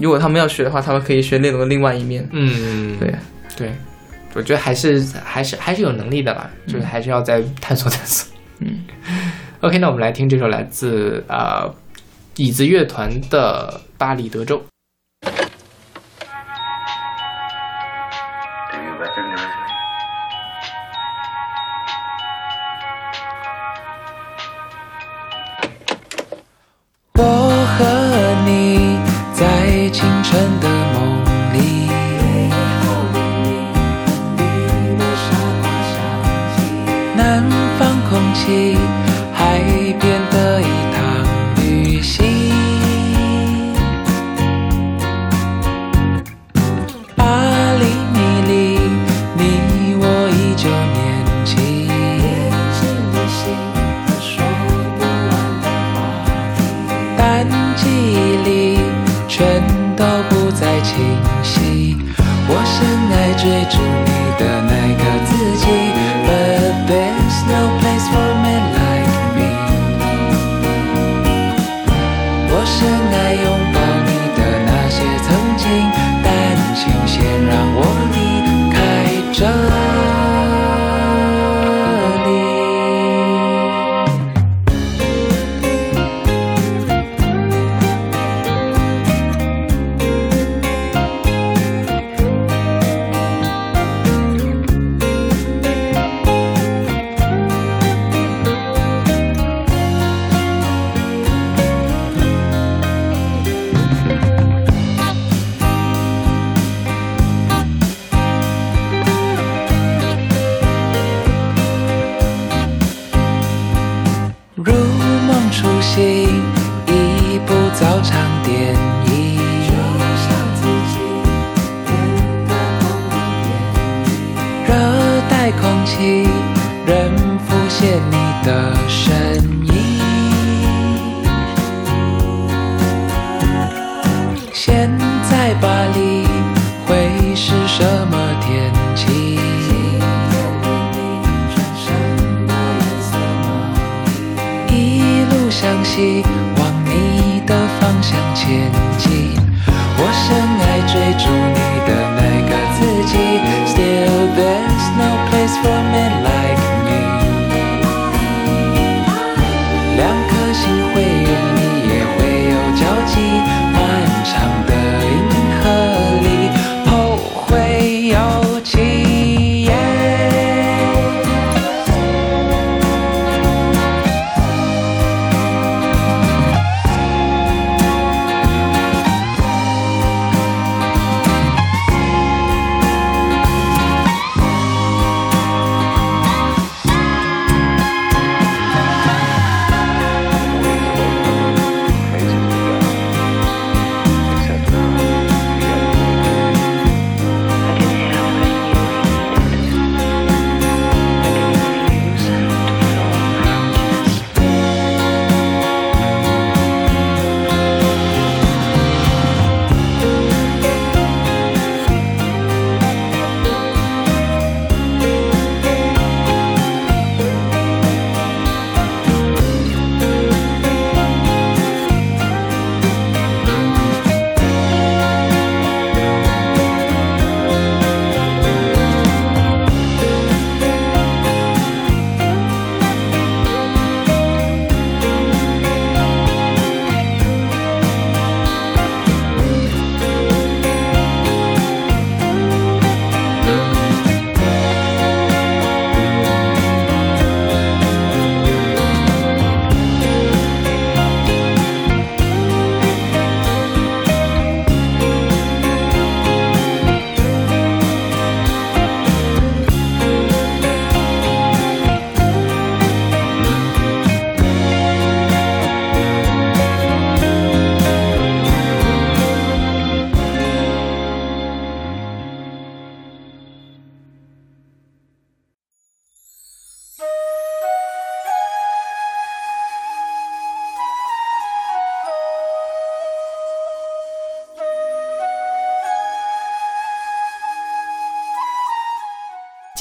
[0.00, 2.28] 如果他们要学的话，他们可以学列侬的另外一面。
[2.32, 3.14] 嗯，对，
[3.56, 3.72] 对，
[4.36, 8.30] 我觉得还是还是还是有能力的吧，就是还是要再探索探索。
[8.60, 8.84] 嗯
[9.60, 11.74] OK，那我们来听这首来自呃
[12.36, 14.58] 椅子乐团的《巴黎德州》。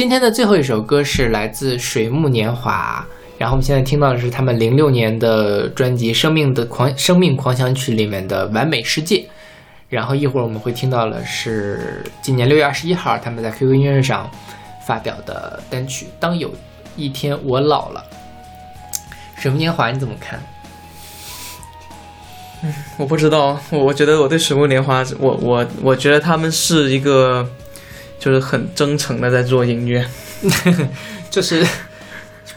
[0.05, 3.03] 今天的最后一首歌是来自水木年华，
[3.39, 9.15] 然后我们现在听到的是他们零六年的专辑《生命的狂生命狂想曲》里面的《完美世界》，
[9.89, 14.29] 然后一会儿我们会听到的是今年六月二十一号他们在 QQ 音乐上
[14.85, 16.53] 发表的单曲《当有
[16.95, 18.05] 一天我老了》。
[19.41, 20.39] 水木年华你怎么看？
[22.61, 27.49] 嗯我不知道，我我觉得我对水木年华，我我我觉得他们是一个，
[28.25, 30.03] 就是很真诚的在做音乐，
[31.29, 31.63] 就是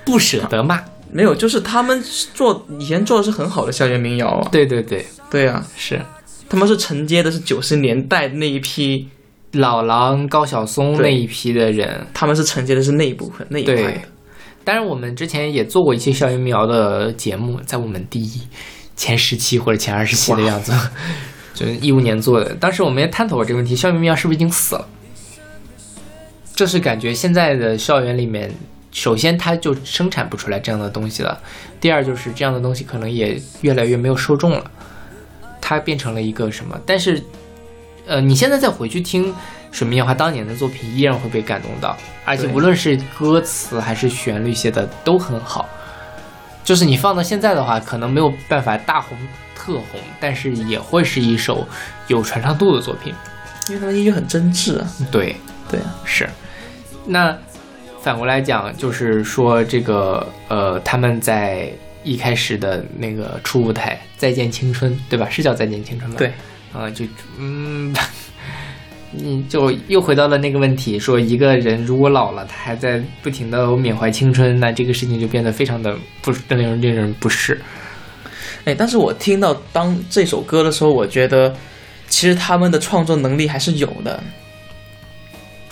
[0.03, 0.83] 不舍得骂。
[1.13, 6.01] 没有，就是他们做以前做的是很好的校园民谣啊，对对对，对啊，是
[6.49, 9.09] 他们是承接的是九十年代那一批，
[9.53, 12.07] 老狼、高晓松那一批的人。
[12.15, 14.01] 他们是承接的是那一部分那一块对的，，
[14.65, 18.41] 当然我们之前也做过一期校园民谣的节目，在我们第一
[18.97, 20.73] 前十期或者前二十期的样子，
[21.53, 22.55] 就是一五年做的。
[22.55, 24.89] 当时我们也探讨过这个问题：校园民谣是不是已经死了？
[26.59, 28.53] 这是感觉现在的校园里面，
[28.91, 31.41] 首先它就生产不出来这样的东西了；
[31.81, 34.69] 第二就是这样的东西可能也越来越没有受众了，
[35.61, 36.77] 它变成了一个什么？
[36.85, 37.23] 但是，
[38.09, 39.33] 呃，你现在再回去听
[39.71, 45.69] 水木年华当年的作品，依然会被感动到，而且无论是歌词还是旋律写的都很好。
[46.65, 49.17] 就是你放到现在的话，可能没有办法大红
[49.55, 51.65] 特红，但是也会是一首
[52.09, 53.15] 有传唱度的作品。
[53.69, 55.37] 因为他们音乐很真挚啊，对，
[55.71, 56.29] 对啊，是。
[57.09, 57.37] 那
[58.03, 61.73] 反过来讲，就是说这个呃，他们在
[62.05, 65.29] 一开始的那个初舞台《再见青春》，对吧？
[65.31, 66.19] 是叫《再见青春》吧？
[66.19, 66.33] 对，
[66.73, 67.05] 啊、就
[67.39, 67.95] 嗯，
[69.11, 77.61] 你就又回到了那个问题，说一个人如果老了，他还在不停的缅怀青春，那这个事情就变得非常的不令人令人不适。
[78.65, 81.55] 哎，但是我听到当这首歌的时候，我觉得
[82.07, 84.23] 其实他们的创作能力还是有的，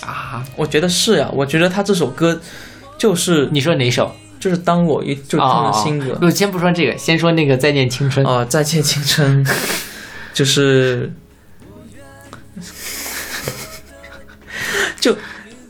[0.05, 2.41] 啊，我觉得是呀、我觉得他这首歌
[2.99, 4.15] 就是你说哪首？
[4.39, 9.45] 就是当我一就是他的新歌不，先不说这个，先说那个《再见青春》啊、再见青春，
[10.35, 11.11] 就是，
[15.01, 15.17] 就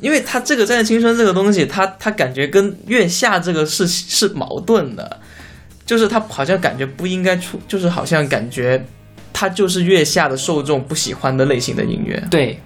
[0.00, 5.20] 因为他这个再见青春这个东西，他他感觉跟月下这个是是矛盾的，
[5.86, 8.84] 就是他好像感觉不应该出，就是好像感觉
[9.32, 12.60] 他就是月下的受众不喜欢的类型的音乐，对，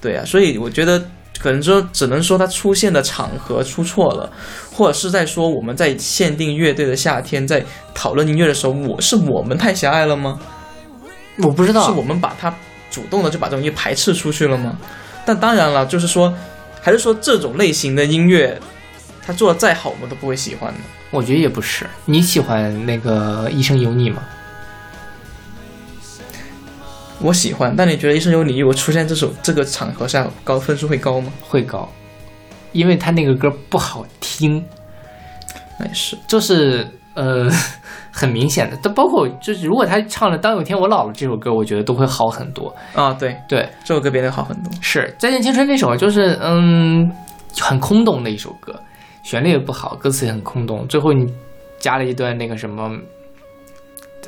[0.00, 1.02] 对啊，所以我觉得
[1.38, 4.30] 可能说只能说它出现的场合出错了，
[4.72, 7.64] 或者是在说我们在限定乐队的夏天在
[7.94, 10.38] 讨论音乐的时候，我是我们太狭隘了吗？
[11.38, 12.54] 我不知道，是我们把它
[12.90, 14.78] 主动的就把这种音乐排斥出去了吗？
[15.24, 16.32] 但当然了，就是说，
[16.80, 18.58] 还是说这种类型的音乐，
[19.26, 20.80] 它做的再好，我们都不会喜欢的。
[21.10, 21.86] 我觉得也不是。
[22.04, 24.22] 你喜欢那个《一生有你》吗？
[27.20, 31.32] 我喜欢，但你觉得《一生有你》如果出现这首这个场合下，高分数会高吗？
[31.40, 31.88] 会高，
[32.72, 34.62] 因为他那个歌不好听，
[35.80, 37.48] 那也是，就是呃
[38.12, 38.76] 很明显的。
[38.76, 42.74] 都包括就是如果他唱了《当有一天我老了》这首歌，我觉得都会好很多。
[42.94, 44.70] 啊，对，对，这首歌变得好很多。
[44.82, 47.10] 是《再见青春》那首，就是嗯
[47.58, 48.78] 很空洞的一首歌，
[49.22, 50.86] 旋律也不好，歌词也很空洞。
[50.86, 51.26] 最后你
[51.78, 52.90] 加了一段那个什么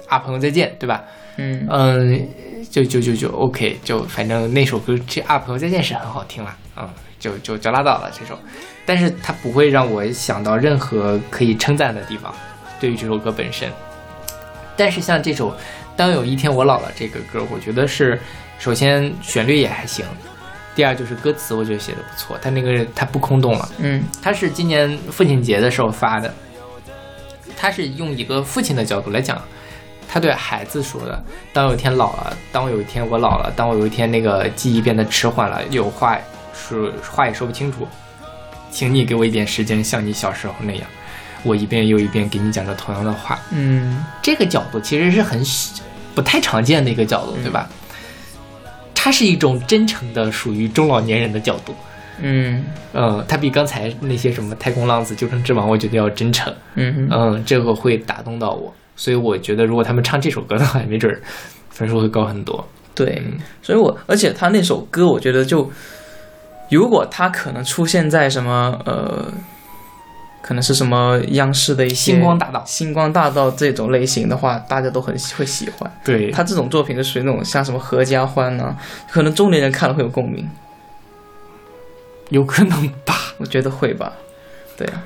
[0.09, 1.05] 啊朋友再见，对吧？
[1.39, 2.29] 嗯，嗯，
[2.71, 6.89] 就就就就 OK，就反正那首歌这啊朋友再见是很好听了，嗯，
[7.19, 8.39] 就就就拉倒了这首，
[8.85, 12.35] 但是它不会让我想到任何可以称赞的地方，
[12.79, 13.71] 对于这首歌本身。
[14.77, 15.51] 但是像这首
[15.97, 18.21] 《当有一天我老了》这个歌，我觉得是
[18.59, 20.05] 首先旋律也还行，
[20.75, 23.69] 第二就是歌词我觉得写的不错，它那个它不空洞了。
[23.79, 26.33] 嗯他是今年父亲节的时候发的，
[27.57, 29.43] 他是用一个父亲的角度来讲，
[30.09, 31.23] 他对孩子说的：
[31.53, 36.19] 当有一天老了，当我有一天我老了，当我有一天那个记忆变得迟缓了，有话
[36.55, 37.87] 说话也说不清楚，
[38.71, 40.89] 请你给我一点时间，像你小时候那样，
[41.43, 43.39] 我一遍又一遍给你讲着同样的话。
[43.51, 45.41] 嗯，这个角度其实是很
[46.15, 47.69] 不太常见的一个角度，对吧？
[48.95, 51.75] 它是一种真诚的，属于中老年人的角度。
[52.21, 56.53] 嗯嗯，它比刚才那些什么太空浪子、救生之王，我觉得要真诚。
[56.75, 61.23] 嗯嗯，这个会打动到我，所以我觉得如果他们唱这首歌的话，没准儿
[61.71, 62.67] 分数会高很多。
[62.95, 63.23] 对，
[63.63, 65.71] 所以我而且他那首歌，我觉得就
[66.69, 69.33] 如果他可能出现在什么呃，
[70.43, 75.89] 可能是什么央视的一些星光大道星光大道这种类型的话，大家都很会喜欢。
[76.05, 78.77] 对他这种作品就属于那种像什么合家欢呢、
[79.09, 80.45] 可能中年人看了会有共鸣，
[82.31, 83.15] 有可能吧？
[83.39, 84.13] 我觉得会吧。
[84.77, 85.03] 对啊，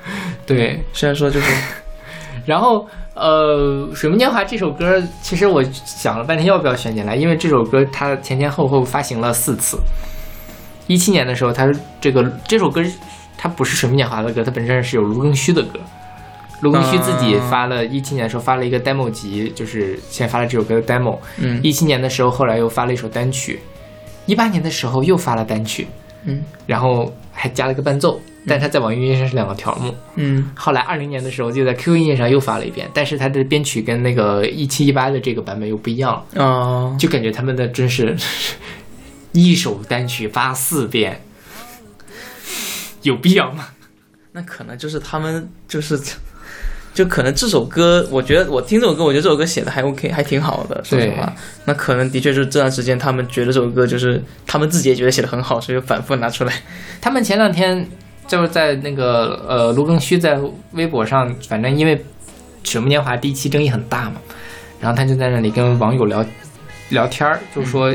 [0.46, 1.52] 对，虽然说就是
[2.46, 9.78] 然后呃，《水木年华》这首歌，其实我想了半天要不要选进来，因为这首歌它前前后后发行了四次。
[10.86, 11.70] 一七年的时候，它
[12.00, 12.82] 这个这首歌
[13.36, 15.78] 它不是水木年华的歌，它本身是有卢庚戌的歌。
[16.60, 21.18] 卢庚戌自己发了，一七年的时候发了一个 demo 集，就是先发了这首歌的 demo。
[21.38, 23.60] 嗯一七年的时候，后来又发了一首单曲，
[24.26, 25.88] 一八年的时候又发了单曲，
[26.24, 29.94] 嗯然后还加了个伴奏，但是它在网易云音乐上是两个条目。
[30.16, 38.16] 嗯后来二零年的时候，就在 QQ 音乐上又发了一遍，但是它的编曲跟那个一七一八的这个版本又不一样了，哦，就感觉他们的真是
[39.32, 41.22] 一首单曲发四遍，
[43.02, 43.68] 有必要吗？
[44.32, 46.00] 那可能就是他们就是。
[46.94, 50.78] 就可能这首歌，我觉得我听这首歌，我觉得这首歌写的还 OK，还挺好的。
[50.84, 51.32] 说实话，
[51.64, 56.52] 那可能的确就是这段时间他们觉得这首歌就是他们自己也觉得写的很好，所以就反复拿出来。
[57.00, 57.88] 他们前两天
[58.26, 60.38] 就是在那个呃卢庚戌在
[60.72, 61.96] 微博上，反正因为
[62.62, 64.16] 《水木年华》第一期争议很大嘛，
[64.78, 66.22] 然后他就在那里跟网友聊
[66.90, 67.90] 聊天儿，就说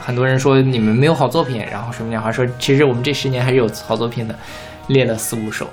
[0.00, 4.34] 很多人说你们没有好作品，然后水木年华说其实我们这十年还是有好作品的，
[4.88, 5.68] 列了四五首，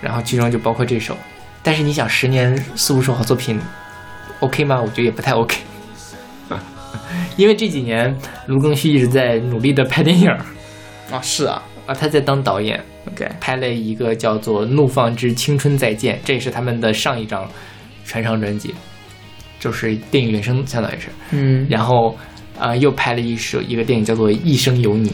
[0.00, 1.16] 然后其中就包括这首。
[1.62, 3.60] 但是你想，十年四五首好作品
[4.40, 4.80] ，OK 吗？
[4.80, 5.56] 我觉得也不太 OK，
[7.36, 8.16] 因为这几年
[8.46, 10.28] 卢庚戌一直在努力的拍电影。
[10.28, 10.38] 儿
[11.10, 11.62] 啊，是啊。
[11.84, 17.44] 啊，他在当导演，，OK，拍了一个叫做《怒放之青春再见》，这也是他们的上一张
[18.04, 18.72] 传唱专辑，
[19.58, 21.08] 就是电影原声，相当于是。
[21.32, 21.66] 嗯。
[21.68, 22.16] 然后，
[22.56, 25.10] 呃，又拍了一首一个电影叫做《一生有你》，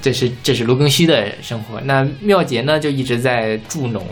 [0.00, 1.80] 这是这是卢庚戌的生活。
[1.80, 4.06] 那妙杰呢，就一直在助农，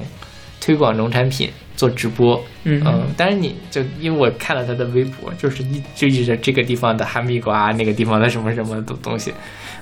[0.64, 2.40] 推广农产品，做直播。
[2.62, 2.80] 嗯。
[2.86, 9.34] 嗯，当然你就因为我看了他的微博，就是一就一直这个地方的哈密瓜，那个地方的什么什么的东西，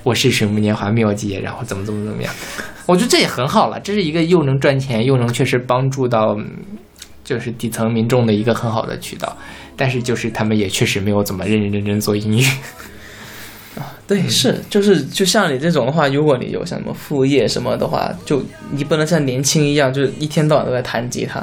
[0.03, 2.35] 我是水木年华妙姐，然后怎么怎么怎么样，
[2.87, 6.47] 我觉得这也很好了，这是一个又能赚钱又能确实帮助到嗯
[7.23, 9.37] 就是底层民众的一个很好的渠道，
[9.77, 12.45] 但是就是他们也确实没有怎么认认真真做音乐，
[14.11, 18.43] 对，是就是就像你这种的话，如果你有像什么副业什么的话，就
[18.73, 21.41] 你不能像年轻一样，就是一天到晚都在弹吉他。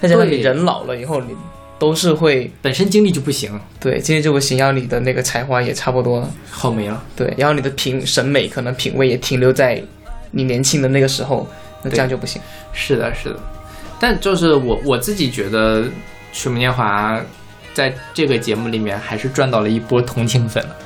[0.00, 1.34] 再加上你人老了以后，你
[1.76, 7.02] 都是会本身精力就不行，对精力就不行，然后你的那个才华也差不多，耗没了。
[7.16, 9.82] 对，然后你的品审美可能品味也停留在
[10.30, 11.44] 你年轻的那个时候，
[11.82, 12.40] 那这样就不行。
[12.72, 13.40] 是的，是的，
[13.98, 15.82] 但就是我我自己觉得
[16.32, 17.18] 《水木年华》
[17.74, 20.76] 在这个节目里面还是赚到了一波同情粉了。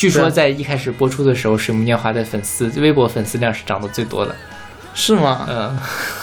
[0.00, 4.34] 据说在一开始播出的时候，《水木年华》的粉丝微博粉丝量是涨得最多的。
[4.94, 5.46] 是吗？
[5.46, 5.78] 嗯，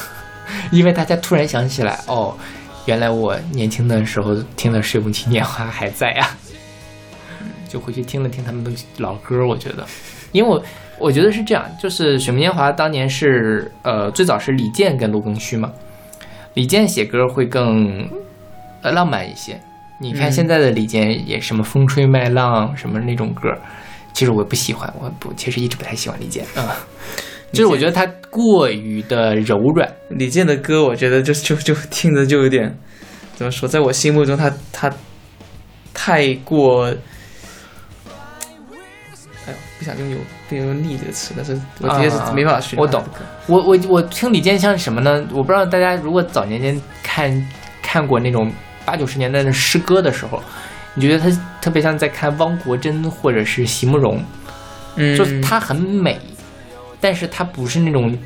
[0.74, 2.36] 因为大家突然想起来，哦，
[2.88, 6.36] 原来我年轻的时候听的《水木年华》还在啊，
[7.70, 9.86] 就回去听了听他们的老歌，我觉得，
[10.32, 10.64] 因为我
[10.98, 15.72] 我觉得是这样，就是《水木年华》当年是呃最早是李健跟陆庚戌嘛，
[16.56, 18.10] 李健写歌会更
[18.82, 19.62] 呃浪漫一些。
[20.00, 23.50] 你看嗯现在的李健也什么风吹麦浪什么那种歌，
[24.14, 26.78] 其实我不喜欢，我不其实一直不太喜欢李健啊。
[27.52, 32.78] 就是我觉得他过于的柔软，李健的歌，我觉得就就就听着就有点
[33.36, 34.92] 怎么说，在我心目中他他
[35.94, 36.92] 太过，哎
[39.48, 40.18] 呦，不想用有
[40.50, 42.76] 不想用腻这个词，但是我直接是啊没办法学。
[42.78, 43.02] 我懂。
[43.48, 45.26] 我我我听李健像什么呢？
[45.32, 47.50] 我不知道大家如果早年间看
[47.82, 48.52] 看过那种
[48.88, 50.42] 八九十年代的诗歌的时候，
[50.94, 51.30] 你觉得他
[51.62, 54.24] 特别像在看汪国真或者是席慕容，
[54.96, 56.18] 嗯，就是它很美，
[57.02, 58.18] 但是它不是那种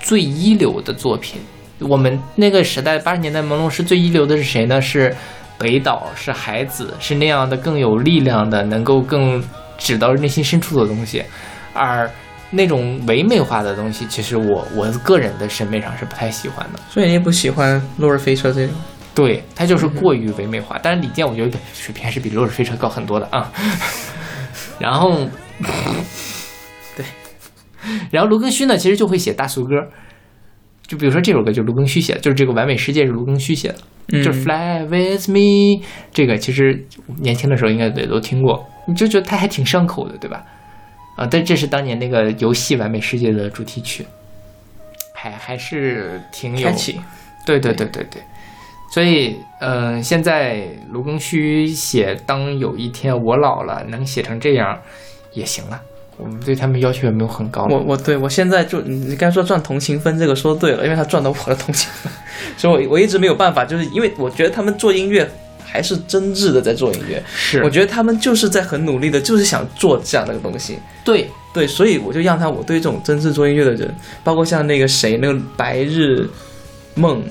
[0.00, 1.40] 最一流的作品。
[1.78, 4.80] 我们那个时代八十年代朦胧诗最一流的是谁呢？
[4.80, 5.14] 是
[5.56, 9.40] 北岛，是海子，是那样的更有力量的，能够更
[9.78, 11.22] 指到内心深处的东西。
[11.72, 12.10] 而
[12.50, 16.80] 那种唯美化的东西，其实我我个人的审美上是不太喜欢的。
[16.90, 18.74] 所以你也不喜欢落日飞车这种。
[19.14, 20.78] 对，它就是过于唯美化。
[20.82, 23.52] 但是李健，我觉得水平还是比《落日飞车》高很多的啊。
[24.80, 25.28] 然后，
[26.96, 27.04] 对，
[28.10, 29.74] 然后卢庚戌呢，其实就会写大俗歌，
[30.86, 33.78] 就比如说这首歌就是卢庚戌写的，就是这个《完美世界》是卢庚戌写的，
[34.12, 36.84] 嗯就是 Fly with me 这个，其实
[37.20, 40.42] 年轻的时候应该也都听过，你就觉得他还挺上口的，对吧？
[41.16, 44.06] 啊，但这是当年那个游戏《完美世界》的主题曲，
[45.14, 46.68] 还还是挺有
[47.44, 48.22] 对对对对对，
[48.92, 54.78] 所以，嗯、现在卢庚戌写“当有一天我老了，能写成这样，
[55.32, 55.80] 也行了。
[56.18, 57.66] 我们对他们要求也没有很高。
[57.70, 62.12] 我我对我现在就你你刚才说赚同情分这个说对了，因为他赚到我的同情分，
[62.58, 65.26] 所以我我一直没有办法，就是因为我觉得他们做音乐
[65.64, 70.78] 还是真挚的在做音乐，是我觉得他们就是在很努力的，就是想做这样的东西。
[71.02, 73.92] 对对，所以我就让他，我对这种真挚做音乐的人，
[74.22, 76.28] 包括像那个谁，那个白日
[76.94, 77.22] 梦，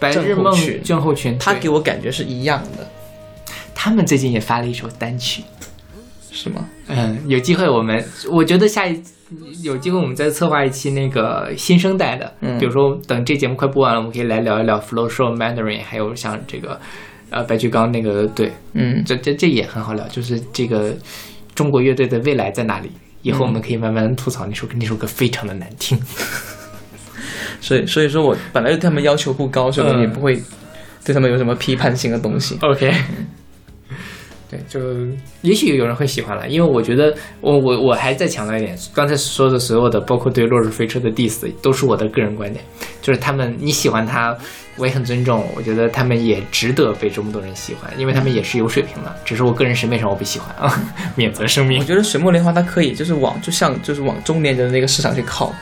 [0.00, 0.52] 白日梦
[0.82, 2.88] 症候群他给我感觉是一样的，
[3.74, 5.44] 他们最近也发了一首单曲。
[6.32, 6.64] 是吗？
[6.86, 9.02] 嗯，有机会我们，我觉得下一
[9.62, 16.80] 有机会我们再策划一期那个新生代的，嗯比如说等这节目快播完了，我们可以来聊一聊 Flow Show Mandarin，还有像这个
[17.30, 20.96] 呃白举纲那个对，嗯，这这这也很好聊，就是这个
[21.54, 22.90] 中国乐队的未来在哪里？
[23.22, 26.00] 以后我们可以慢慢吐槽那首歌，那首歌非常的难听。
[27.60, 30.42] 所以所以说我本来对他们要求不高，所以也不会
[31.04, 32.58] 对他们有什么批判性的东西。
[32.62, 32.92] OK，
[34.50, 34.80] 对，就
[35.42, 42.64] 也许有人会喜欢了，因为我觉得我我我还再强调一点，刚才说的所有的，包括对落日飞车的 diss，都是我的个人观点，
[43.00, 44.36] 就是他们你喜欢他，
[44.76, 50.82] 我也很尊重，我觉得他们也值得被这么多人喜欢，因为他们也是有水平的，只是我个人审美上我不喜欢啊，
[51.14, 51.84] 免责声明我。
[51.84, 55.54] 觉得水木莲花它可以就是往就像就是往中年人的那个市场去靠，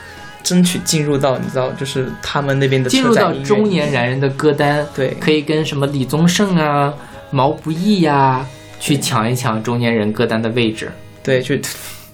[0.43, 5.09] 争取进入到你知道就是他们那边的进入到中年男人的歌单，对。
[5.19, 6.93] 可以跟什么李宗盛啊、
[7.31, 8.45] 毛不易呀、
[8.79, 10.91] 去抢一抢中年人歌单的位置。
[11.21, 11.61] 对去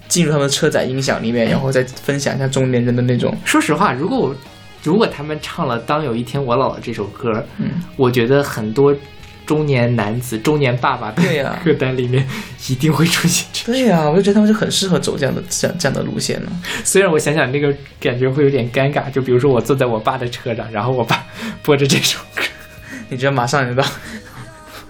[0.08, 3.36] 进入他们的车载音响里面，然后再分享一下中年人的那种。
[3.46, 4.36] 说实话，如果我
[4.84, 8.94] 如果他们唱了《当有一天我老了》这首歌，嗯，我觉得很多
[9.46, 11.22] 中年男子、中年爸爸的
[11.64, 12.28] 歌单里面
[12.68, 13.66] 一定会出现这。
[13.72, 16.52] 对呀、我就觉得他们就很适合走这样的这样这样的路线呢。
[16.84, 21.26] 虽然我想想那个感觉会有点尴尬，就比如说我坐在我爸的车上，然后我爸
[21.64, 22.44] 播着这首歌，
[23.10, 23.88] 你觉得马上就到，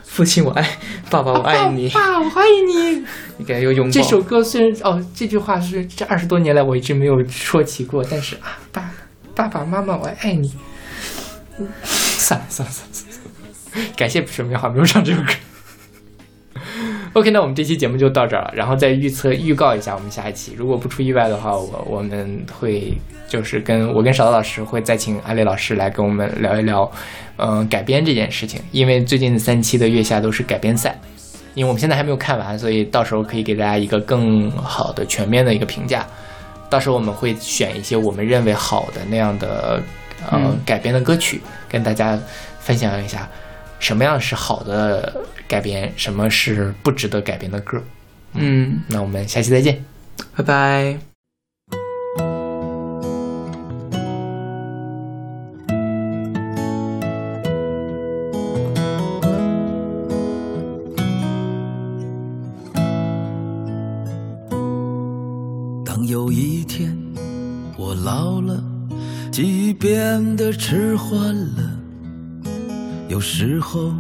[0.04, 0.78] 父亲我爱，
[1.10, 3.04] 爸爸我爱你，爸，我爱你。
[3.38, 3.92] 你给他一个拥抱。
[3.92, 8.90] 这首歌虽然哦，这句话是这二十多年来我一直没有说起过，但是啊，爸，
[9.36, 10.54] 爸爸妈妈，我爱你。
[11.84, 12.95] 算了算了算了，
[13.96, 15.28] 感谢水明好没有唱这首歌。
[17.14, 22.92] OK，那我们这期节目就到这儿了，然后再预测预告一下我们下一期，如果不出意外的话，我我们会
[23.28, 26.92] 就是跟我跟勺子老师会再请阿雷老师来跟我们聊一聊，
[27.38, 31.00] 嗯、改编这件事情，因为最近三期的月下都是改编赛，
[31.54, 36.06] 因为我们现在还没有看完，所以到时候可以给大家一个更好的、全面的一个评价。
[36.70, 39.82] 到时候我们会选一些我们认为好的那样的
[40.30, 41.40] 呃、嗯改编的歌曲，
[41.70, 42.20] 跟大家
[42.60, 43.30] 分享一下
[43.86, 45.16] 什么样是好的
[45.48, 47.80] 改编，什么是不值得改编的歌。
[48.34, 49.86] 嗯，那我们下期再见。
[50.36, 50.98] 拜拜。
[65.86, 66.98] 当有一天
[67.78, 68.64] 我老了，
[69.32, 71.75] 记忆变得迟缓了，
[73.16, 73.94] 有时候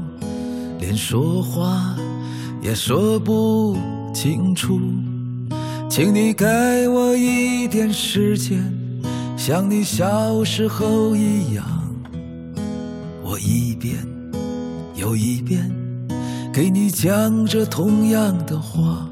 [0.77, 1.95] 连说话
[2.61, 3.77] 也说不
[4.13, 4.77] 清楚，
[5.89, 6.45] 请你给
[6.89, 8.61] 我一点时间，
[9.37, 11.65] 像你小时候一样，
[13.23, 14.05] 我一遍
[14.95, 15.71] 又一遍
[16.53, 19.07] 给你讲着同样的话。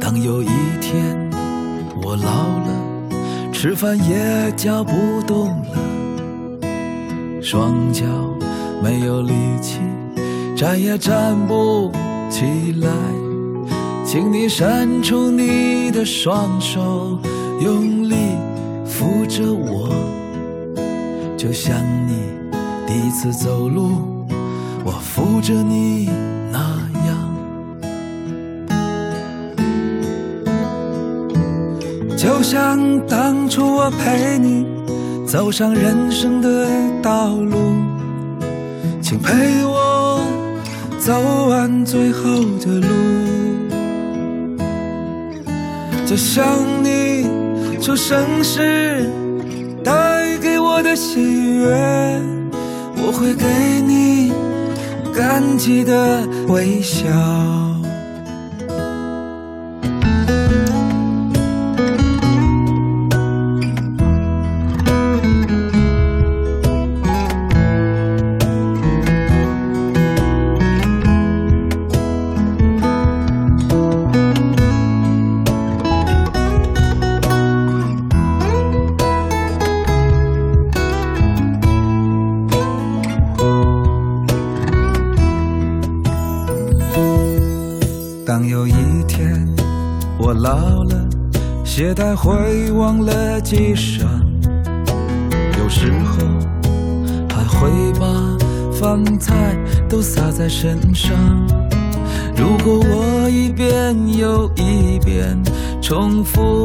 [0.00, 0.46] 当有一
[0.80, 1.18] 天
[2.00, 5.83] 我老了，吃饭也嚼不动了，
[7.44, 8.06] 双脚
[8.82, 9.78] 没有力气，
[10.56, 11.92] 站也站不
[12.30, 12.46] 起
[12.80, 12.88] 来，
[14.02, 17.18] 请你伸出你的双手，
[17.60, 18.14] 用力
[18.86, 19.90] 扶着我，
[21.36, 21.76] 就像
[22.08, 22.14] 你
[22.86, 24.24] 第一次走路，
[24.82, 26.08] 我扶着你
[26.50, 26.58] 那
[27.06, 27.14] 样。
[32.16, 34.64] 就像当初我陪你
[35.34, 36.64] 走上人生的
[37.02, 37.58] 道路，
[39.02, 40.24] 请陪我
[40.96, 42.86] 走完最后的路。
[46.06, 46.46] 就像
[46.84, 47.28] 你
[47.80, 49.10] 出生时
[49.82, 51.20] 带给我的喜
[51.56, 51.66] 悦，
[52.96, 53.44] 我会给
[53.84, 54.32] 你
[55.12, 57.73] 感激的微笑。
[105.84, 106.63] 重复。